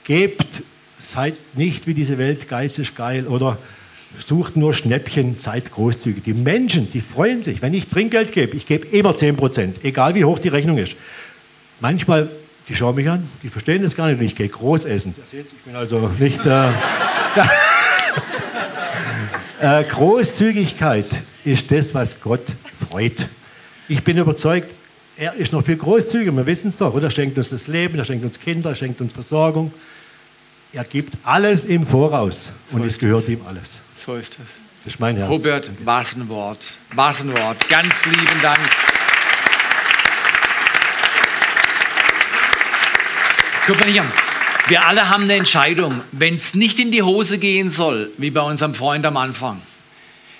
gebt, 0.09 0.63
seid 0.99 1.35
nicht 1.53 1.85
wie 1.85 1.93
diese 1.93 2.17
Welt 2.17 2.49
geizig 2.49 2.95
geil 2.95 3.27
oder 3.27 3.59
sucht 4.17 4.57
nur 4.57 4.73
Schnäppchen, 4.73 5.35
seid 5.35 5.71
großzügig. 5.71 6.23
Die 6.23 6.33
Menschen, 6.33 6.89
die 6.89 7.01
freuen 7.01 7.43
sich, 7.43 7.61
wenn 7.61 7.75
ich 7.75 7.89
Trinkgeld 7.89 8.31
gebe, 8.31 8.57
ich 8.57 8.65
gebe 8.65 8.87
immer 8.87 9.15
10 9.15 9.35
Prozent, 9.35 9.85
egal 9.85 10.15
wie 10.15 10.25
hoch 10.25 10.39
die 10.39 10.47
Rechnung 10.47 10.79
ist. 10.79 10.95
Manchmal, 11.79 12.27
die 12.67 12.75
schauen 12.75 12.95
mich 12.95 13.07
an, 13.07 13.29
die 13.43 13.49
verstehen 13.49 13.83
das 13.83 13.95
gar 13.95 14.07
nicht 14.07 14.19
und 14.19 14.25
ich 14.25 14.35
gehe 14.35 14.49
groß 14.49 14.85
essen. 14.85 15.13
Ich 15.31 15.53
bin 15.63 15.75
also 15.75 16.09
nicht... 16.17 16.43
Äh, 16.43 16.69
äh, 19.61 19.83
Großzügigkeit 19.83 21.05
ist 21.45 21.71
das, 21.71 21.93
was 21.93 22.19
Gott 22.19 22.47
freut. 22.89 23.27
Ich 23.87 24.03
bin 24.03 24.17
überzeugt, 24.17 24.71
er 25.19 25.33
ist 25.33 25.51
noch 25.51 25.63
viel 25.63 25.75
großzügiger, 25.75 26.31
wir 26.31 26.45
wissen 26.45 26.69
es 26.69 26.77
doch, 26.77 26.93
oder? 26.93 27.07
Er 27.07 27.11
schenkt 27.11 27.37
uns 27.37 27.49
das 27.49 27.67
Leben, 27.67 27.99
er 27.99 28.05
schenkt 28.05 28.23
uns 28.23 28.39
Kinder, 28.39 28.69
er 28.69 28.75
schenkt 28.75 29.01
uns 29.01 29.11
Versorgung. 29.11 29.71
Er 30.71 30.83
gibt 30.83 31.15
alles 31.23 31.65
im 31.65 31.87
Voraus 31.87 32.49
und 32.69 32.81
so 32.81 32.87
es 32.87 32.99
gehört 32.99 33.27
ihm 33.27 33.41
alles. 33.47 33.79
So 33.95 34.15
ist 34.15 34.33
es. 34.33 34.59
Das 34.83 34.93
ist 34.93 34.99
mein 34.99 35.17
Herz. 35.17 35.27
Robert, 35.27 35.67
was 35.83 36.15
ein 36.15 36.29
Wort. 36.29 36.59
Was 36.93 37.21
ein 37.21 37.35
Wort. 37.35 37.67
Ganz 37.69 38.05
lieben 38.05 38.41
Dank. 38.43 38.59
Guck 43.65 43.79
mal 43.79 43.89
hier. 43.89 44.05
Wir 44.67 44.85
alle 44.85 45.09
haben 45.09 45.23
eine 45.23 45.33
Entscheidung. 45.33 46.01
Wenn 46.11 46.35
es 46.35 46.53
nicht 46.53 46.77
in 46.77 46.91
die 46.91 47.01
Hose 47.01 47.39
gehen 47.39 47.71
soll, 47.71 48.11
wie 48.17 48.29
bei 48.29 48.41
unserem 48.41 48.75
Freund 48.75 49.03
am 49.07 49.17
Anfang, 49.17 49.59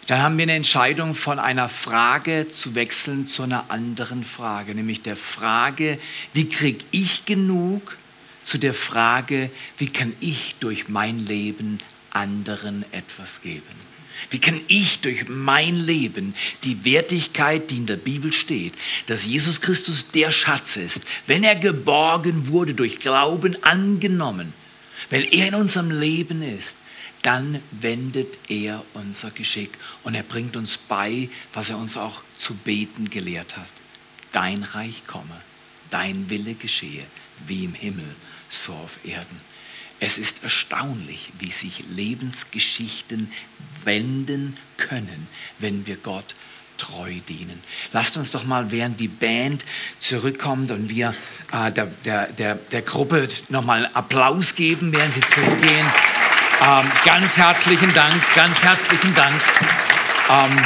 dann 0.05 0.21
haben 0.21 0.37
wir 0.37 0.43
eine 0.43 0.53
Entscheidung 0.53 1.15
von 1.15 1.39
einer 1.39 1.69
Frage 1.69 2.47
zu 2.49 2.75
wechseln 2.75 3.25
zu 3.25 3.41
einer 3.41 3.65
anderen 3.69 4.23
Frage, 4.23 4.75
nämlich 4.75 5.01
der 5.01 5.15
Frage, 5.15 5.97
wie 6.33 6.47
kriege 6.47 6.85
ich 6.91 7.25
genug, 7.25 7.98
zu 8.49 8.57
der 8.57 8.73
Frage, 8.73 9.51
wie 9.77 9.89
kann 9.89 10.11
ich 10.19 10.55
durch 10.59 10.89
mein 10.89 11.19
Leben 11.19 11.77
anderen 12.09 12.83
etwas 12.91 13.41
geben. 13.43 13.89
Wie 14.31 14.39
kann 14.39 14.59
ich 14.67 15.01
durch 15.01 15.29
mein 15.29 15.75
Leben 15.75 16.33
die 16.63 16.83
Wertigkeit, 16.83 17.69
die 17.69 17.77
in 17.77 17.85
der 17.85 17.95
Bibel 17.95 18.33
steht, 18.33 18.73
dass 19.05 19.25
Jesus 19.25 19.61
Christus 19.61 20.09
der 20.09 20.31
Schatz 20.31 20.77
ist, 20.77 21.01
wenn 21.27 21.43
er 21.43 21.55
geborgen 21.55 22.47
wurde, 22.47 22.73
durch 22.73 22.99
Glauben 22.99 23.55
angenommen, 23.63 24.51
wenn 25.11 25.23
er 25.23 25.49
in 25.49 25.55
unserem 25.55 25.91
Leben 25.91 26.41
ist, 26.41 26.75
dann 27.21 27.61
wendet 27.71 28.49
er 28.49 28.83
unser 28.95 29.29
Geschick 29.29 29.71
und 30.03 30.15
er 30.15 30.23
bringt 30.23 30.55
uns 30.57 30.77
bei, 30.77 31.29
was 31.53 31.69
er 31.69 31.77
uns 31.77 31.97
auch 31.97 32.23
zu 32.37 32.55
beten 32.55 33.09
gelehrt 33.09 33.57
hat. 33.57 33.69
Dein 34.31 34.63
Reich 34.63 35.05
komme, 35.05 35.39
dein 35.91 36.29
Wille 36.29 36.55
geschehe, 36.55 37.05
wie 37.47 37.65
im 37.65 37.73
Himmel, 37.73 38.15
so 38.49 38.73
auf 38.73 38.99
Erden. 39.03 39.39
Es 39.99 40.17
ist 40.17 40.43
erstaunlich, 40.43 41.31
wie 41.39 41.51
sich 41.51 41.83
Lebensgeschichten 41.89 43.31
wenden 43.83 44.57
können, 44.77 45.27
wenn 45.59 45.85
wir 45.85 45.97
Gott 45.97 46.35
treu 46.77 47.11
dienen. 47.27 47.61
Lasst 47.91 48.15
uns 48.15 48.31
doch 48.31 48.45
mal, 48.45 48.71
während 48.71 48.99
die 48.99 49.09
Band 49.09 49.65
zurückkommt 49.99 50.71
und 50.71 50.89
wir 50.89 51.13
äh, 51.51 51.71
der, 51.71 51.87
der, 52.05 52.27
der, 52.27 52.55
der 52.55 52.81
Gruppe 52.81 53.27
nochmal 53.49 53.89
Applaus 53.93 54.55
geben, 54.55 54.93
während 54.93 55.13
sie 55.13 55.21
zurückgehen. 55.21 55.85
Ähm, 56.61 56.91
ganz 57.05 57.37
herzlichen 57.37 57.93
Dank, 57.93 58.15
ganz 58.35 58.63
herzlichen 58.63 59.13
Dank. 59.15 59.41
Ähm, 60.29 60.65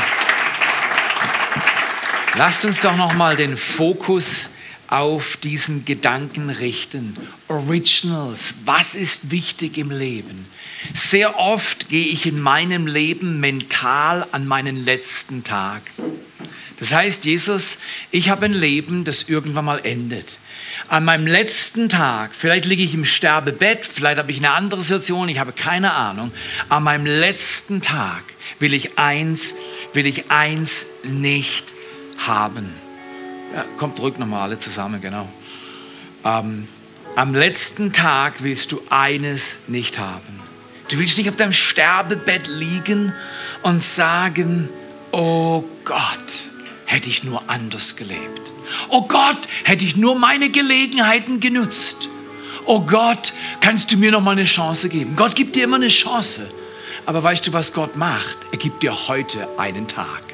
lasst 2.36 2.64
uns 2.66 2.80
doch 2.80 2.96
noch 2.96 3.14
mal 3.14 3.36
den 3.36 3.58
Fokus 3.58 4.50
auf 4.88 5.38
diesen 5.38 5.86
Gedanken 5.86 6.50
richten. 6.50 7.18
Originals, 7.48 8.54
was 8.66 8.96
ist 8.96 9.32
wichtig 9.32 9.78
im 9.78 9.92
Leben? 9.92 10.46
Sehr 10.94 11.40
oft 11.40 11.90
gehe 11.90 12.08
ich 12.08 12.26
in 12.26 12.40
meinem 12.40 12.88
Leben 12.88 13.40
mental 13.40 14.26
an 14.32 14.48
meinen 14.48 14.76
letzten 14.76 15.44
Tag. 15.44 15.82
Das 16.80 16.92
heißt, 16.92 17.26
Jesus, 17.26 17.78
ich 18.12 18.30
habe 18.30 18.46
ein 18.46 18.54
Leben, 18.54 19.06
das 19.06 19.30
irgendwann 19.30 19.66
mal 19.66 19.80
endet. 19.86 20.38
An 20.90 21.06
meinem 21.06 21.28
letzten 21.28 21.88
Tag, 21.88 22.32
vielleicht 22.36 22.66
liege 22.66 22.84
ich 22.84 22.94
im 22.94 23.06
Sterbebett, 23.06 23.86
vielleicht 23.86 24.18
habe 24.18 24.32
ich 24.32 24.40
eine 24.40 24.52
andere 24.52 24.82
Situation, 24.82 25.30
ich 25.30 25.40
habe 25.40 25.54
keine 25.54 25.94
Ahnung. 25.94 26.32
An 26.70 26.84
meinem 26.84 27.06
letzten 27.06 27.82
Tag 27.82 28.24
will 28.60 28.74
ich 28.74 28.98
eins, 28.98 29.56
will 29.94 30.06
ich 30.06 30.30
eins 30.30 30.88
nicht 31.04 31.66
haben. 32.18 32.83
Ja, 33.54 33.66
kommt 33.78 33.98
zurück 33.98 34.20
nochmal 34.20 34.42
alle 34.42 34.58
zusammen, 34.58 35.02
genau. 35.02 35.28
Ähm, 36.26 36.68
am 37.16 37.36
letzten 37.36 37.94
Tag 37.94 38.44
willst 38.44 38.72
du 38.72 38.82
eines 38.90 39.60
nicht 39.68 40.00
haben. 40.00 40.40
Du 40.90 40.98
willst 40.98 41.18
nicht 41.18 41.30
auf 41.30 41.36
deinem 41.36 41.54
Sterbebett 41.54 42.48
liegen 42.48 43.14
und 43.62 43.82
sagen, 43.82 44.70
oh 45.12 45.64
Gott, 45.86 46.44
hätte 46.86 47.10
ich 47.10 47.24
nur 47.24 47.50
anders 47.50 47.96
gelebt. 47.96 48.42
Oh 48.90 49.04
Gott, 49.08 49.38
hätte 49.64 49.86
ich 49.86 49.96
nur 49.96 50.18
meine 50.18 50.50
Gelegenheiten 50.50 51.40
genutzt. 51.40 52.10
Oh 52.66 52.82
Gott, 52.82 53.34
kannst 53.62 53.92
du 53.92 53.98
mir 53.98 54.12
noch 54.12 54.22
mal 54.22 54.32
eine 54.32 54.46
Chance 54.46 54.90
geben? 54.90 55.16
Gott 55.16 55.36
gibt 55.36 55.56
dir 55.56 55.66
immer 55.66 55.76
eine 55.76 55.90
Chance. 55.90 56.50
Aber 57.06 57.22
weißt 57.22 57.46
du, 57.46 57.54
was 57.54 57.74
Gott 57.74 57.96
macht? 57.98 58.38
Er 58.52 58.58
gibt 58.58 58.82
dir 58.82 59.08
heute 59.08 59.48
einen 59.58 59.88
Tag. 59.88 60.33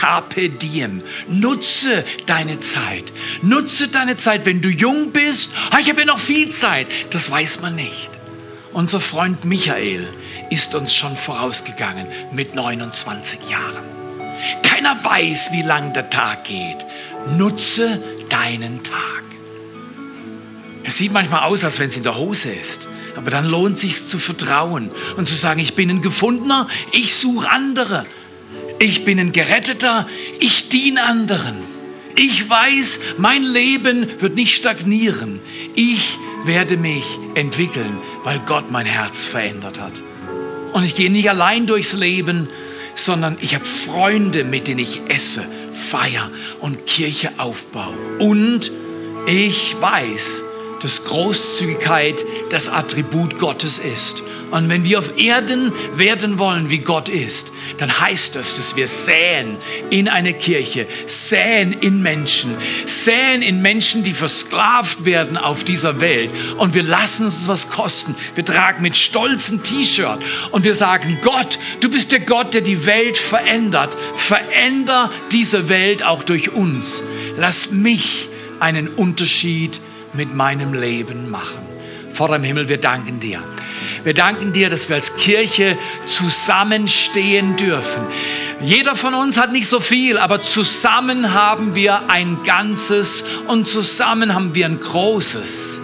Carpe 0.00 0.48
diem. 0.48 1.02
Nutze 1.28 2.04
deine 2.24 2.58
Zeit. 2.58 3.12
Nutze 3.42 3.88
deine 3.88 4.16
Zeit, 4.16 4.46
wenn 4.46 4.62
du 4.62 4.70
jung 4.70 5.12
bist. 5.12 5.50
Ah, 5.70 5.78
ich 5.78 5.90
habe 5.90 6.00
ja 6.00 6.06
noch 6.06 6.18
viel 6.18 6.48
Zeit. 6.48 6.86
Das 7.10 7.30
weiß 7.30 7.60
man 7.60 7.74
nicht. 7.74 8.08
Unser 8.72 9.00
Freund 9.00 9.44
Michael 9.44 10.08
ist 10.48 10.74
uns 10.74 10.94
schon 10.94 11.14
vorausgegangen 11.16 12.06
mit 12.32 12.54
29 12.54 13.40
Jahren. 13.50 13.84
Keiner 14.62 15.04
weiß, 15.04 15.52
wie 15.52 15.62
lang 15.62 15.92
der 15.92 16.08
Tag 16.08 16.44
geht. 16.44 16.78
Nutze 17.36 18.02
deinen 18.30 18.82
Tag. 18.82 18.94
Es 20.82 20.96
sieht 20.96 21.12
manchmal 21.12 21.42
aus, 21.42 21.62
als 21.62 21.78
wenn 21.78 21.88
es 21.88 21.96
in 21.98 22.04
der 22.04 22.16
Hose 22.16 22.50
ist. 22.50 22.86
Aber 23.16 23.30
dann 23.30 23.44
lohnt 23.44 23.74
es 23.74 23.82
sich 23.82 24.08
zu 24.08 24.18
vertrauen 24.18 24.90
und 25.18 25.28
zu 25.28 25.34
sagen, 25.34 25.60
ich 25.60 25.74
bin 25.74 25.90
ein 25.90 26.00
Gefundener, 26.00 26.68
ich 26.92 27.14
suche 27.14 27.50
andere. 27.50 28.06
Ich 28.82 29.04
bin 29.04 29.20
ein 29.20 29.32
Geretteter, 29.32 30.08
ich 30.38 30.70
diene 30.70 31.02
anderen. 31.02 31.54
Ich 32.16 32.48
weiß, 32.48 33.00
mein 33.18 33.42
Leben 33.42 34.08
wird 34.20 34.36
nicht 34.36 34.56
stagnieren. 34.56 35.38
Ich 35.74 36.16
werde 36.46 36.78
mich 36.78 37.04
entwickeln, 37.34 37.98
weil 38.24 38.40
Gott 38.46 38.70
mein 38.70 38.86
Herz 38.86 39.22
verändert 39.22 39.78
hat. 39.78 39.92
Und 40.72 40.84
ich 40.84 40.94
gehe 40.94 41.10
nicht 41.10 41.28
allein 41.28 41.66
durchs 41.66 41.92
Leben, 41.92 42.48
sondern 42.94 43.36
ich 43.42 43.54
habe 43.54 43.66
Freunde, 43.66 44.44
mit 44.44 44.66
denen 44.66 44.80
ich 44.80 45.02
esse, 45.08 45.44
feier 45.74 46.30
und 46.60 46.86
Kirche 46.86 47.32
aufbaue. 47.36 47.92
Und 48.18 48.72
ich 49.26 49.76
weiß, 49.78 50.42
dass 50.80 51.04
Großzügigkeit 51.04 52.24
das 52.48 52.70
Attribut 52.70 53.38
Gottes 53.38 53.78
ist. 53.78 54.22
Und 54.50 54.68
wenn 54.68 54.84
wir 54.84 54.98
auf 54.98 55.16
Erden 55.16 55.72
werden 55.96 56.38
wollen, 56.38 56.70
wie 56.70 56.78
Gott 56.78 57.08
ist, 57.08 57.52
dann 57.78 58.00
heißt 58.00 58.36
das, 58.36 58.56
dass 58.56 58.76
wir 58.76 58.88
säen 58.88 59.56
in 59.90 60.08
eine 60.08 60.34
Kirche, 60.34 60.86
säen 61.06 61.72
in 61.72 62.02
Menschen, 62.02 62.54
säen 62.86 63.42
in 63.42 63.62
Menschen, 63.62 64.02
die 64.02 64.12
versklavt 64.12 65.04
werden 65.04 65.36
auf 65.36 65.64
dieser 65.64 66.00
Welt. 66.00 66.30
Und 66.58 66.74
wir 66.74 66.82
lassen 66.82 67.26
uns 67.26 67.46
was 67.46 67.70
kosten. 67.70 68.14
Wir 68.34 68.44
tragen 68.44 68.82
mit 68.82 68.96
Stolz 68.96 69.50
ein 69.50 69.62
T-Shirt 69.62 70.18
und 70.50 70.64
wir 70.64 70.74
sagen, 70.74 71.18
Gott, 71.22 71.58
du 71.80 71.88
bist 71.88 72.12
der 72.12 72.20
Gott, 72.20 72.54
der 72.54 72.60
die 72.60 72.86
Welt 72.86 73.16
verändert. 73.16 73.96
Veränder 74.16 75.10
diese 75.32 75.68
Welt 75.68 76.02
auch 76.02 76.22
durch 76.22 76.52
uns. 76.52 77.02
Lass 77.36 77.70
mich 77.70 78.28
einen 78.58 78.88
Unterschied 78.88 79.80
mit 80.12 80.34
meinem 80.34 80.74
Leben 80.74 81.30
machen. 81.30 81.69
Vater 82.20 82.36
im 82.36 82.44
Himmel, 82.44 82.68
wir 82.68 82.76
danken 82.76 83.18
dir. 83.18 83.42
Wir 84.04 84.12
danken 84.12 84.52
dir, 84.52 84.68
dass 84.68 84.90
wir 84.90 84.96
als 84.96 85.16
Kirche 85.16 85.78
zusammenstehen 86.04 87.56
dürfen. 87.56 88.02
Jeder 88.60 88.94
von 88.94 89.14
uns 89.14 89.38
hat 89.38 89.52
nicht 89.52 89.66
so 89.66 89.80
viel, 89.80 90.18
aber 90.18 90.42
zusammen 90.42 91.32
haben 91.32 91.74
wir 91.74 92.10
ein 92.10 92.36
Ganzes 92.44 93.24
und 93.46 93.66
zusammen 93.66 94.34
haben 94.34 94.54
wir 94.54 94.66
ein 94.66 94.78
Großes. 94.78 95.80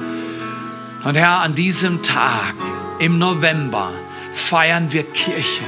Und 1.04 1.14
Herr, 1.14 1.38
an 1.38 1.54
diesem 1.54 2.02
Tag 2.02 2.54
im 2.98 3.18
November 3.18 3.90
feiern 4.34 4.92
wir 4.92 5.04
Kirche. 5.04 5.64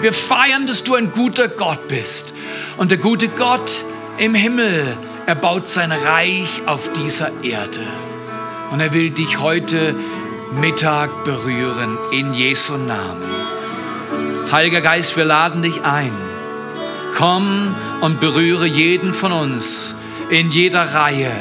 Wir 0.00 0.12
feiern, 0.12 0.66
dass 0.66 0.82
du 0.82 0.96
ein 0.96 1.12
guter 1.12 1.46
Gott 1.46 1.86
bist. 1.86 2.32
Und 2.78 2.90
der 2.90 2.98
gute 2.98 3.28
Gott 3.28 3.84
im 4.18 4.34
Himmel, 4.34 4.84
er 5.26 5.36
baut 5.36 5.68
sein 5.68 5.92
Reich 5.92 6.62
auf 6.66 6.92
dieser 6.94 7.30
Erde. 7.44 7.86
Und 8.70 8.80
er 8.80 8.92
will 8.92 9.10
dich 9.10 9.38
heute 9.38 9.94
Mittag 10.60 11.24
berühren 11.24 11.98
in 12.12 12.34
Jesu 12.34 12.76
Namen. 12.76 13.22
Heiliger 14.50 14.80
Geist, 14.80 15.16
wir 15.16 15.24
laden 15.24 15.62
dich 15.62 15.82
ein. 15.82 16.12
Komm 17.16 17.74
und 18.00 18.20
berühre 18.20 18.66
jeden 18.66 19.14
von 19.14 19.32
uns 19.32 19.94
in 20.30 20.50
jeder 20.50 20.94
Reihe. 20.94 21.32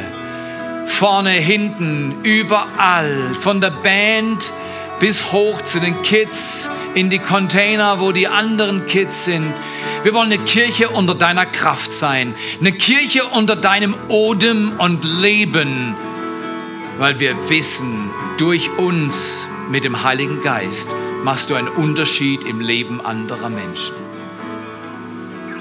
Vorne, 0.87 1.31
hinten, 1.31 2.15
überall, 2.23 3.33
von 3.39 3.61
der 3.61 3.71
Band 3.71 4.51
bis 4.99 5.31
hoch 5.31 5.61
zu 5.61 5.79
den 5.79 6.01
Kids, 6.01 6.69
in 6.93 7.09
die 7.09 7.19
Container, 7.19 7.99
wo 7.99 8.11
die 8.11 8.27
anderen 8.27 8.85
Kids 8.85 9.25
sind. 9.25 9.51
Wir 10.03 10.13
wollen 10.13 10.31
eine 10.31 10.43
Kirche 10.43 10.89
unter 10.89 11.15
deiner 11.15 11.45
Kraft 11.45 11.91
sein, 11.91 12.33
eine 12.59 12.71
Kirche 12.71 13.25
unter 13.25 13.55
deinem 13.55 13.95
Odem 14.09 14.73
und 14.77 15.03
Leben, 15.03 15.95
weil 16.97 17.19
wir 17.19 17.35
wissen, 17.49 18.09
durch 18.37 18.69
uns 18.77 19.47
mit 19.69 19.83
dem 19.83 20.03
Heiligen 20.03 20.41
Geist 20.41 20.89
machst 21.23 21.49
du 21.49 21.55
einen 21.55 21.67
Unterschied 21.67 22.43
im 22.43 22.59
Leben 22.59 23.03
anderer 23.03 23.49
Menschen. 23.49 23.95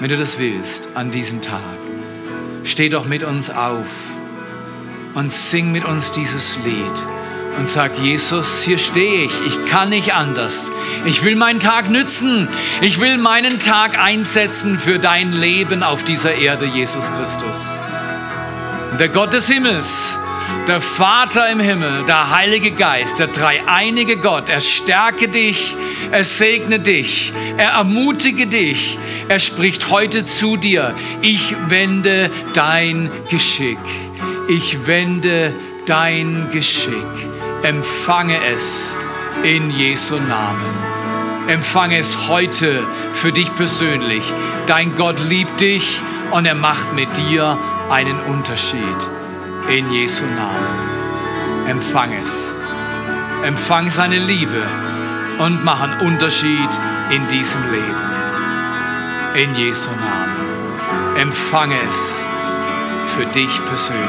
Wenn 0.01 0.11
du 0.11 0.17
das 0.17 0.39
willst 0.39 0.89
an 0.95 1.11
diesem 1.11 1.43
Tag, 1.43 1.61
steh 2.65 2.89
doch 2.89 3.07
mit 3.07 3.23
uns 3.23 3.51
auf 3.51 3.87
und 5.15 5.31
sing 5.31 5.71
mit 5.71 5.85
uns 5.85 6.13
dieses 6.13 6.59
Lied 6.65 7.05
und 7.59 7.69
sag, 7.69 7.99
Jesus, 7.99 8.63
hier 8.63 8.79
stehe 8.79 9.25
ich, 9.25 9.47
ich 9.47 9.67
kann 9.67 9.91
nicht 9.91 10.15
anders. 10.15 10.71
Ich 11.05 11.23
will 11.25 11.37
meinen 11.37 11.61
Tag 11.61 11.91
nützen, 11.91 12.49
ich 12.81 13.01
will 13.01 13.19
meinen 13.19 13.59
Tag 13.59 13.99
einsetzen 13.99 14.79
für 14.79 14.99
dein 14.99 15.33
Leben 15.33 15.83
auf 15.83 16.03
dieser 16.03 16.35
Erde, 16.35 16.67
Jesus 16.67 17.13
Christus. 17.13 17.79
Der 18.99 19.09
Gott 19.09 19.33
des 19.33 19.49
Himmels, 19.49 20.19
der 20.67 20.81
Vater 20.81 21.51
im 21.51 21.61
Himmel, 21.61 22.05
der 22.07 22.31
Heilige 22.31 22.71
Geist, 22.71 23.19
der 23.19 23.27
dreieinige 23.27 24.17
Gott, 24.17 24.49
er 24.49 24.61
stärke 24.61 25.29
dich, 25.29 25.75
er 26.11 26.25
segne 26.25 26.79
dich, 26.79 27.33
er 27.57 27.71
ermutige 27.71 28.47
dich, 28.47 28.99
er 29.29 29.41
spricht 29.41 29.91
heute 29.91 30.25
zu 30.25 30.57
dir, 30.57 30.95
ich 31.21 31.55
wende 31.69 32.31
dein 32.55 33.11
Geschick, 33.31 33.79
ich 34.49 34.87
wende 34.87 35.53
dein 35.87 36.49
Geschick, 36.53 36.93
empfange 37.63 38.39
es 38.55 38.95
in 39.43 39.71
Jesu 39.71 40.15
Namen. 40.15 40.93
Empfange 41.49 41.99
es 41.99 42.29
heute 42.29 42.81
für 43.15 43.33
dich 43.33 43.53
persönlich. 43.57 44.23
Dein 44.69 44.97
Gott 44.97 45.17
liebt 45.29 45.61
dich 45.61 45.99
und 46.31 46.47
er 46.47 46.55
macht 46.55 46.93
mit 46.93 47.09
dir 47.17 47.59
einen 47.91 48.21
Unterschied 48.21 48.79
in 49.69 49.91
Jesu 49.93 50.25
Namen. 50.25 51.69
Empfang 51.69 52.13
es. 52.13 52.55
Empfang 53.45 53.91
seine 53.91 54.19
Liebe 54.19 54.63
und 55.39 55.65
mach 55.65 55.81
einen 55.81 56.01
Unterschied 56.01 56.71
in 57.11 57.27
diesem 57.29 57.63
Leben. 57.71 58.03
In 59.35 59.55
Jesu 59.55 59.91
Namen. 59.91 61.17
Empfange 61.17 61.77
es 61.89 62.21
für 63.15 63.27
dich 63.27 63.65
persönlich. 63.67 64.09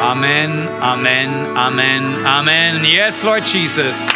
Amen, 0.00 0.68
Amen, 0.80 1.46
Amen, 1.56 2.26
Amen. 2.26 2.84
Yes, 2.84 3.22
Lord 3.22 3.46
Jesus. 3.46 4.08